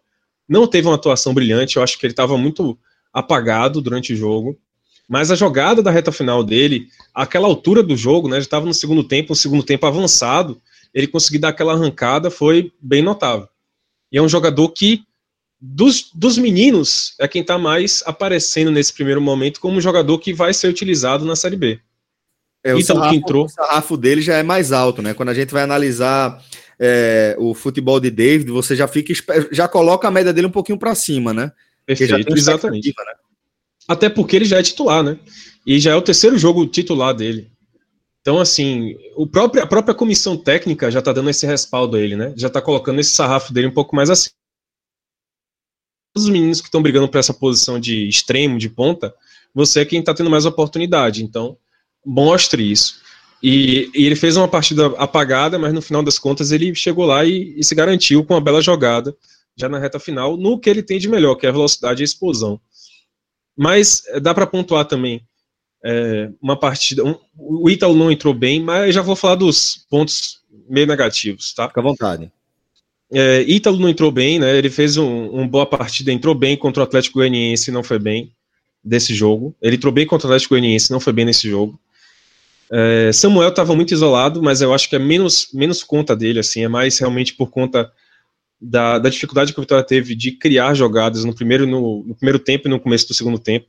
Não 0.49 0.66
teve 0.66 0.88
uma 0.88 0.94
atuação 0.94 1.35
brilhante, 1.35 1.77
eu 1.77 1.83
acho 1.83 1.99
que 1.99 2.07
ele 2.07 2.14
estava 2.14 2.38
muito 2.38 2.79
apagado 3.12 3.83
durante 3.83 4.14
o 4.14 4.16
jogo. 4.16 4.59
Mas 5.07 5.31
a 5.31 5.35
jogada 5.35 5.83
da 5.83 5.90
reta 5.90 6.11
final 6.11 6.42
dele, 6.42 6.87
aquela 7.14 7.47
altura 7.47 7.83
do 7.83 7.94
jogo, 7.94 8.27
né? 8.27 8.37
Já 8.37 8.44
estava 8.44 8.64
no 8.64 8.73
segundo 8.73 9.05
tempo, 9.05 9.35
um 9.35 9.37
segundo 9.37 9.62
tempo 9.62 9.85
avançado, 9.85 10.59
ele 10.94 11.07
conseguir 11.07 11.40
dar 11.40 11.51
aquela 11.51 11.75
arrancada 11.75 12.31
foi 12.31 12.73
bem 12.81 13.03
notável. 13.03 13.47
E 14.11 14.16
é 14.16 14.23
um 14.23 14.29
jogador 14.31 14.71
que, 14.71 15.03
dos, 15.61 16.11
dos 16.14 16.38
meninos, 16.38 17.16
é 17.21 17.29
quem 17.29 17.42
está 17.42 17.59
mais 17.59 18.03
aparecendo 18.07 18.71
nesse 18.71 18.94
primeiro 18.94 19.21
momento 19.21 19.61
como 19.61 19.77
um 19.77 19.81
jogador 19.83 20.18
que 20.18 20.33
vai 20.33 20.55
ser 20.55 20.68
utilizado 20.68 21.27
na 21.27 21.37
Série 21.37 21.57
B. 21.57 21.79
É, 22.64 22.75
o, 22.75 22.83
sarrafo, 22.83 23.11
que 23.11 23.16
entrou. 23.16 23.44
o 23.44 23.49
sarrafo 23.49 23.97
dele 23.97 24.21
já 24.21 24.35
é 24.37 24.42
mais 24.42 24.73
alto, 24.73 25.01
né? 25.01 25.14
Quando 25.14 25.29
a 25.29 25.35
gente 25.35 25.53
vai 25.53 25.62
analisar 25.62 26.42
é, 26.79 27.37
o 27.38 27.55
futebol 27.55 28.01
de 28.01 28.11
David, 28.11 28.51
você 28.51 28.75
já 28.75 28.88
fica 28.88 29.12
já 29.51 29.68
coloca 29.68 30.09
a 30.09 30.11
média 30.11 30.33
dele 30.33 30.47
um 30.47 30.53
pouquinho 30.53 30.79
para 30.79 30.94
cima, 30.94 31.33
né? 31.33 31.53
Perfeito, 31.87 32.37
exatamente. 32.37 32.88
Né? 32.88 33.05
Até 33.87 34.09
porque 34.11 34.37
ele 34.37 34.44
já 34.44 34.59
é 34.59 34.62
titular, 34.62 35.03
né? 35.03 35.18
E 35.66 35.81
já 35.81 35.92
é 35.92 35.97
o 35.97 36.03
terceiro 36.03 36.38
jogo 36.38 36.66
titular 36.66 37.14
dele. 37.14 37.51
Então, 38.20 38.39
assim, 38.39 38.95
o 39.16 39.26
próprio, 39.26 39.62
a 39.62 39.66
própria 39.66 39.95
comissão 39.95 40.37
técnica 40.37 40.91
já 40.91 41.01
tá 41.01 41.12
dando 41.12 41.30
esse 41.30 41.47
respaldo 41.47 41.97
a 41.97 42.01
ele, 42.01 42.14
né? 42.14 42.35
Já 42.37 42.51
tá 42.51 42.61
colocando 42.61 43.01
esse 43.01 43.12
sarrafo 43.12 43.53
dele 43.53 43.68
um 43.68 43.72
pouco 43.72 43.97
mais 43.97 44.11
assim. 44.11 44.30
Os 46.14 46.28
meninos 46.28 46.61
que 46.61 46.66
estão 46.66 46.83
brigando 46.83 47.09
para 47.09 47.20
essa 47.20 47.33
posição 47.33 47.80
de 47.80 48.07
extremo, 48.07 48.59
de 48.59 48.68
ponta, 48.68 49.14
você 49.55 49.80
é 49.80 49.85
quem 49.85 50.03
tá 50.03 50.12
tendo 50.12 50.28
mais 50.28 50.45
oportunidade. 50.45 51.24
Então, 51.24 51.57
mostre 52.09 52.71
isso. 52.71 53.01
E, 53.43 53.91
e, 53.95 54.07
ele 54.07 54.17
fez 54.17 54.37
uma 54.37 54.49
partida 54.49 54.87
apagada, 54.97 55.59
mas 55.59 55.73
no 55.73 55.83
final 55.83 56.03
das 56.03 56.19
contas 56.19 56.51
ele 56.51 56.75
chegou 56.75 57.05
lá 57.05 57.25
e, 57.25 57.55
e, 57.57 57.63
se 57.63 57.75
garantiu 57.75 58.25
com 58.25 58.35
uma 58.35 58.41
bela 58.41 58.63
jogada, 58.63 59.15
já 59.55 59.69
na 59.69 59.79
reta 59.79 60.01
final, 60.01 60.37
no 60.37 60.59
que 60.59 60.71
ele 60.71 60.83
tem 60.83 60.99
de 60.99 61.09
melhor, 61.09 61.35
que 61.35 61.47
é 61.47 61.51
a 61.51 61.53
velocidade 61.53 62.03
e 62.03 62.05
a 62.05 62.07
explosão. 62.07 62.61
Mas 63.57 64.03
eh, 64.09 64.21
dá 64.21 64.33
para 64.33 64.47
pontuar 64.47 64.85
também 64.85 65.21
é, 65.85 66.31
uma 66.41 66.57
partida. 66.57 67.05
Um, 67.05 67.17
o 67.37 67.69
Ítalo 67.69 67.95
não 67.95 68.11
entrou 68.11 68.33
bem, 68.33 68.63
mas 68.63 68.95
já 68.95 69.03
vou 69.03 69.17
falar 69.17 69.35
dos 69.35 69.85
pontos 69.91 70.41
meio 70.69 70.87
negativos, 70.87 71.53
tá? 71.53 71.69
Fica 71.69 71.81
à 71.81 71.83
vontade. 71.83 72.31
É, 73.13 73.43
Ítalo 73.43 73.79
não 73.79 73.89
entrou 73.89 74.11
bem, 74.11 74.39
né? 74.39 74.57
Ele 74.57 74.71
fez 74.71 74.97
um, 74.97 75.29
uma 75.31 75.47
boa 75.47 75.67
partida, 75.67 76.13
entrou 76.13 76.35
bem 76.35 76.57
contra 76.57 76.83
o 76.83 76.85
Atlético 76.85 77.19
Goianiense, 77.19 77.71
não 77.71 77.83
foi 77.83 77.99
bem 77.99 78.33
desse 78.83 79.15
jogo. 79.15 79.55
Ele 79.61 79.77
entrou 79.77 79.93
bem 79.93 80.07
contra 80.07 80.27
o 80.27 80.31
Atlético 80.31 80.55
Goianiense, 80.55 80.91
não 80.91 81.01
foi 81.01 81.13
bem 81.13 81.25
nesse 81.25 81.49
jogo. 81.49 81.79
É, 82.71 83.11
Samuel 83.12 83.49
estava 83.49 83.75
muito 83.75 83.95
isolado, 83.95 84.43
mas 84.43 84.61
eu 84.61 84.75
acho 84.75 84.89
que 84.89 84.97
é 84.97 84.99
menos, 84.99 85.49
menos 85.53 85.83
conta 85.83 86.14
dele, 86.14 86.41
assim, 86.41 86.64
é 86.64 86.69
mais 86.69 86.99
realmente 86.99 87.35
por 87.35 87.51
conta 87.51 87.91
da, 88.61 88.99
da 88.99 89.09
dificuldade 89.09 89.53
que 89.53 89.59
o 89.59 89.62
Vitória 89.62 89.85
teve 89.85 90.14
de 90.14 90.33
criar 90.33 90.75
jogadas 90.75 91.25
no 91.25 91.35
primeiro, 91.35 91.66
no, 91.66 92.05
no 92.05 92.14
primeiro 92.14 92.39
tempo 92.39 92.69
e 92.69 92.71
no 92.71 92.81
começo 92.81 93.09
do 93.09 93.14
segundo 93.14 93.39
tempo. 93.39 93.66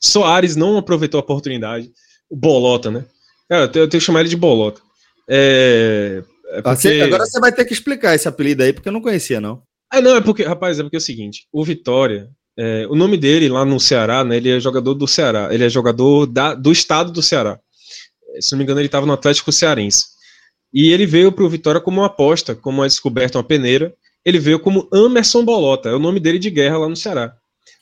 Soares 0.00 0.56
não 0.56 0.76
aproveitou 0.76 1.18
a 1.18 1.22
oportunidade. 1.22 1.92
O 2.28 2.34
Bolota, 2.34 2.90
né? 2.90 3.04
É, 3.48 3.62
eu, 3.62 3.68
tenho, 3.68 3.82
eu 3.84 3.88
tenho 3.88 4.00
que 4.00 4.06
chamar 4.06 4.20
ele 4.20 4.28
de 4.28 4.36
Bolota. 4.36 4.80
É, 5.28 6.22
é 6.48 6.58
ah, 6.58 6.62
porque... 6.62 7.00
Agora 7.02 7.24
você 7.24 7.38
vai 7.38 7.52
ter 7.52 7.64
que 7.64 7.72
explicar 7.72 8.14
esse 8.14 8.26
apelido 8.26 8.62
aí, 8.62 8.72
porque 8.72 8.88
eu 8.88 8.92
não 8.92 9.02
conhecia, 9.02 9.40
não. 9.40 9.62
Ah, 9.90 10.00
não, 10.00 10.16
é 10.16 10.20
porque, 10.20 10.42
rapaz, 10.42 10.80
é 10.80 10.82
porque 10.82 10.96
é 10.96 10.98
o 10.98 11.02
seguinte: 11.02 11.46
o 11.52 11.62
Vitória, 11.62 12.30
é, 12.56 12.86
o 12.88 12.94
nome 12.94 13.18
dele 13.18 13.48
lá 13.48 13.62
no 13.62 13.78
Ceará, 13.78 14.24
né? 14.24 14.38
Ele 14.38 14.50
é 14.50 14.58
jogador 14.58 14.94
do 14.94 15.06
Ceará, 15.06 15.48
ele 15.52 15.64
é 15.64 15.68
jogador 15.68 16.26
da, 16.26 16.54
do 16.54 16.72
estado 16.72 17.12
do 17.12 17.22
Ceará. 17.22 17.60
Se 18.40 18.52
não 18.52 18.58
me 18.58 18.64
engano, 18.64 18.80
ele 18.80 18.86
estava 18.86 19.06
no 19.06 19.12
Atlético 19.12 19.52
Cearense. 19.52 20.06
E 20.72 20.90
ele 20.90 21.06
veio 21.06 21.30
para 21.30 21.44
o 21.44 21.48
Vitória 21.48 21.80
como 21.80 22.00
uma 22.00 22.06
aposta, 22.06 22.54
como 22.54 22.80
uma 22.80 22.88
descoberta, 22.88 23.38
uma 23.38 23.44
peneira. 23.44 23.94
Ele 24.24 24.38
veio 24.38 24.58
como 24.58 24.88
Amerson 24.92 25.44
Bolota, 25.44 25.88
é 25.88 25.94
o 25.94 25.98
nome 25.98 26.18
dele 26.20 26.38
de 26.38 26.48
guerra 26.48 26.78
lá 26.78 26.88
no 26.88 26.96
Ceará. 26.96 27.34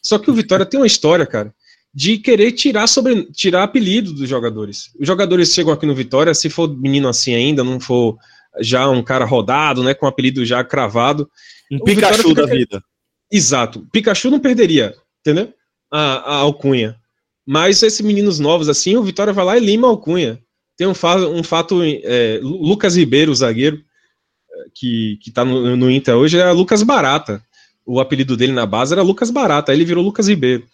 Só 0.02 0.18
que 0.18 0.30
o 0.30 0.34
Vitória 0.34 0.66
tem 0.66 0.80
uma 0.80 0.86
história, 0.86 1.26
cara, 1.26 1.54
de 1.92 2.18
querer 2.18 2.52
tirar 2.52 2.86
sobre 2.86 3.24
tirar 3.32 3.62
apelido 3.62 4.12
dos 4.12 4.28
jogadores. 4.28 4.90
Os 4.98 5.06
jogadores 5.06 5.52
chegam 5.52 5.72
aqui 5.72 5.86
no 5.86 5.94
Vitória, 5.94 6.34
se 6.34 6.48
for 6.48 6.68
menino 6.68 7.08
assim 7.08 7.34
ainda, 7.34 7.62
não 7.62 7.78
for 7.78 8.16
já 8.60 8.88
um 8.88 9.02
cara 9.02 9.24
rodado, 9.24 9.82
né, 9.82 9.94
com 9.94 10.06
apelido 10.06 10.44
já 10.44 10.64
cravado. 10.64 11.30
Um 11.70 11.78
Pikachu 11.78 12.34
da 12.34 12.46
vida. 12.46 12.82
Exato. 13.30 13.86
Pikachu 13.92 14.30
não 14.30 14.40
perderia, 14.40 14.94
entendeu? 15.20 15.52
A, 15.90 16.34
a 16.34 16.34
alcunha. 16.36 16.99
Mas 17.52 17.82
esses 17.82 18.00
meninos 18.00 18.38
novos 18.38 18.68
assim, 18.68 18.94
o 18.94 19.02
Vitória 19.02 19.32
vai 19.32 19.44
lá 19.44 19.58
e 19.58 19.60
lima 19.60 19.88
alcunha. 19.88 20.40
Tem 20.76 20.86
um, 20.86 20.94
fa 20.94 21.16
um 21.16 21.42
fato, 21.42 21.82
é, 21.82 22.38
Lucas 22.40 22.94
Ribeiro, 22.94 23.32
o 23.32 23.34
zagueiro, 23.34 23.82
que, 24.72 25.18
que 25.20 25.32
tá 25.32 25.44
no, 25.44 25.76
no 25.76 25.90
Inter 25.90 26.14
hoje, 26.14 26.38
é 26.38 26.52
Lucas 26.52 26.84
Barata. 26.84 27.42
O 27.84 27.98
apelido 27.98 28.36
dele 28.36 28.52
na 28.52 28.64
base 28.66 28.92
era 28.94 29.02
Lucas 29.02 29.32
Barata, 29.32 29.72
aí 29.72 29.78
ele 29.78 29.84
virou 29.84 30.04
Lucas 30.04 30.28
Ribeiro. 30.28 30.64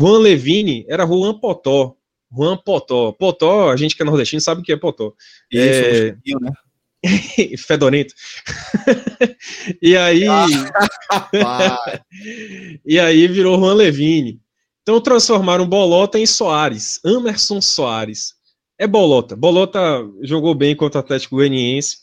Juan 0.00 0.20
Levine 0.20 0.86
era 0.88 1.04
Juan 1.04 1.38
Potó. 1.38 1.96
Juan 2.34 2.56
Potó. 2.56 3.12
Potó, 3.12 3.70
a 3.70 3.76
gente 3.76 3.94
que 3.94 4.00
é 4.00 4.06
nordestino 4.06 4.40
sabe 4.40 4.62
o 4.62 4.64
que 4.64 4.72
é 4.72 4.76
Potó. 4.78 5.12
É... 5.52 6.16
Um 6.34 6.40
né? 6.40 6.52
Fedorento. 7.58 8.14
e 9.82 9.94
aí. 9.98 10.24
e 12.86 12.98
aí 12.98 13.28
virou 13.28 13.60
Juan 13.60 13.74
Levine. 13.74 14.40
Então 14.82 15.00
transformaram 15.00 15.66
Bolota 15.66 16.18
em 16.18 16.26
Soares. 16.26 17.00
Amerson 17.04 17.60
Soares. 17.60 18.34
É 18.78 18.86
Bolota. 18.86 19.36
Bolota 19.36 19.78
jogou 20.22 20.54
bem 20.54 20.74
contra 20.74 20.98
o 20.98 21.04
Atlético 21.04 21.36
Goianiense, 21.36 21.98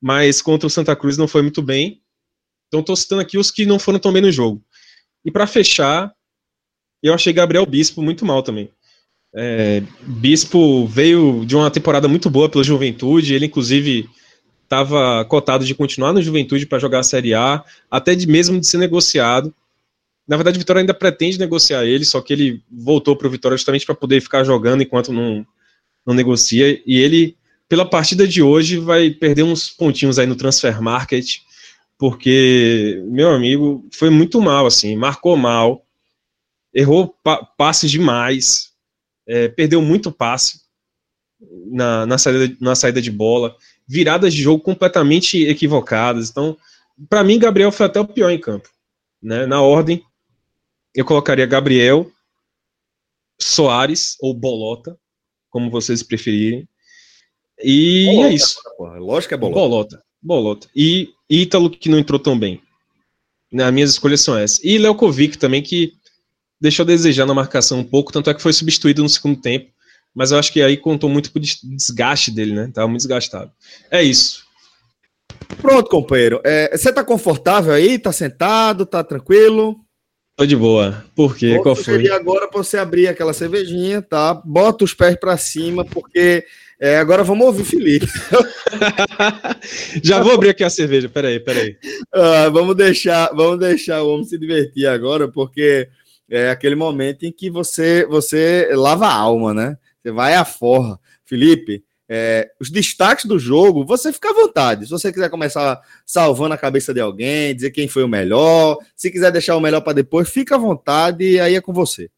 mas 0.00 0.42
contra 0.42 0.66
o 0.66 0.70
Santa 0.70 0.94
Cruz 0.94 1.16
não 1.16 1.26
foi 1.26 1.42
muito 1.42 1.62
bem. 1.62 2.02
Então 2.68 2.80
estou 2.80 2.94
citando 2.94 3.22
aqui 3.22 3.38
os 3.38 3.50
que 3.50 3.64
não 3.64 3.78
foram 3.78 3.98
tão 3.98 4.12
bem 4.12 4.22
no 4.22 4.30
jogo. 4.30 4.62
E 5.24 5.30
para 5.30 5.46
fechar, 5.46 6.12
eu 7.02 7.14
achei 7.14 7.32
Gabriel 7.32 7.64
Bispo 7.64 8.02
muito 8.02 8.26
mal 8.26 8.42
também. 8.42 8.70
É, 9.34 9.82
Bispo 10.02 10.86
veio 10.86 11.44
de 11.46 11.56
uma 11.56 11.70
temporada 11.70 12.08
muito 12.08 12.28
boa 12.28 12.48
pela 12.48 12.64
Juventude, 12.64 13.34
ele 13.34 13.46
inclusive 13.46 14.08
estava 14.62 15.24
cotado 15.24 15.64
de 15.64 15.74
continuar 15.74 16.12
no 16.12 16.20
Juventude 16.22 16.66
para 16.66 16.78
jogar 16.78 17.00
a 17.00 17.02
Série 17.02 17.32
A, 17.32 17.64
até 17.90 18.14
de, 18.14 18.26
mesmo 18.26 18.60
de 18.60 18.66
ser 18.66 18.76
negociado. 18.76 19.54
Na 20.28 20.36
verdade, 20.36 20.58
o 20.58 20.60
Vitória 20.60 20.80
ainda 20.80 20.92
pretende 20.92 21.38
negociar 21.38 21.84
ele, 21.84 22.04
só 22.04 22.20
que 22.20 22.32
ele 22.32 22.62
voltou 22.70 23.16
para 23.16 23.26
o 23.26 23.30
Vitória 23.30 23.56
justamente 23.56 23.86
para 23.86 23.94
poder 23.94 24.20
ficar 24.20 24.44
jogando 24.44 24.82
enquanto 24.82 25.12
não, 25.12 25.46
não 26.06 26.14
negocia. 26.14 26.80
E 26.86 26.98
ele, 26.98 27.36
pela 27.68 27.88
partida 27.88 28.28
de 28.28 28.42
hoje, 28.42 28.76
vai 28.76 29.10
perder 29.10 29.42
uns 29.42 29.70
pontinhos 29.70 30.18
aí 30.18 30.26
no 30.26 30.36
transfer 30.36 30.82
market, 30.82 31.38
porque, 31.96 33.02
meu 33.06 33.30
amigo, 33.30 33.84
foi 33.90 34.10
muito 34.10 34.40
mal, 34.40 34.66
assim, 34.66 34.94
marcou 34.94 35.36
mal 35.36 35.84
errou 36.72 37.08
pa 37.22 37.44
passes 37.44 37.90
demais, 37.90 38.72
é, 39.26 39.48
perdeu 39.48 39.82
muito 39.82 40.12
passe 40.12 40.60
na, 41.70 42.06
na, 42.06 42.18
saída, 42.18 42.56
na 42.60 42.74
saída 42.74 43.00
de 43.00 43.10
bola, 43.10 43.56
viradas 43.86 44.32
de 44.34 44.42
jogo 44.42 44.62
completamente 44.62 45.42
equivocadas. 45.44 46.30
Então, 46.30 46.56
para 47.08 47.24
mim, 47.24 47.38
Gabriel 47.38 47.72
foi 47.72 47.86
até 47.86 48.00
o 48.00 48.06
pior 48.06 48.30
em 48.30 48.40
campo. 48.40 48.68
Né? 49.22 49.46
Na 49.46 49.60
ordem, 49.60 50.02
eu 50.98 51.04
colocaria 51.04 51.46
Gabriel, 51.46 52.10
Soares 53.40 54.16
ou 54.20 54.34
Bolota, 54.34 54.98
como 55.48 55.70
vocês 55.70 56.02
preferirem. 56.02 56.68
E 57.62 58.06
Bolota, 58.06 58.28
é 58.28 58.34
isso. 58.34 58.60
Porra, 58.76 58.98
lógico 58.98 59.28
que 59.28 59.34
é 59.34 59.36
Bolota. 59.36 59.60
Bolota. 59.60 60.02
Bolota. 60.20 60.68
E 60.74 61.10
Ítalo, 61.30 61.70
que 61.70 61.88
não 61.88 61.98
entrou 61.98 62.18
tão 62.18 62.36
bem. 62.36 62.60
As 63.54 63.72
minhas 63.72 63.90
escolhas 63.90 64.20
são 64.20 64.36
essas. 64.36 64.62
E 64.64 64.76
Leukovic 64.76 65.38
também, 65.38 65.62
que 65.62 65.92
deixou 66.60 66.82
a 66.82 66.86
desejar 66.86 67.26
na 67.26 67.34
marcação 67.34 67.78
um 67.78 67.84
pouco, 67.84 68.12
tanto 68.12 68.28
é 68.28 68.34
que 68.34 68.42
foi 68.42 68.52
substituído 68.52 69.00
no 69.00 69.08
segundo 69.08 69.40
tempo. 69.40 69.70
Mas 70.12 70.32
eu 70.32 70.38
acho 70.38 70.52
que 70.52 70.60
aí 70.60 70.76
contou 70.76 71.08
muito 71.08 71.30
com 71.30 71.38
o 71.38 71.42
desgaste 71.42 72.32
dele, 72.32 72.54
né? 72.54 72.70
Tava 72.74 72.88
muito 72.88 73.02
desgastado. 73.02 73.52
É 73.88 74.02
isso. 74.02 74.44
Pronto, 75.62 75.88
companheiro. 75.88 76.40
É, 76.44 76.76
você 76.76 76.92
tá 76.92 77.04
confortável 77.04 77.72
aí? 77.72 78.00
Tá 78.00 78.10
sentado? 78.10 78.84
Tá 78.84 79.04
tranquilo? 79.04 79.76
Tô 80.38 80.46
de 80.46 80.54
boa. 80.54 81.04
Por 81.16 81.36
quê? 81.36 81.54
Vou 81.54 81.64
Qual 81.64 81.74
foi? 81.74 82.08
agora 82.12 82.46
pra 82.46 82.62
você 82.62 82.78
abrir 82.78 83.08
aquela 83.08 83.32
cervejinha, 83.32 84.00
tá? 84.00 84.32
Bota 84.32 84.84
os 84.84 84.94
pés 84.94 85.16
para 85.18 85.36
cima, 85.36 85.84
porque 85.84 86.44
é, 86.78 86.96
agora 86.98 87.24
vamos 87.24 87.44
ouvir 87.44 87.62
o 87.62 87.64
Felipe. 87.64 88.06
Já 90.00 90.22
vou 90.22 90.34
abrir 90.34 90.50
aqui 90.50 90.62
a 90.62 90.70
cerveja. 90.70 91.08
Peraí, 91.08 91.40
peraí. 91.40 91.76
Ah, 92.14 92.48
vamos 92.50 92.76
deixar, 92.76 93.34
vamos 93.34 93.58
deixar 93.58 94.02
o 94.02 94.14
homem 94.14 94.24
se 94.24 94.38
divertir 94.38 94.86
agora, 94.86 95.26
porque 95.26 95.88
é 96.30 96.50
aquele 96.50 96.76
momento 96.76 97.24
em 97.24 97.32
que 97.32 97.50
você 97.50 98.06
você 98.06 98.68
lava 98.74 99.06
a 99.08 99.14
alma, 99.14 99.52
né? 99.52 99.76
Você 100.00 100.12
vai 100.12 100.34
à 100.34 100.44
forra. 100.44 101.00
Felipe, 101.24 101.82
é, 102.08 102.50
os 102.58 102.70
destaques 102.70 103.26
do 103.26 103.38
jogo, 103.38 103.84
você 103.84 104.12
fica 104.12 104.30
à 104.30 104.32
vontade. 104.32 104.86
Se 104.86 104.90
você 104.90 105.12
quiser 105.12 105.28
começar 105.28 105.80
salvando 106.06 106.54
a 106.54 106.58
cabeça 106.58 106.94
de 106.94 107.00
alguém, 107.00 107.54
dizer 107.54 107.70
quem 107.70 107.86
foi 107.86 108.02
o 108.02 108.08
melhor, 108.08 108.78
se 108.96 109.10
quiser 109.10 109.30
deixar 109.30 109.56
o 109.56 109.60
melhor 109.60 109.82
para 109.82 109.92
depois, 109.92 110.28
fica 110.28 110.54
à 110.54 110.58
vontade 110.58 111.24
e 111.24 111.38
aí 111.38 111.54
é 111.54 111.60
com 111.60 111.72
você. 111.72 112.08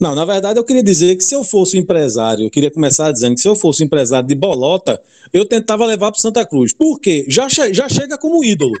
Não, 0.00 0.14
na 0.14 0.24
verdade 0.24 0.58
eu 0.58 0.64
queria 0.64 0.82
dizer 0.82 1.16
que 1.16 1.24
se 1.24 1.34
eu 1.34 1.42
fosse 1.42 1.76
um 1.76 1.80
empresário, 1.80 2.46
eu 2.46 2.50
queria 2.50 2.70
começar 2.70 3.10
dizendo 3.10 3.34
que 3.34 3.40
se 3.40 3.48
eu 3.48 3.56
fosse 3.56 3.82
um 3.82 3.86
empresário 3.86 4.28
de 4.28 4.34
bolota, 4.34 5.02
eu 5.32 5.44
tentava 5.44 5.84
levar 5.84 6.12
para 6.12 6.20
Santa 6.20 6.46
Cruz. 6.46 6.72
Por 6.72 7.00
quê? 7.00 7.26
Já, 7.28 7.48
che 7.48 7.74
já 7.74 7.88
chega 7.88 8.16
como 8.16 8.44
ídolo. 8.44 8.74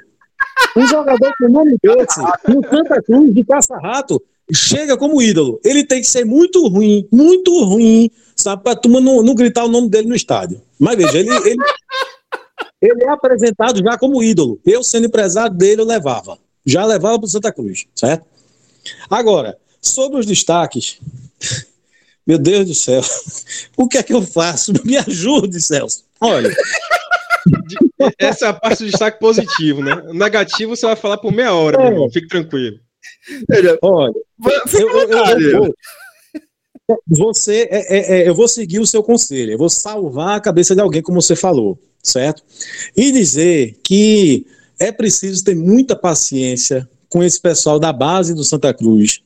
Um 0.76 0.86
jogador 0.86 1.32
com 1.38 1.48
nome 1.48 1.76
desse, 1.82 2.20
no 2.48 2.62
Santa 2.68 3.02
Cruz, 3.02 3.34
de 3.34 3.44
caça-rato, 3.44 4.22
chega 4.52 4.96
como 4.96 5.20
ídolo. 5.20 5.60
Ele 5.64 5.84
tem 5.84 6.00
que 6.00 6.06
ser 6.06 6.24
muito 6.24 6.66
ruim, 6.68 7.08
muito 7.10 7.64
ruim, 7.64 8.08
sabe, 8.38 8.62
pra 8.62 8.76
turma 8.76 9.00
não, 9.00 9.22
não 9.22 9.34
gritar 9.34 9.64
o 9.64 9.68
nome 9.68 9.88
dele 9.88 10.08
no 10.08 10.14
estádio. 10.14 10.62
Mas 10.78 10.96
veja, 10.96 11.18
ele, 11.18 11.30
ele, 11.48 11.62
ele 12.80 13.04
é 13.04 13.10
apresentado 13.10 13.82
já 13.82 13.98
como 13.98 14.22
ídolo. 14.22 14.60
Eu, 14.64 14.82
sendo 14.82 15.06
empresário 15.06 15.54
dele, 15.54 15.82
eu 15.82 15.86
levava. 15.86 16.38
Já 16.64 16.84
levava 16.84 17.18
para 17.18 17.28
Santa 17.28 17.52
Cruz, 17.52 17.86
certo? 17.94 18.24
Agora, 19.10 19.58
sobre 19.80 20.20
os 20.20 20.26
destaques, 20.26 21.00
meu 22.26 22.38
Deus 22.38 22.66
do 22.66 22.74
céu, 22.74 23.02
o 23.76 23.88
que 23.88 23.98
é 23.98 24.02
que 24.02 24.12
eu 24.12 24.22
faço? 24.22 24.72
Me 24.84 24.96
ajude, 24.96 25.60
Celso. 25.60 26.04
Olha. 26.20 26.54
Essa 28.18 28.46
é 28.46 28.48
a 28.48 28.52
parte 28.52 28.84
do 28.84 28.90
destaque 28.90 29.18
positivo, 29.18 29.82
né? 29.82 29.94
O 30.06 30.14
negativo 30.14 30.76
você 30.76 30.86
vai 30.86 30.96
falar 30.96 31.18
por 31.18 31.32
meia 31.32 31.54
hora, 31.54 31.76
é. 31.76 31.80
meu 31.80 31.92
irmão. 31.92 32.10
Fique 32.10 32.28
tranquilo. 32.28 32.78
Olha, 33.50 34.12
eu, 34.72 34.90
eu, 34.90 35.40
eu, 35.40 35.74
você, 37.06 37.68
é, 37.70 37.96
é, 37.96 38.20
é, 38.20 38.28
eu 38.28 38.34
vou 38.34 38.48
seguir 38.48 38.78
o 38.78 38.86
seu 38.86 39.02
conselho, 39.02 39.52
eu 39.52 39.58
vou 39.58 39.68
salvar 39.68 40.36
a 40.36 40.40
cabeça 40.40 40.74
de 40.74 40.80
alguém, 40.80 41.02
como 41.02 41.20
você 41.20 41.36
falou, 41.36 41.78
certo? 42.02 42.42
E 42.96 43.12
dizer 43.12 43.78
que 43.82 44.46
é 44.78 44.90
preciso 44.90 45.44
ter 45.44 45.54
muita 45.54 45.94
paciência 45.94 46.88
com 47.08 47.22
esse 47.22 47.40
pessoal 47.40 47.78
da 47.78 47.92
base 47.92 48.34
do 48.34 48.44
Santa 48.44 48.72
Cruz, 48.72 49.20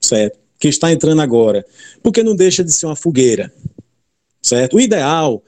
certo? 0.00 0.38
Que 0.58 0.68
está 0.68 0.90
entrando 0.90 1.20
agora, 1.20 1.64
porque 2.02 2.22
não 2.22 2.34
deixa 2.34 2.64
de 2.64 2.72
ser 2.72 2.86
uma 2.86 2.96
fogueira, 2.96 3.52
certo? 4.46 4.76
O 4.76 4.80
ideal, 4.80 5.42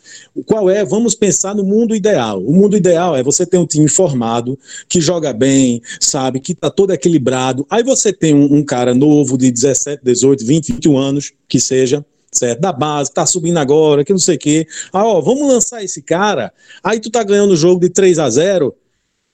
qual 0.44 0.68
é? 0.68 0.84
Vamos 0.84 1.14
pensar 1.14 1.54
no 1.54 1.62
mundo 1.62 1.94
ideal. 1.94 2.42
O 2.42 2.52
mundo 2.52 2.76
ideal 2.76 3.16
é 3.16 3.22
você 3.22 3.46
ter 3.46 3.56
um 3.56 3.66
time 3.66 3.88
formado, 3.88 4.58
que 4.88 5.00
joga 5.00 5.32
bem, 5.32 5.80
sabe, 6.00 6.40
que 6.40 6.50
está 6.50 6.68
todo 6.68 6.92
equilibrado. 6.92 7.64
Aí 7.70 7.84
você 7.84 8.12
tem 8.12 8.34
um, 8.34 8.56
um, 8.56 8.64
cara 8.64 8.92
novo 8.94 9.38
de 9.38 9.52
17, 9.52 10.02
18, 10.02 10.44
20, 10.44 10.72
21 10.72 10.98
anos, 10.98 11.32
que 11.46 11.60
seja, 11.60 12.04
certo? 12.32 12.60
Da 12.60 12.72
base, 12.72 13.12
tá 13.12 13.24
subindo 13.24 13.58
agora, 13.58 14.04
que 14.04 14.10
não 14.10 14.18
sei 14.18 14.34
o 14.34 14.38
quê. 14.38 14.66
Ah, 14.92 15.06
ó, 15.06 15.20
vamos 15.20 15.46
lançar 15.46 15.84
esse 15.84 16.02
cara. 16.02 16.52
Aí 16.82 16.98
tu 16.98 17.08
tá 17.08 17.22
ganhando 17.22 17.52
o 17.52 17.56
jogo 17.56 17.80
de 17.80 17.90
3 17.90 18.18
a 18.18 18.28
0 18.28 18.74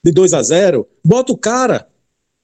de 0.05 0.13
2 0.13 0.35
a 0.35 0.43
0 0.43 0.87
bota 1.03 1.33
o 1.33 1.39
cara, 1.39 1.89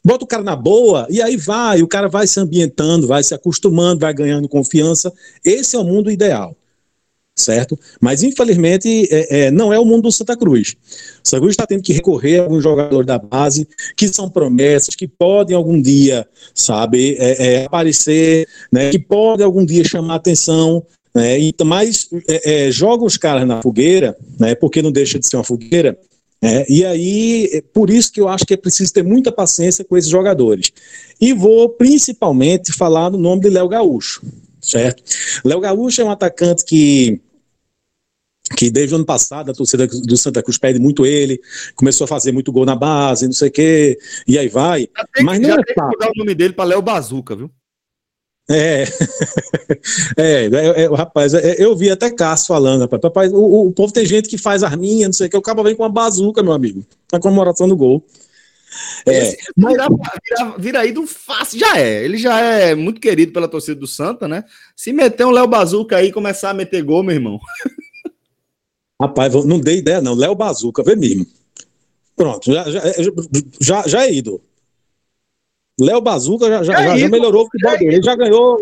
Bota 0.02 0.24
o 0.24 0.26
cara 0.26 0.42
na 0.42 0.56
boa 0.56 1.06
e 1.10 1.20
aí 1.20 1.36
vai, 1.36 1.82
o 1.82 1.86
cara 1.86 2.08
vai 2.08 2.26
se 2.26 2.40
ambientando, 2.40 3.06
vai 3.06 3.22
se 3.22 3.34
acostumando, 3.34 4.00
vai 4.00 4.14
ganhando 4.14 4.48
confiança. 4.48 5.12
Esse 5.44 5.76
é 5.76 5.78
o 5.78 5.84
mundo 5.84 6.10
ideal, 6.10 6.56
certo? 7.40 7.78
Mas 8.00 8.22
infelizmente 8.22 9.08
é, 9.10 9.46
é, 9.46 9.50
não 9.50 9.72
é 9.72 9.78
o 9.78 9.84
mundo 9.84 10.02
do 10.02 10.12
Santa 10.12 10.36
Cruz. 10.36 10.76
O 11.24 11.28
Santa 11.28 11.40
Cruz 11.40 11.52
está 11.52 11.66
tendo 11.66 11.82
que 11.82 11.92
recorrer 11.92 12.40
a 12.40 12.42
alguns 12.44 12.62
jogadores 12.62 13.06
da 13.06 13.18
base 13.18 13.66
que 13.96 14.08
são 14.08 14.28
promessas, 14.28 14.94
que 14.94 15.08
podem 15.08 15.56
algum 15.56 15.80
dia, 15.80 16.26
sabe, 16.54 17.16
é, 17.18 17.46
é 17.62 17.64
aparecer, 17.66 18.46
né, 18.72 18.90
que 18.90 18.98
podem 18.98 19.44
algum 19.44 19.64
dia 19.64 19.84
chamar 19.84 20.16
atenção. 20.16 20.84
Né, 21.14 21.40
e, 21.40 21.54
mas 21.64 22.08
é, 22.28 22.66
é, 22.66 22.70
joga 22.70 23.04
os 23.04 23.16
caras 23.16 23.46
na 23.46 23.60
fogueira, 23.62 24.16
né, 24.38 24.54
porque 24.54 24.82
não 24.82 24.92
deixa 24.92 25.18
de 25.18 25.26
ser 25.26 25.36
uma 25.36 25.44
fogueira, 25.44 25.98
é, 26.42 26.64
e 26.72 26.84
aí, 26.86 27.50
é 27.52 27.60
por 27.60 27.90
isso 27.90 28.10
que 28.10 28.20
eu 28.20 28.26
acho 28.26 28.46
que 28.46 28.54
é 28.54 28.56
preciso 28.56 28.92
ter 28.92 29.02
muita 29.02 29.30
paciência 29.30 29.84
com 29.84 29.96
esses 29.96 30.10
jogadores. 30.10 30.72
E 31.20 31.34
vou 31.34 31.68
principalmente 31.68 32.72
falar 32.72 33.10
no 33.10 33.18
nome 33.18 33.42
de 33.42 33.50
Léo 33.50 33.68
Gaúcho, 33.68 34.22
certo? 34.60 35.02
Léo 35.44 35.60
Gaúcho 35.60 36.00
é 36.00 36.04
um 36.04 36.10
atacante 36.10 36.64
que 36.64 37.20
que 38.56 38.70
desde 38.70 38.94
o 38.94 38.96
ano 38.96 39.04
passado 39.04 39.50
a 39.50 39.54
torcida 39.54 39.86
do 39.86 40.16
Santa 40.16 40.42
Cruz 40.42 40.58
pede 40.58 40.78
muito 40.78 41.06
ele, 41.06 41.40
começou 41.74 42.04
a 42.04 42.08
fazer 42.08 42.32
muito 42.32 42.52
gol 42.52 42.66
na 42.66 42.74
base, 42.74 43.26
não 43.26 43.32
sei 43.32 43.48
o 43.48 43.52
quê, 43.52 43.98
e 44.26 44.38
aí 44.38 44.48
vai. 44.48 44.88
mas 45.22 45.40
não 45.40 45.48
já 45.50 45.54
é 45.54 45.62
tem 45.62 45.74
que 45.74 45.82
mudar 45.82 46.08
o 46.08 46.18
nome 46.18 46.34
dele 46.34 46.52
para 46.52 46.64
Léo 46.64 46.82
Bazuca, 46.82 47.36
viu? 47.36 47.50
É, 48.50 48.82
é, 50.18 50.46
é, 50.46 50.82
é, 50.82 50.86
rapaz, 50.94 51.34
é, 51.34 51.54
eu 51.58 51.76
vi 51.76 51.88
até 51.88 52.10
Cássio 52.10 52.48
falando, 52.48 52.80
rapaz, 52.80 53.00
rapaz 53.02 53.32
o, 53.32 53.68
o, 53.68 53.72
povo 53.72 53.92
tem 53.92 54.04
gente 54.04 54.28
que 54.28 54.36
faz 54.36 54.64
arminha, 54.64 55.06
não 55.06 55.12
sei 55.12 55.28
o 55.28 55.30
que, 55.30 55.36
o 55.36 55.42
cabo 55.42 55.62
vem 55.62 55.76
com 55.76 55.84
uma 55.84 55.88
bazuca, 55.88 56.42
meu 56.42 56.52
amigo, 56.52 56.84
na 57.12 57.20
comemoração 57.20 57.68
do 57.68 57.76
gol. 57.76 58.04
É, 59.06 59.36
mas 59.56 59.72
vira, 59.72 59.88
vira, 59.88 60.54
vira 60.58 60.86
ídolo 60.86 61.06
fácil, 61.06 61.58
já 61.58 61.78
é, 61.78 62.04
ele 62.04 62.18
já 62.18 62.40
é 62.40 62.74
muito 62.74 63.00
querido 63.00 63.32
pela 63.32 63.48
torcida 63.48 63.78
do 63.78 63.86
Santa, 63.86 64.26
né? 64.26 64.44
Se 64.76 64.92
meter 64.92 65.24
um 65.24 65.30
Léo 65.30 65.46
Bazuca 65.46 65.96
aí 65.96 66.08
e 66.08 66.12
começar 66.12 66.50
a 66.50 66.54
meter 66.54 66.82
gol, 66.82 67.02
meu 67.02 67.14
irmão. 67.14 67.38
Rapaz, 69.00 69.32
não 69.46 69.58
dei 69.58 69.78
ideia 69.78 70.02
não, 70.02 70.14
Léo 70.14 70.34
Bazuca, 70.34 70.82
vê 70.82 70.94
mesmo. 70.94 71.26
Pronto, 72.14 72.52
já, 72.52 72.70
já, 72.70 72.80
já, 73.58 73.88
já 73.88 74.06
é 74.06 74.12
ídolo. 74.12 74.42
Léo 75.80 76.02
Bazuca 76.02 76.48
já, 76.48 76.62
já, 76.62 76.80
é 76.82 76.98
já, 76.98 77.08
melhorou 77.08 77.44
o 77.44 77.46
futebol 77.46 77.78
dele. 77.78 77.94
Ele 77.94 78.02
já 78.02 78.14
ganhou. 78.14 78.58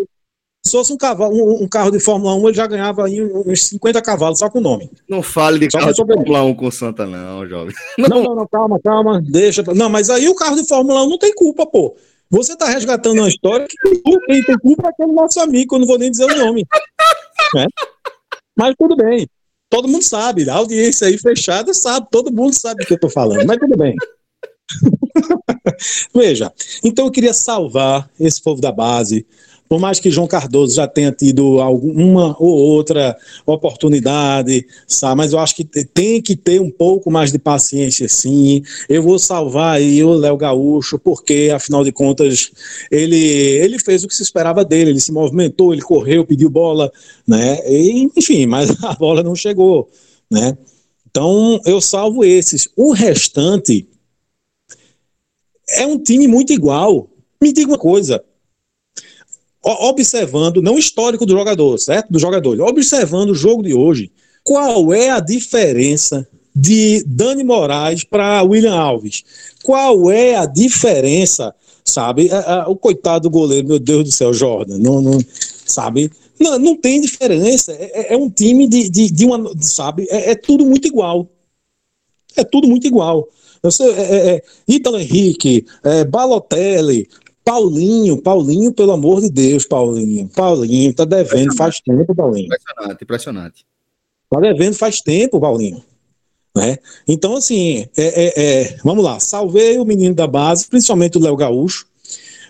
Se 0.65 0.73
fosse 0.73 0.93
um, 0.93 0.97
cavalo, 0.97 1.35
um, 1.35 1.65
um, 1.65 1.69
carro 1.69 1.91
de 1.91 1.99
Fórmula 1.99 2.35
1, 2.35 2.49
ele 2.49 2.57
já 2.57 2.67
ganhava 2.67 3.07
aí 3.07 3.23
uns 3.23 3.65
50 3.65 4.03
cavalos, 4.03 4.39
só 4.39 4.49
com 4.51 4.59
o 4.59 4.63
nome. 4.63 4.91
Não 5.09 5.23
fale 5.23 5.59
de 5.59 5.71
só 5.71 5.79
carro 5.79 5.93
de 5.93 5.97
Fórmula 5.97 6.43
1 6.45 6.55
com 6.55 6.67
o 6.67 6.73
Santa, 6.73 7.07
não, 7.07 7.47
jovem. 7.49 7.75
Não. 7.97 8.09
não, 8.09 8.23
não, 8.23 8.35
não, 8.37 8.47
calma, 8.47 8.79
calma. 8.81 9.21
Deixa. 9.21 9.63
Não, 9.75 9.89
mas 9.89 10.11
aí 10.11 10.29
o 10.29 10.35
carro 10.35 10.57
de 10.57 10.69
Fórmula 10.69 11.03
1 11.05 11.09
não 11.09 11.19
tem 11.19 11.35
culpa, 11.35 11.67
pô. 11.67 11.97
Você 12.31 12.53
está 12.53 12.67
resgatando 12.67 13.19
uma 13.19 13.29
história 13.29 13.67
que 13.67 13.77
quem 14.27 14.43
tem 14.45 14.59
culpa 14.59 14.89
é 14.89 14.91
aquele 14.91 15.13
nosso 15.13 15.41
amigo, 15.41 15.75
eu 15.75 15.79
não 15.81 15.87
vou 15.87 15.99
nem 15.99 16.11
dizer 16.11 16.25
o 16.25 16.37
nome. 16.37 16.65
É. 17.57 17.65
Mas 18.55 18.75
tudo 18.79 18.95
bem. 18.95 19.27
Todo 19.71 19.89
mundo 19.89 20.03
sabe, 20.03 20.49
a 20.49 20.55
audiência 20.55 21.07
aí 21.07 21.19
fechada 21.19 21.75
sabe, 21.75 22.09
todo 22.11 22.33
mundo 22.33 22.55
sabe 22.55 22.87
que 22.87 22.93
eu 22.93 22.97
estou 22.97 23.11
falando, 23.11 23.47
mas 23.47 23.59
tudo 23.59 23.77
bem. 23.77 23.95
Veja, 26.15 26.53
então 26.83 27.07
eu 27.07 27.11
queria 27.11 27.35
salvar 27.35 28.11
esse 28.19 28.43
povo 28.43 28.61
da 28.61 28.73
base. 28.73 29.27
Por 29.69 29.79
mais 29.79 30.01
que 30.01 30.11
João 30.11 30.27
Cardoso 30.27 30.75
já 30.75 30.87
tenha 30.87 31.13
tido 31.13 31.61
alguma 31.61 32.35
ou 32.39 32.49
outra 32.49 33.17
oportunidade, 33.45 34.67
sabe? 34.87 35.19
mas 35.19 35.33
eu 35.33 35.39
acho 35.39 35.55
que 35.57 35.65
tem 35.65 36.23
que 36.23 36.37
ter 36.37 36.61
um 36.61 36.71
pouco 36.71 37.11
mais 37.11 37.33
de 37.33 37.39
paciência, 37.39 38.09
sim. 38.09 38.63
Eu 38.89 39.03
vou 39.03 39.19
salvar 39.19 39.77
aí 39.77 40.03
o 40.03 40.15
Léo 40.15 40.37
Gaúcho, 40.37 40.99
porque, 40.99 41.51
afinal 41.53 41.85
de 41.85 41.93
contas, 41.93 42.51
ele, 42.91 43.17
ele 43.17 43.79
fez 43.79 44.05
o 44.05 44.09
que 44.09 44.15
se 44.15 44.23
esperava 44.23 44.65
dele, 44.65 44.91
ele 44.91 45.01
se 45.01 45.13
movimentou, 45.13 45.73
ele 45.73 45.83
correu, 45.83 46.25
pediu 46.25 46.49
bola, 46.49 46.91
né? 47.27 47.59
E, 47.69 48.09
enfim, 48.17 48.47
mas 48.47 48.71
a 48.83 48.95
bola 48.95 49.23
não 49.23 49.35
chegou, 49.35 49.91
né? 50.31 50.57
Então, 51.11 51.61
eu 51.67 51.81
salvo 51.81 52.25
esses. 52.25 52.69
O 52.77 52.93
restante, 52.93 53.89
é 55.69 55.87
um 55.87 55.99
time 55.99 56.27
muito 56.27 56.53
igual. 56.53 57.09
Me 57.41 57.53
diga 57.53 57.69
uma 57.69 57.79
coisa. 57.79 58.23
Observando, 59.63 60.63
não 60.63 60.79
histórico 60.79 61.27
do 61.27 61.33
jogador, 61.33 61.79
certo? 61.79 62.13
Do 62.13 62.19
jogador, 62.19 62.61
observando 62.61 63.31
o 63.31 63.35
jogo 63.35 63.63
de 63.63 63.75
hoje, 63.75 64.11
qual 64.45 64.93
é 64.93 65.11
a 65.11 65.21
diferença 65.21 66.27
de 66.55 67.05
Dani 67.07 67.45
Moraes 67.45 68.05
para 68.05 68.43
William 68.43 68.75
Alves? 68.75 69.25
Qual 69.63 70.11
é 70.11 70.37
a 70.37 70.47
diferença, 70.47 71.55
sabe? 71.85 72.31
O 72.69 72.77
coitado 72.77 73.25
do 73.25 73.31
goleiro, 73.31 73.67
meu 73.67 73.79
Deus 73.79 74.05
do 74.05 74.13
céu, 74.13 74.33
Jordan, 74.33 74.79
não, 74.79 75.03
não 75.03 75.19
sabe? 75.67 76.11
Não, 76.39 76.59
não 76.59 76.77
tem 76.77 77.01
diferença. 77.01 77.73
É, 77.73 78.15
é 78.15 78.17
um 78.17 78.31
time 78.31 78.67
de, 78.67 78.89
de, 78.89 79.11
de 79.11 79.25
uma, 79.25 79.53
sabe? 79.61 80.07
É, 80.11 80.31
é 80.31 80.35
tudo 80.35 80.65
muito 80.65 80.87
igual. 80.87 81.29
É 82.37 82.45
tudo 82.45 82.69
muito 82.69 82.87
igual. 82.87 83.29
Você, 83.63 83.83
é, 83.83 83.91
é, 83.91 84.43
é, 84.69 85.01
Henrique, 85.01 85.67
é, 85.83 86.05
Balotelli, 86.05 87.09
Paulinho, 87.49 88.21
Paulinho, 88.21 88.75
pelo 88.75 88.93
amor 88.93 89.23
de 89.23 89.31
Deus, 89.31 89.65
Paulinho. 89.65 90.29
Paulinho, 90.29 90.93
tá 90.93 91.07
devendo 91.07 91.57
faz 91.57 91.81
tempo, 91.81 92.15
Paulinho. 92.15 92.45
Impressionante, 92.45 93.03
impressionante. 93.03 93.67
Tá 94.29 94.39
devendo 94.39 94.75
faz 94.75 95.01
tempo, 95.01 95.41
Paulinho. 95.41 95.83
Né? 96.55 96.77
Então, 97.09 97.37
assim, 97.37 97.87
é, 97.97 98.03
é, 98.03 98.33
é, 98.37 98.77
vamos 98.85 99.03
lá. 99.03 99.19
Salvei 99.19 99.79
o 99.79 99.85
menino 99.87 100.15
da 100.15 100.27
base, 100.27 100.69
principalmente 100.69 101.17
o 101.17 101.23
Léo 101.23 101.37
Gaúcho. 101.37 101.87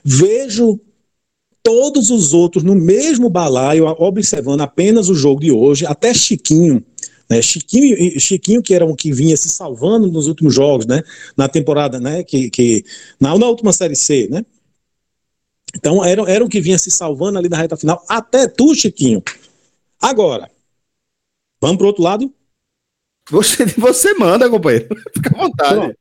Vejo 0.02 0.80
todos 1.62 2.10
os 2.10 2.34
outros 2.34 2.64
no 2.64 2.74
mesmo 2.74 3.30
balaio, 3.30 3.86
observando 3.98 4.62
apenas 4.62 5.08
o 5.08 5.14
jogo 5.14 5.40
de 5.40 5.52
hoje, 5.52 5.86
até 5.86 6.12
Chiquinho 6.12 6.84
né? 7.28 7.42
Chiquinho, 7.42 8.18
Chiquinho, 8.18 8.62
que 8.62 8.74
era 8.74 8.86
um 8.86 8.96
que 8.96 9.12
vinha 9.12 9.36
se 9.36 9.50
salvando 9.50 10.10
nos 10.10 10.26
últimos 10.26 10.54
jogos, 10.54 10.86
né? 10.86 11.02
na 11.36 11.48
temporada, 11.48 12.00
né? 12.00 12.24
que, 12.24 12.48
que 12.48 12.84
na, 13.20 13.36
na 13.38 13.46
última 13.46 13.72
Série 13.72 13.94
C, 13.94 14.28
né? 14.30 14.44
Então, 15.74 16.04
era, 16.04 16.22
era 16.30 16.44
o 16.44 16.48
que 16.48 16.60
vinha 16.60 16.78
se 16.78 16.90
salvando 16.90 17.38
ali 17.38 17.48
na 17.48 17.56
reta 17.56 17.76
final, 17.76 18.04
até 18.08 18.48
tu, 18.48 18.74
Chiquinho. 18.74 19.22
Agora, 20.00 20.50
vamos 21.60 21.76
para 21.76 21.84
o 21.84 21.88
outro 21.88 22.02
lado? 22.02 22.32
Você, 23.30 23.66
você 23.76 24.14
manda, 24.14 24.48
companheiro. 24.48 24.88
Fica 25.14 25.34
à 25.34 25.38
vontade. 25.38 25.96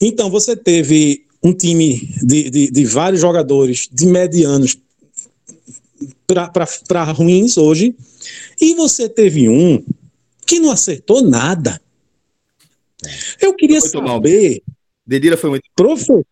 Então, 0.00 0.30
você 0.30 0.56
teve 0.56 1.26
um 1.42 1.52
time 1.52 1.98
de, 2.22 2.50
de, 2.50 2.70
de 2.70 2.84
vários 2.84 3.20
jogadores 3.20 3.88
de 3.90 4.06
medianos 4.06 4.78
para 6.26 7.02
ruins 7.04 7.56
hoje, 7.56 7.94
e 8.60 8.74
você 8.74 9.08
teve 9.08 9.48
um 9.48 9.84
que 10.46 10.60
não 10.60 10.70
acertou 10.70 11.22
nada. 11.22 11.80
Eu 13.40 13.54
queria 13.54 13.80
saber. 13.80 14.62
Dedira 15.06 15.36
foi 15.36 15.50
muito. 15.50 15.64
Professor, 15.74 16.24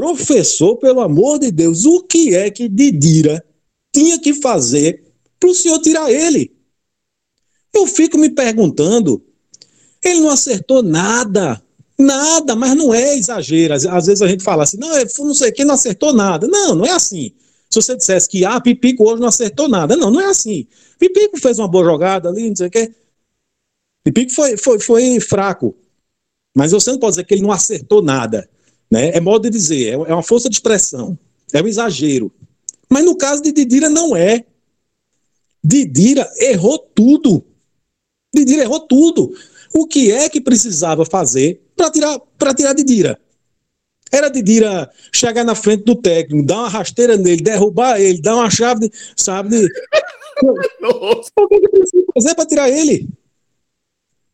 professor, 0.00 0.76
pelo 0.76 1.00
amor 1.00 1.40
de 1.40 1.50
Deus, 1.50 1.84
o 1.84 2.02
que 2.02 2.34
é 2.34 2.50
que 2.50 2.68
Didira 2.68 3.44
tinha 3.92 4.18
que 4.18 4.32
fazer 4.34 5.04
para 5.40 5.48
o 5.48 5.54
senhor 5.54 5.80
tirar 5.80 6.10
ele? 6.10 6.52
Eu 7.74 7.86
fico 7.86 8.16
me 8.16 8.30
perguntando. 8.30 9.22
Ele 10.04 10.20
não 10.20 10.30
acertou 10.30 10.82
nada. 10.82 11.60
Nada, 11.98 12.54
mas 12.54 12.76
não 12.76 12.94
é 12.94 13.16
exagero. 13.16 13.74
Às 13.74 14.06
vezes 14.06 14.22
a 14.22 14.28
gente 14.28 14.44
fala 14.44 14.62
assim, 14.62 14.76
não, 14.76 14.88
não 15.18 15.34
sei 15.34 15.50
quem 15.50 15.64
não 15.64 15.74
acertou 15.74 16.12
nada. 16.12 16.46
Não, 16.46 16.76
não 16.76 16.86
é 16.86 16.92
assim. 16.92 17.32
Se 17.68 17.82
você 17.82 17.96
dissesse 17.96 18.28
que 18.28 18.44
ah, 18.44 18.60
Pipico 18.60 19.02
hoje 19.02 19.20
não 19.20 19.28
acertou 19.28 19.68
nada. 19.68 19.96
Não, 19.96 20.10
não 20.10 20.20
é 20.20 20.26
assim. 20.26 20.66
Pipico 20.96 21.40
fez 21.40 21.58
uma 21.58 21.66
boa 21.66 21.84
jogada 21.84 22.28
ali, 22.28 22.48
não 22.48 22.56
sei 22.56 22.68
o 22.68 22.70
quê. 22.70 22.94
Pipico 24.04 24.32
foi, 24.32 24.56
foi, 24.56 24.78
foi 24.78 25.20
fraco. 25.20 25.76
Mas 26.56 26.70
você 26.70 26.92
não 26.92 26.98
pode 26.98 27.12
dizer 27.12 27.24
que 27.24 27.34
ele 27.34 27.42
não 27.42 27.52
acertou 27.52 28.00
nada. 28.00 28.48
Né? 28.90 29.10
É 29.10 29.20
modo 29.20 29.42
de 29.42 29.50
dizer, 29.50 29.88
é, 29.88 29.92
é 29.92 30.14
uma 30.14 30.22
força 30.22 30.48
de 30.48 30.56
expressão. 30.56 31.18
É 31.52 31.62
um 31.62 31.66
exagero. 31.66 32.32
Mas 32.88 33.04
no 33.04 33.16
caso 33.16 33.42
de 33.42 33.52
Didira, 33.52 33.88
não 33.88 34.16
é. 34.16 34.44
Didira 35.62 36.30
errou 36.38 36.78
tudo. 36.78 37.44
Didira 38.34 38.62
errou 38.62 38.80
tudo. 38.80 39.34
O 39.74 39.86
que 39.86 40.10
é 40.10 40.28
que 40.28 40.40
precisava 40.40 41.04
fazer 41.04 41.60
para 41.76 41.90
tirar, 41.90 42.18
tirar 42.56 42.72
Didira? 42.72 43.20
Era 44.10 44.28
de 44.28 44.42
Dira 44.42 44.90
chegar 45.12 45.44
na 45.44 45.54
frente 45.54 45.84
do 45.84 45.94
técnico, 45.94 46.46
dar 46.46 46.60
uma 46.60 46.68
rasteira 46.68 47.16
nele, 47.16 47.42
derrubar 47.42 48.00
ele, 48.00 48.20
dar 48.22 48.36
uma 48.36 48.48
chave, 48.48 48.88
de, 48.88 48.92
sabe? 49.14 49.68
Nossa. 50.80 51.30
O 51.36 51.48
que 51.48 51.68
precisa 51.68 52.04
fazer 52.14 52.34
para 52.34 52.46
tirar 52.46 52.70
ele? 52.70 53.08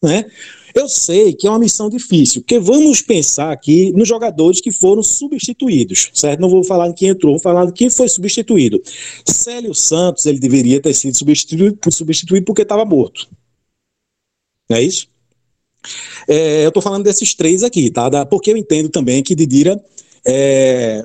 Né? 0.04 0.26
Eu 0.74 0.88
sei 0.88 1.32
que 1.32 1.46
é 1.46 1.50
uma 1.50 1.58
missão 1.58 1.88
difícil, 1.88 2.42
porque 2.42 2.58
vamos 2.58 3.00
pensar 3.00 3.50
aqui 3.52 3.90
nos 3.92 4.06
jogadores 4.06 4.60
que 4.60 4.70
foram 4.70 5.02
substituídos, 5.02 6.10
certo? 6.12 6.40
Não 6.40 6.48
vou 6.48 6.62
falar 6.64 6.88
de 6.88 6.94
quem 6.94 7.08
entrou, 7.08 7.34
vou 7.34 7.40
falar 7.40 7.64
de 7.66 7.72
quem 7.72 7.88
foi 7.88 8.08
substituído. 8.08 8.82
Célio 9.24 9.72
Santos, 9.72 10.26
ele 10.26 10.38
deveria 10.38 10.82
ter 10.82 10.92
sido 10.92 11.16
substituído, 11.16 11.78
substituído 11.90 12.44
porque 12.44 12.62
estava 12.62 12.84
morto. 12.84 13.28
Não 14.68 14.76
é 14.76 14.82
isso? 14.82 15.08
É, 16.28 16.64
eu 16.64 16.68
estou 16.68 16.82
falando 16.82 17.04
desses 17.04 17.34
três 17.34 17.62
aqui, 17.62 17.88
tá? 17.90 18.08
Da, 18.08 18.26
porque 18.26 18.50
eu 18.50 18.56
entendo 18.56 18.88
também 18.88 19.22
que 19.22 19.34
Didira 19.34 19.80
é, 20.26 21.04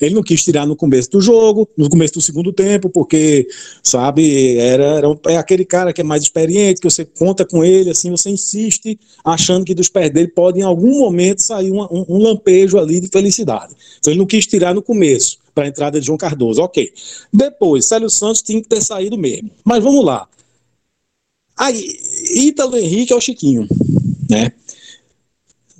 ele 0.00 0.14
não 0.14 0.22
quis 0.22 0.42
tirar 0.42 0.66
no 0.66 0.76
começo 0.76 1.10
do 1.10 1.20
jogo, 1.20 1.68
no 1.76 1.88
começo 1.88 2.14
do 2.14 2.20
segundo 2.20 2.52
tempo, 2.52 2.88
porque, 2.88 3.48
sabe, 3.82 4.56
era, 4.58 4.84
era 4.84 5.18
é 5.28 5.36
aquele 5.36 5.64
cara 5.64 5.92
que 5.92 6.00
é 6.00 6.04
mais 6.04 6.22
experiente, 6.22 6.80
que 6.80 6.90
você 6.90 7.04
conta 7.04 7.44
com 7.44 7.64
ele, 7.64 7.90
assim, 7.90 8.10
você 8.10 8.30
insiste, 8.30 8.98
achando 9.24 9.64
que 9.64 9.74
dos 9.74 9.88
pés 9.88 10.10
dele 10.10 10.28
pode 10.28 10.60
em 10.60 10.62
algum 10.62 10.98
momento 10.98 11.42
sair 11.42 11.70
uma, 11.70 11.92
um, 11.92 12.04
um 12.08 12.18
lampejo 12.22 12.78
ali 12.78 13.00
de 13.00 13.08
felicidade. 13.08 13.74
Então 13.98 14.12
ele 14.12 14.18
não 14.18 14.26
quis 14.26 14.46
tirar 14.46 14.74
no 14.74 14.82
começo, 14.82 15.38
para 15.54 15.64
a 15.64 15.68
entrada 15.68 15.98
de 15.98 16.06
João 16.06 16.18
Cardoso, 16.18 16.60
ok. 16.60 16.92
Depois, 17.32 17.86
Célio 17.86 18.10
Santos 18.10 18.42
tinha 18.42 18.60
que 18.60 18.68
ter 18.68 18.82
saído 18.82 19.16
mesmo. 19.16 19.50
Mas 19.64 19.82
vamos 19.82 20.04
lá. 20.04 20.28
Aí, 21.56 21.98
Ítalo 22.34 22.76
Henrique 22.76 23.14
é 23.14 23.16
o 23.16 23.20
Chiquinho, 23.20 23.66
né? 24.28 24.52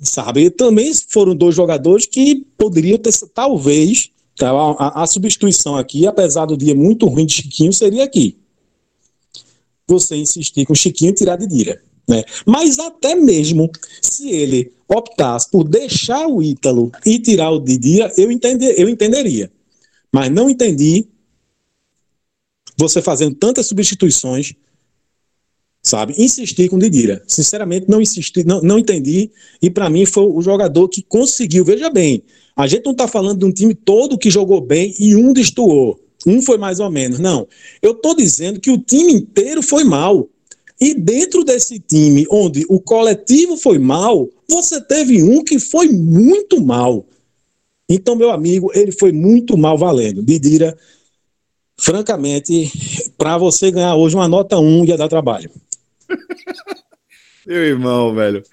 Sabe? 0.01 0.49
Também 0.49 0.93
foram 1.09 1.35
dois 1.35 1.55
jogadores 1.55 2.05
que 2.05 2.45
poderiam 2.57 2.97
ter, 2.97 3.11
talvez, 3.33 4.09
tá, 4.35 4.51
a, 4.51 5.03
a, 5.03 5.07
substituição 5.07 5.75
aqui, 5.75 6.05
apesar 6.05 6.45
do 6.45 6.57
dia 6.57 6.75
muito 6.75 7.07
ruim 7.07 7.25
de 7.25 7.33
Chiquinho, 7.35 7.73
seria 7.73 8.03
aqui. 8.03 8.37
Você 9.87 10.15
insistir 10.15 10.65
com 10.65 10.75
Chiquinho 10.75 11.11
e 11.11 11.15
tirar 11.15 11.37
de 11.37 11.47
Dira. 11.47 11.81
Né? 12.07 12.23
Mas 12.45 12.79
até 12.79 13.15
mesmo 13.15 13.69
se 14.01 14.29
ele 14.29 14.71
optasse 14.87 15.49
por 15.49 15.67
deixar 15.67 16.27
o 16.27 16.41
Ítalo 16.41 16.91
e 17.05 17.19
tirar 17.19 17.51
o 17.51 17.59
Didira, 17.59 18.11
eu, 18.17 18.31
entender, 18.31 18.75
eu 18.77 18.87
entenderia. 18.87 19.51
Mas 20.11 20.31
não 20.31 20.49
entendi 20.49 21.07
você 22.77 23.01
fazendo 23.01 23.35
tantas 23.35 23.65
substituições 23.65 24.53
sabe? 25.87 26.13
Insistir 26.17 26.69
com 26.69 26.77
Didira. 26.77 27.23
Sinceramente, 27.27 27.87
não 27.89 28.01
insisti, 28.01 28.43
não, 28.43 28.61
não 28.61 28.77
entendi. 28.77 29.31
E 29.61 29.69
para 29.69 29.89
mim 29.89 30.05
foi 30.05 30.25
o 30.25 30.41
jogador 30.41 30.87
que 30.89 31.01
conseguiu. 31.01 31.63
Veja 31.65 31.89
bem, 31.89 32.23
a 32.55 32.67
gente 32.67 32.85
não 32.85 32.91
está 32.91 33.07
falando 33.07 33.39
de 33.39 33.45
um 33.45 33.51
time 33.51 33.73
todo 33.73 34.17
que 34.17 34.29
jogou 34.29 34.61
bem 34.61 34.93
e 34.99 35.15
um 35.15 35.33
destoou. 35.33 35.99
Um 36.25 36.41
foi 36.41 36.57
mais 36.57 36.79
ou 36.79 36.89
menos. 36.89 37.19
Não. 37.19 37.47
Eu 37.81 37.91
estou 37.91 38.15
dizendo 38.15 38.59
que 38.59 38.71
o 38.71 38.77
time 38.77 39.13
inteiro 39.13 39.61
foi 39.61 39.83
mal. 39.83 40.27
E 40.79 40.93
dentro 40.93 41.43
desse 41.43 41.79
time, 41.79 42.27
onde 42.29 42.65
o 42.69 42.79
coletivo 42.79 43.57
foi 43.57 43.79
mal, 43.79 44.29
você 44.47 44.79
teve 44.79 45.23
um 45.23 45.43
que 45.43 45.57
foi 45.57 45.87
muito 45.87 46.61
mal. 46.61 47.05
Então, 47.89 48.15
meu 48.15 48.29
amigo, 48.29 48.69
ele 48.73 48.91
foi 48.91 49.11
muito 49.11 49.57
mal 49.57 49.77
valendo. 49.77 50.21
Didira, 50.21 50.77
francamente, 51.79 52.71
para 53.17 53.37
você 53.37 53.71
ganhar 53.71 53.95
hoje 53.95 54.15
uma 54.15 54.27
nota 54.27 54.59
1 54.59 54.85
ia 54.85 54.97
dar 54.97 55.07
trabalho. 55.07 55.49
Meu 57.45 57.63
irmão, 57.63 58.13
velho. 58.13 58.43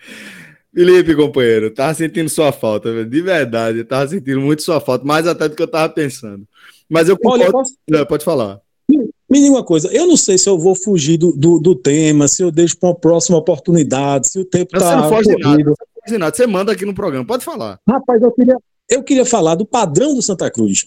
Felipe, 0.72 1.14
companheiro, 1.14 1.72
tava 1.72 1.94
sentindo 1.94 2.28
sua 2.28 2.52
falta, 2.52 2.92
velho. 2.92 3.08
De 3.08 3.22
verdade, 3.22 3.84
tava 3.84 4.08
sentindo 4.08 4.40
muito 4.40 4.62
sua 4.62 4.80
falta, 4.80 5.04
mais 5.04 5.26
até 5.26 5.48
do 5.48 5.54
que 5.54 5.62
eu 5.62 5.68
tava 5.68 5.92
pensando. 5.92 6.46
Mas 6.88 7.08
eu 7.08 7.16
concordo. 7.16 7.44
Olha, 7.44 7.52
posso... 7.52 7.74
Não, 7.88 8.06
pode 8.06 8.24
falar. 8.24 8.60
Me 8.88 9.40
diga 9.40 9.54
uma 9.54 9.64
coisa, 9.64 9.88
eu 9.88 10.06
não 10.06 10.16
sei 10.16 10.36
se 10.36 10.48
eu 10.48 10.58
vou 10.58 10.74
fugir 10.74 11.16
do, 11.16 11.32
do, 11.32 11.58
do 11.58 11.74
tema, 11.74 12.28
se 12.28 12.42
eu 12.42 12.50
deixo 12.50 12.76
para 12.76 12.90
uma 12.90 12.94
próxima 12.94 13.38
oportunidade, 13.38 14.28
se 14.28 14.38
o 14.38 14.44
tempo 14.44 14.70
tá. 14.72 14.78
Você 14.78 14.96
não 14.96 15.08
foge 15.08 15.28
de 15.34 15.42
nada, 15.42 15.64
você, 15.64 15.64
foge 15.64 16.12
de 16.12 16.18
nada, 16.18 16.36
você 16.36 16.46
manda 16.46 16.72
aqui 16.72 16.84
no 16.84 16.94
programa, 16.94 17.26
pode 17.26 17.44
falar. 17.44 17.80
Rapaz, 17.88 18.22
eu 18.22 18.30
queria, 18.30 18.56
eu 18.88 19.02
queria 19.02 19.24
falar 19.24 19.54
do 19.54 19.64
padrão 19.64 20.14
do 20.14 20.22
Santa 20.22 20.50
Cruz. 20.50 20.86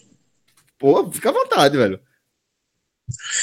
Pô, 0.78 1.10
fica 1.10 1.30
à 1.30 1.32
vontade, 1.32 1.76
velho. 1.76 2.00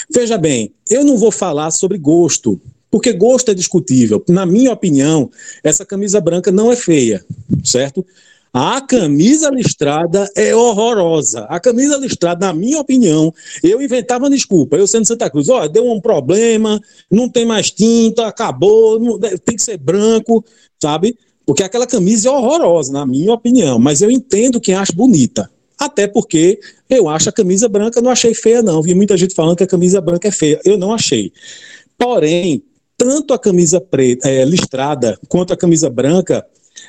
Veja 0.09 0.37
bem, 0.37 0.73
eu 0.89 1.03
não 1.03 1.17
vou 1.17 1.31
falar 1.31 1.71
sobre 1.71 1.97
gosto, 1.97 2.59
porque 2.95 3.11
gosto 3.11 3.51
é 3.51 3.53
discutível. 3.53 4.23
Na 4.29 4.45
minha 4.45 4.71
opinião, 4.71 5.29
essa 5.61 5.85
camisa 5.85 6.21
branca 6.21 6.49
não 6.49 6.71
é 6.71 6.77
feia, 6.77 7.21
certo? 7.61 8.05
A 8.53 8.79
camisa 8.79 9.49
listrada 9.49 10.31
é 10.33 10.55
horrorosa. 10.55 11.41
A 11.49 11.59
camisa 11.59 11.97
listrada, 11.97 12.47
na 12.47 12.53
minha 12.53 12.79
opinião, 12.79 13.33
eu 13.61 13.81
inventava 13.81 14.29
desculpa. 14.29 14.77
Eu 14.77 14.87
sendo 14.87 15.05
Santa 15.05 15.29
Cruz, 15.29 15.49
ó, 15.49 15.67
deu 15.67 15.91
um 15.91 15.99
problema, 15.99 16.79
não 17.11 17.27
tem 17.27 17.45
mais 17.45 17.69
tinta, 17.69 18.27
acabou, 18.27 18.97
não, 18.97 19.19
tem 19.19 19.57
que 19.57 19.61
ser 19.61 19.75
branco, 19.75 20.41
sabe? 20.81 21.17
Porque 21.45 21.63
aquela 21.63 21.85
camisa 21.85 22.29
é 22.29 22.31
horrorosa, 22.31 22.93
na 22.93 23.05
minha 23.05 23.33
opinião. 23.33 23.77
Mas 23.77 24.01
eu 24.01 24.09
entendo 24.09 24.61
quem 24.61 24.73
acha 24.73 24.93
bonita. 24.93 25.51
Até 25.77 26.07
porque 26.07 26.61
eu 26.89 27.09
acho 27.09 27.27
a 27.27 27.33
camisa 27.33 27.67
branca, 27.67 28.01
não 28.01 28.09
achei 28.09 28.33
feia, 28.33 28.61
não. 28.61 28.81
Vi 28.81 28.95
muita 28.95 29.17
gente 29.17 29.35
falando 29.35 29.57
que 29.57 29.65
a 29.65 29.67
camisa 29.67 29.99
branca 29.99 30.29
é 30.29 30.31
feia. 30.31 30.61
Eu 30.63 30.77
não 30.77 30.93
achei. 30.93 31.33
Porém, 31.97 32.63
tanto 33.05 33.35
a 33.35 33.39
camisa 33.39 33.79
preta, 33.79 34.27
é, 34.27 34.43
listrada 34.43 35.15
quanto 35.29 35.53
a 35.53 35.57
camisa 35.57 35.91
branca, 35.91 36.43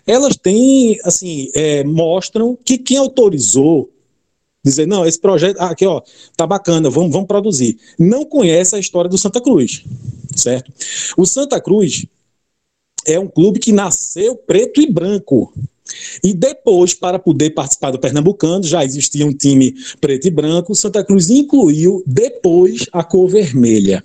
elas 0.06 0.34
têm, 0.34 0.98
assim, 1.04 1.50
é, 1.54 1.84
mostram 1.84 2.56
que 2.64 2.78
quem 2.78 2.96
autorizou 2.96 3.90
dizer, 4.64 4.86
não, 4.86 5.04
esse 5.04 5.20
projeto, 5.20 5.58
ah, 5.60 5.66
aqui 5.66 5.84
ó, 5.84 6.00
tá 6.34 6.46
bacana, 6.46 6.88
vamos, 6.88 7.12
vamos 7.12 7.28
produzir. 7.28 7.78
Não 7.98 8.24
conhece 8.24 8.74
a 8.74 8.78
história 8.78 9.10
do 9.10 9.18
Santa 9.18 9.42
Cruz, 9.42 9.84
certo? 10.34 10.72
O 11.18 11.26
Santa 11.26 11.60
Cruz 11.60 12.06
é 13.04 13.18
um 13.18 13.28
clube 13.28 13.58
que 13.58 13.70
nasceu 13.70 14.36
preto 14.36 14.80
e 14.80 14.90
branco. 14.90 15.52
E 16.22 16.34
depois, 16.34 16.94
para 16.94 17.18
poder 17.18 17.50
participar 17.50 17.90
do 17.90 17.98
Pernambucano, 17.98 18.64
já 18.64 18.84
existia 18.84 19.26
um 19.26 19.32
time 19.32 19.74
preto 20.00 20.26
e 20.26 20.30
branco, 20.30 20.74
Santa 20.74 21.04
Cruz 21.04 21.30
incluiu 21.30 22.02
depois 22.06 22.86
a 22.92 23.04
cor 23.04 23.28
vermelha. 23.28 24.02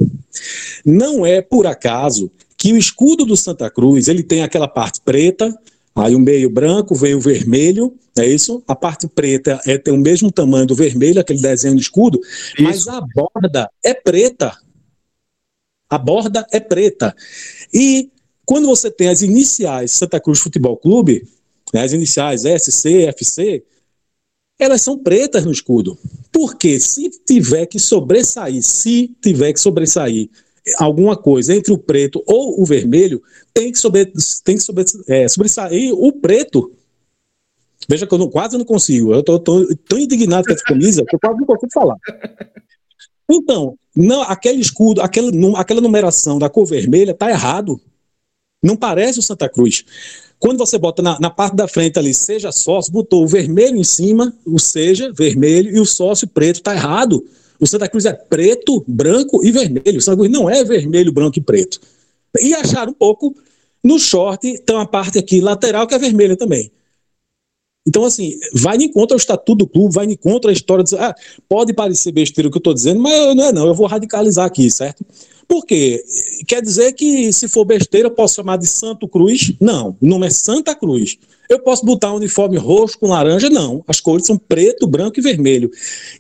Não 0.86 1.26
é 1.26 1.42
por 1.42 1.66
acaso 1.66 2.32
que 2.58 2.74
o 2.74 2.78
escudo 2.78 3.26
do 3.26 3.36
Santa 3.36 3.70
Cruz 3.70 4.08
ele 4.08 4.24
tem 4.24 4.44
aquela 4.44 4.68
parte 4.68 5.02
preta, 5.02 5.58
aí 5.96 6.16
o 6.16 6.20
meio 6.20 6.50
branco, 6.50 6.94
vem 6.94 7.16
o 7.16 7.20
vermelho, 7.20 7.94
é 8.18 8.26
isso? 8.26 8.64
A 8.68 8.76
parte 8.76 9.08
preta 9.08 9.60
é, 9.66 9.78
tem 9.78 9.94
o 9.94 9.98
mesmo 9.98 10.32
tamanho 10.32 10.68
do 10.68 10.76
vermelho, 10.76 11.20
aquele 11.20 11.42
desenho 11.42 11.76
de 11.76 11.82
escudo, 11.82 12.20
isso. 12.20 12.62
mas 12.62 12.88
a 12.88 13.02
borda 13.02 13.70
é 13.84 13.94
preta. 13.94 14.56
A 15.90 15.98
borda 15.98 16.46
é 16.52 16.60
preta. 16.60 17.16
E 17.74 18.12
quando 18.46 18.68
você 18.68 18.92
tem 18.92 19.08
as 19.08 19.22
iniciais 19.22 19.92
Santa 19.92 20.20
Cruz 20.20 20.40
Futebol 20.40 20.78
Clube, 20.78 21.28
né, 21.74 21.84
as 21.84 21.94
iniciais 21.94 22.44
SC, 22.44 23.08
FC, 23.08 23.64
elas 24.60 24.82
são 24.82 24.98
pretas 24.98 25.46
no 25.46 25.52
escudo. 25.52 25.98
Porque 26.32 26.80
se 26.80 27.10
tiver 27.26 27.66
que 27.66 27.80
sobressair, 27.80 28.62
se 28.64 29.16
tiver 29.22 29.54
que 29.54 29.60
sobressair 29.60 30.30
alguma 30.78 31.18
coisa 31.18 31.56
entre 31.56 31.74
o 31.74 31.78
preto 31.78 32.24
ou 32.28 32.62
o 32.62 32.66
vermelho, 32.66 33.22
tem 33.54 33.72
que, 33.72 33.80
sobre, 33.80 34.06
tem 34.44 34.56
que 34.56 34.64
sobre, 34.64 34.86
é, 35.08 35.28
sobressair 35.28 35.94
o 35.94 36.12
preto. 36.14 36.72
Veja 37.90 38.06
que 38.06 38.14
eu 38.14 38.20
não, 38.20 38.30
quase 38.30 38.58
não 38.58 38.66
consigo. 38.66 39.12
Eu 39.14 39.22
estou 39.22 39.40
tão 39.40 39.98
indignado 39.98 40.46
com 40.46 40.54
essa 40.54 40.64
camisa 40.64 41.04
que 41.04 41.16
eu 41.16 41.20
quase 41.20 41.40
não 41.40 41.48
consigo 41.48 41.72
falar. 41.74 41.98
Então, 43.30 43.78
não, 43.96 44.22
aquele 44.22 44.62
escudo, 44.62 45.02
aquela, 45.02 45.32
aquela 45.60 45.82
numeração 45.82 46.38
da 46.38 46.50
cor 46.50 46.66
vermelha 46.66 47.12
está 47.12 47.30
errado. 47.30 47.82
Não 48.62 48.76
parece 48.76 49.20
o 49.20 49.24
Santa 49.24 49.50
Cruz. 49.50 49.84
Quando 50.42 50.58
você 50.58 50.76
bota 50.80 51.04
na, 51.04 51.20
na, 51.20 51.30
parte 51.30 51.56
da 51.56 51.68
frente 51.68 52.00
ali, 52.00 52.16
seja 52.16 52.52
sócio, 52.52 52.92
botou 52.92 53.24
o 53.24 53.28
vermelho 53.28 53.78
em 53.78 53.84
cima, 53.84 54.34
o 54.44 54.58
seja 54.58 55.14
vermelho, 55.14 55.78
e 55.78 55.80
o 55.80 55.86
sócio 55.86 56.28
preto, 56.28 56.56
está 56.56 56.74
errado. 56.74 57.24
O 57.60 57.68
Santa 57.68 57.88
Cruz 57.88 58.08
é 58.08 58.14
preto, 58.14 58.84
branco 58.88 59.46
e 59.46 59.52
vermelho. 59.52 60.00
O 60.00 60.02
Santa 60.02 60.18
Cruz 60.18 60.32
não 60.32 60.50
é 60.50 60.64
vermelho, 60.64 61.12
branco 61.12 61.38
e 61.38 61.42
preto. 61.44 61.80
E 62.40 62.56
acharam 62.56 62.92
um 62.92 62.96
pouco 62.96 63.36
no 63.84 64.00
short, 64.00 64.58
tem 64.66 64.76
uma 64.76 64.88
parte 64.88 65.20
aqui 65.20 65.40
lateral 65.40 65.86
que 65.86 65.94
é 65.94 66.00
vermelha 66.00 66.36
também. 66.36 66.72
Então, 67.88 68.04
assim, 68.04 68.40
vai 68.52 68.78
em 68.78 68.92
contra 68.92 69.16
o 69.16 69.20
estatuto 69.20 69.60
do 69.60 69.68
clube, 69.68 69.94
vai 69.94 70.08
em 70.08 70.16
contra 70.16 70.50
a 70.50 70.54
história. 70.54 70.84
De, 70.84 70.96
ah, 70.96 71.14
pode 71.48 71.72
parecer 71.72 72.12
besteira 72.12 72.48
o 72.48 72.52
que 72.52 72.58
eu 72.58 72.62
estou 72.62 72.74
dizendo, 72.74 73.00
mas 73.00 73.36
não 73.36 73.46
é 73.46 73.52
não, 73.52 73.68
eu 73.68 73.76
vou 73.76 73.86
radicalizar 73.86 74.48
aqui, 74.48 74.72
certo? 74.72 75.06
Por 75.52 75.66
quê? 75.66 76.02
Quer 76.48 76.62
dizer 76.62 76.94
que 76.94 77.34
se 77.34 77.46
for 77.50 77.66
besteira 77.66 78.08
eu 78.08 78.14
posso 78.14 78.36
chamar 78.36 78.56
de 78.56 78.66
Santo 78.66 79.06
Cruz? 79.06 79.52
Não, 79.60 79.98
o 80.00 80.08
nome 80.08 80.28
é 80.28 80.30
Santa 80.30 80.74
Cruz. 80.74 81.18
Eu 81.50 81.60
posso 81.60 81.86
botar 81.86 82.14
um 82.14 82.16
uniforme 82.16 82.56
roxo 82.56 82.98
com 82.98 83.10
laranja? 83.10 83.50
Não. 83.50 83.84
As 83.86 84.00
cores 84.00 84.26
são 84.26 84.38
preto, 84.38 84.88
branco 84.88 85.20
e 85.20 85.22
vermelho. 85.22 85.70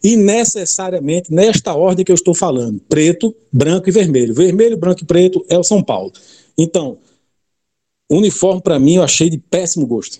E 0.03 0.17
necessariamente 0.17 1.33
nesta 1.33 1.73
ordem 1.73 2.03
que 2.03 2.11
eu 2.11 2.15
estou 2.15 2.33
falando: 2.33 2.81
preto, 2.89 3.33
branco 3.49 3.87
e 3.87 3.91
vermelho. 3.93 4.33
Vermelho, 4.33 4.75
branco 4.75 5.03
e 5.03 5.05
preto 5.05 5.45
é 5.47 5.57
o 5.57 5.63
São 5.63 5.81
Paulo. 5.81 6.11
Então, 6.57 6.97
uniforme 8.09 8.61
para 8.61 8.77
mim 8.79 8.95
eu 8.95 9.03
achei 9.03 9.29
de 9.29 9.37
péssimo 9.37 9.87
gosto. 9.87 10.19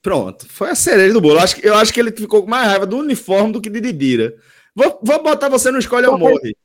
Pronto, 0.00 0.46
foi 0.48 0.70
a 0.70 0.76
cereja 0.76 1.12
do 1.12 1.20
bolo. 1.20 1.34
Eu 1.34 1.40
acho, 1.40 1.60
eu 1.66 1.74
acho 1.74 1.92
que 1.92 1.98
ele 1.98 2.12
ficou 2.12 2.44
com 2.44 2.48
mais 2.48 2.68
raiva 2.68 2.86
do 2.86 2.98
uniforme 2.98 3.52
do 3.52 3.60
que 3.60 3.68
de 3.68 3.80
Didira. 3.80 4.36
Vou, 4.78 5.00
vou 5.02 5.20
botar 5.24 5.48
você 5.48 5.72
no 5.72 5.80
escolha 5.80 6.08
ou 6.08 6.16
morre. 6.16 6.56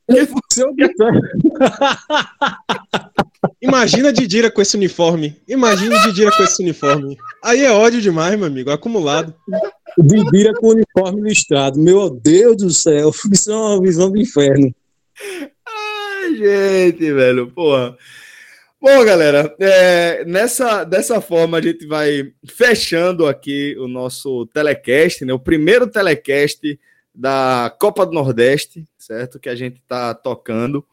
Imagina 3.60 4.12
Didira 4.12 4.52
com 4.52 4.62
esse 4.62 4.76
uniforme. 4.76 5.36
Imagina 5.48 5.98
Didira 5.98 6.30
com 6.30 6.44
esse 6.44 6.62
uniforme. 6.62 7.18
Aí 7.42 7.64
é 7.64 7.72
ódio 7.72 8.00
demais, 8.00 8.38
meu 8.38 8.46
amigo, 8.46 8.70
acumulado. 8.70 9.34
Didira 9.98 10.54
com 10.54 10.68
o 10.68 10.74
uniforme 10.74 11.28
listrado. 11.28 11.80
Meu 11.80 12.08
Deus 12.08 12.58
do 12.58 12.70
céu, 12.70 13.10
isso 13.32 13.50
é 13.50 13.56
uma 13.56 13.82
visão 13.82 14.08
do 14.12 14.16
inferno. 14.16 14.72
Ai, 15.66 16.36
gente, 16.36 17.12
velho, 17.12 17.50
porra. 17.50 17.96
Bom, 18.80 19.04
galera, 19.04 19.52
é, 19.58 20.24
nessa, 20.24 20.84
dessa 20.84 21.20
forma 21.20 21.58
a 21.58 21.60
gente 21.60 21.84
vai 21.84 22.30
fechando 22.46 23.26
aqui 23.26 23.74
o 23.76 23.88
nosso 23.88 24.46
telecast, 24.54 25.24
né? 25.24 25.32
O 25.32 25.38
primeiro 25.40 25.88
telecast 25.88 26.78
da 27.14 27.74
Copa 27.78 28.04
do 28.04 28.12
Nordeste, 28.12 28.84
certo? 28.98 29.38
Que 29.38 29.48
a 29.48 29.54
gente 29.54 29.76
está 29.76 30.12
tocando. 30.14 30.84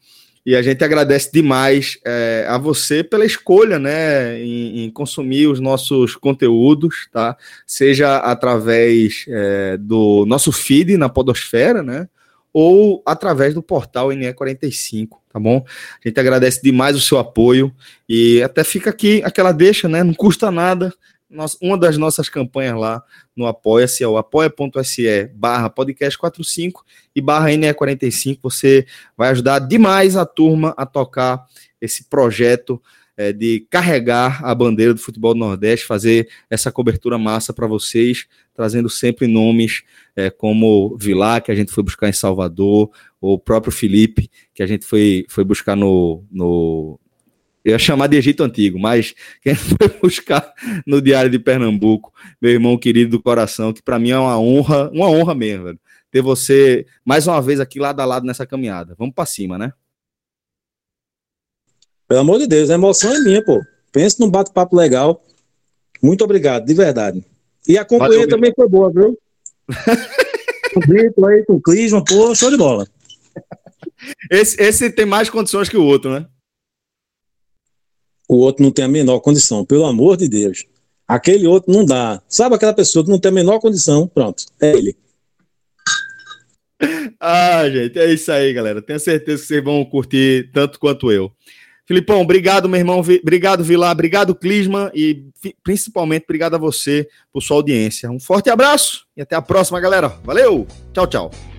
E 0.45 0.55
a 0.55 0.61
gente 0.61 0.83
agradece 0.83 1.31
demais 1.31 1.99
é, 2.03 2.45
a 2.49 2.57
você 2.57 3.03
pela 3.03 3.25
escolha, 3.25 3.77
né, 3.77 4.39
em, 4.39 4.85
em, 4.85 4.89
consumir 4.89 5.45
os 5.45 5.59
nossos 5.59 6.15
conteúdos, 6.15 7.07
tá? 7.11 7.37
Seja 7.65 8.17
através 8.17 9.25
é, 9.27 9.77
do 9.77 10.25
nosso 10.25 10.51
feed 10.51 10.97
na 10.97 11.09
Podosfera, 11.09 11.83
né? 11.83 12.09
Ou 12.51 13.03
através 13.05 13.53
do 13.53 13.61
portal 13.61 14.09
NE45, 14.09 15.09
tá 15.31 15.39
bom? 15.39 15.63
A 16.03 16.07
gente 16.07 16.19
agradece 16.19 16.59
demais 16.63 16.95
o 16.95 17.01
seu 17.01 17.19
apoio 17.19 17.71
e 18.09 18.41
até 18.41 18.63
fica 18.63 18.89
aqui 18.89 19.21
aquela 19.23 19.51
deixa, 19.51 19.87
né? 19.87 20.03
Não 20.03 20.13
custa 20.13 20.49
nada 20.49 20.91
uma 21.61 21.77
das 21.77 21.97
nossas 21.97 22.27
campanhas 22.27 22.77
lá 22.77 23.03
no 23.35 23.47
Apoia-se, 23.47 24.03
é 24.03 24.07
o 24.07 24.17
apoia.se 24.17 25.31
barra 25.33 25.69
podcast 25.69 26.17
45 26.17 26.83
e 27.15 27.21
barra 27.21 27.49
NE45. 27.49 28.39
Você 28.43 28.85
vai 29.17 29.29
ajudar 29.29 29.59
demais 29.59 30.17
a 30.17 30.25
turma 30.25 30.73
a 30.77 30.85
tocar 30.85 31.45
esse 31.79 32.03
projeto 32.05 32.81
é, 33.17 33.31
de 33.31 33.67
carregar 33.69 34.43
a 34.43 34.53
bandeira 34.53 34.93
do 34.93 34.99
futebol 34.99 35.33
do 35.33 35.39
Nordeste, 35.39 35.85
fazer 35.85 36.29
essa 36.49 36.71
cobertura 36.71 37.17
massa 37.17 37.53
para 37.53 37.67
vocês, 37.67 38.25
trazendo 38.53 38.89
sempre 38.89 39.27
nomes 39.27 39.83
é, 40.15 40.29
como 40.29 40.97
Vilar, 40.97 41.43
que 41.43 41.51
a 41.51 41.55
gente 41.55 41.71
foi 41.71 41.83
buscar 41.83 42.09
em 42.09 42.13
Salvador, 42.13 42.89
o 43.19 43.37
próprio 43.37 43.71
Felipe, 43.71 44.29
que 44.53 44.63
a 44.63 44.67
gente 44.67 44.85
foi, 44.85 45.25
foi 45.29 45.43
buscar 45.43 45.75
no, 45.75 46.23
no, 46.31 46.99
eu 47.63 47.71
ia 47.71 47.79
chamar 47.79 48.07
de 48.07 48.17
Egito 48.17 48.43
Antigo, 48.43 48.79
mas 48.79 49.13
quem 49.41 49.53
foi 49.55 49.87
buscar 50.01 50.53
no 50.85 51.01
Diário 51.01 51.29
de 51.29 51.39
Pernambuco, 51.39 52.13
meu 52.41 52.51
irmão 52.51 52.77
querido 52.77 53.11
do 53.11 53.21
coração, 53.21 53.71
que 53.73 53.81
para 53.81 53.99
mim 53.99 54.11
é 54.11 54.17
uma 54.17 54.39
honra, 54.39 54.89
uma 54.91 55.07
honra 55.07 55.35
mesmo, 55.35 55.65
velho, 55.65 55.79
ter 56.11 56.21
você 56.21 56.85
mais 57.05 57.27
uma 57.27 57.41
vez 57.41 57.59
aqui 57.59 57.79
lado 57.79 57.99
a 57.99 58.05
lado 58.05 58.25
nessa 58.25 58.45
caminhada. 58.45 58.95
Vamos 58.97 59.13
para 59.15 59.25
cima, 59.25 59.57
né? 59.57 59.71
Pelo 62.07 62.21
amor 62.21 62.39
de 62.39 62.47
Deus, 62.47 62.69
a 62.69 62.73
emoção 62.73 63.15
é 63.15 63.19
minha, 63.19 63.43
pô. 63.43 63.61
Pensa 63.91 64.17
num 64.19 64.29
bate-papo 64.29 64.75
legal. 64.75 65.23
Muito 66.01 66.23
obrigado, 66.23 66.65
de 66.65 66.73
verdade. 66.73 67.23
E 67.67 67.77
a 67.77 67.85
companhia 67.85 68.19
Valeu, 68.19 68.29
também 68.29 68.51
foi 68.53 68.67
boa, 68.67 68.91
viu? 68.91 69.17
o 70.75 70.79
Brito 70.81 71.25
aí 71.25 71.45
com 71.45 71.53
o 71.53 71.61
Clisman, 71.61 72.03
pô, 72.03 72.33
show 72.35 72.49
de 72.49 72.57
bola. 72.57 72.85
Esse, 74.29 74.61
esse 74.61 74.89
tem 74.89 75.05
mais 75.05 75.29
condições 75.29 75.69
que 75.69 75.77
o 75.77 75.85
outro, 75.85 76.11
né? 76.11 76.25
O 78.35 78.39
outro 78.39 78.63
não 78.63 78.71
tem 78.71 78.85
a 78.85 78.87
menor 78.87 79.19
condição, 79.19 79.65
pelo 79.65 79.85
amor 79.85 80.15
de 80.15 80.29
Deus. 80.29 80.65
Aquele 81.07 81.45
outro 81.45 81.71
não 81.71 81.83
dá. 81.83 82.21
Sabe 82.29 82.55
aquela 82.55 82.73
pessoa 82.73 83.03
que 83.03 83.11
não 83.11 83.19
tem 83.19 83.29
a 83.29 83.33
menor 83.33 83.59
condição? 83.59 84.07
Pronto, 84.07 84.45
é 84.61 84.71
ele. 84.71 84.95
Ah, 87.19 87.69
gente, 87.69 87.99
é 87.99 88.11
isso 88.11 88.31
aí, 88.31 88.51
galera. 88.53 88.81
Tenho 88.81 88.99
certeza 88.99 89.41
que 89.41 89.47
vocês 89.47 89.63
vão 89.63 89.85
curtir 89.85 90.49
tanto 90.51 90.79
quanto 90.79 91.11
eu. 91.11 91.31
Filipão, 91.85 92.21
obrigado, 92.21 92.69
meu 92.69 92.79
irmão. 92.79 92.99
Obrigado, 92.99 93.63
Vilar. 93.63 93.91
Obrigado, 93.91 94.33
Clisma. 94.33 94.91
E 94.95 95.25
principalmente, 95.61 96.23
obrigado 96.23 96.55
a 96.55 96.57
você 96.57 97.07
por 97.31 97.41
sua 97.41 97.57
audiência. 97.57 98.09
Um 98.09 98.19
forte 98.19 98.49
abraço 98.49 99.05
e 99.15 99.21
até 99.21 99.35
a 99.35 99.41
próxima, 99.41 99.79
galera. 99.79 100.07
Valeu! 100.23 100.65
Tchau, 100.93 101.05
tchau. 101.05 101.50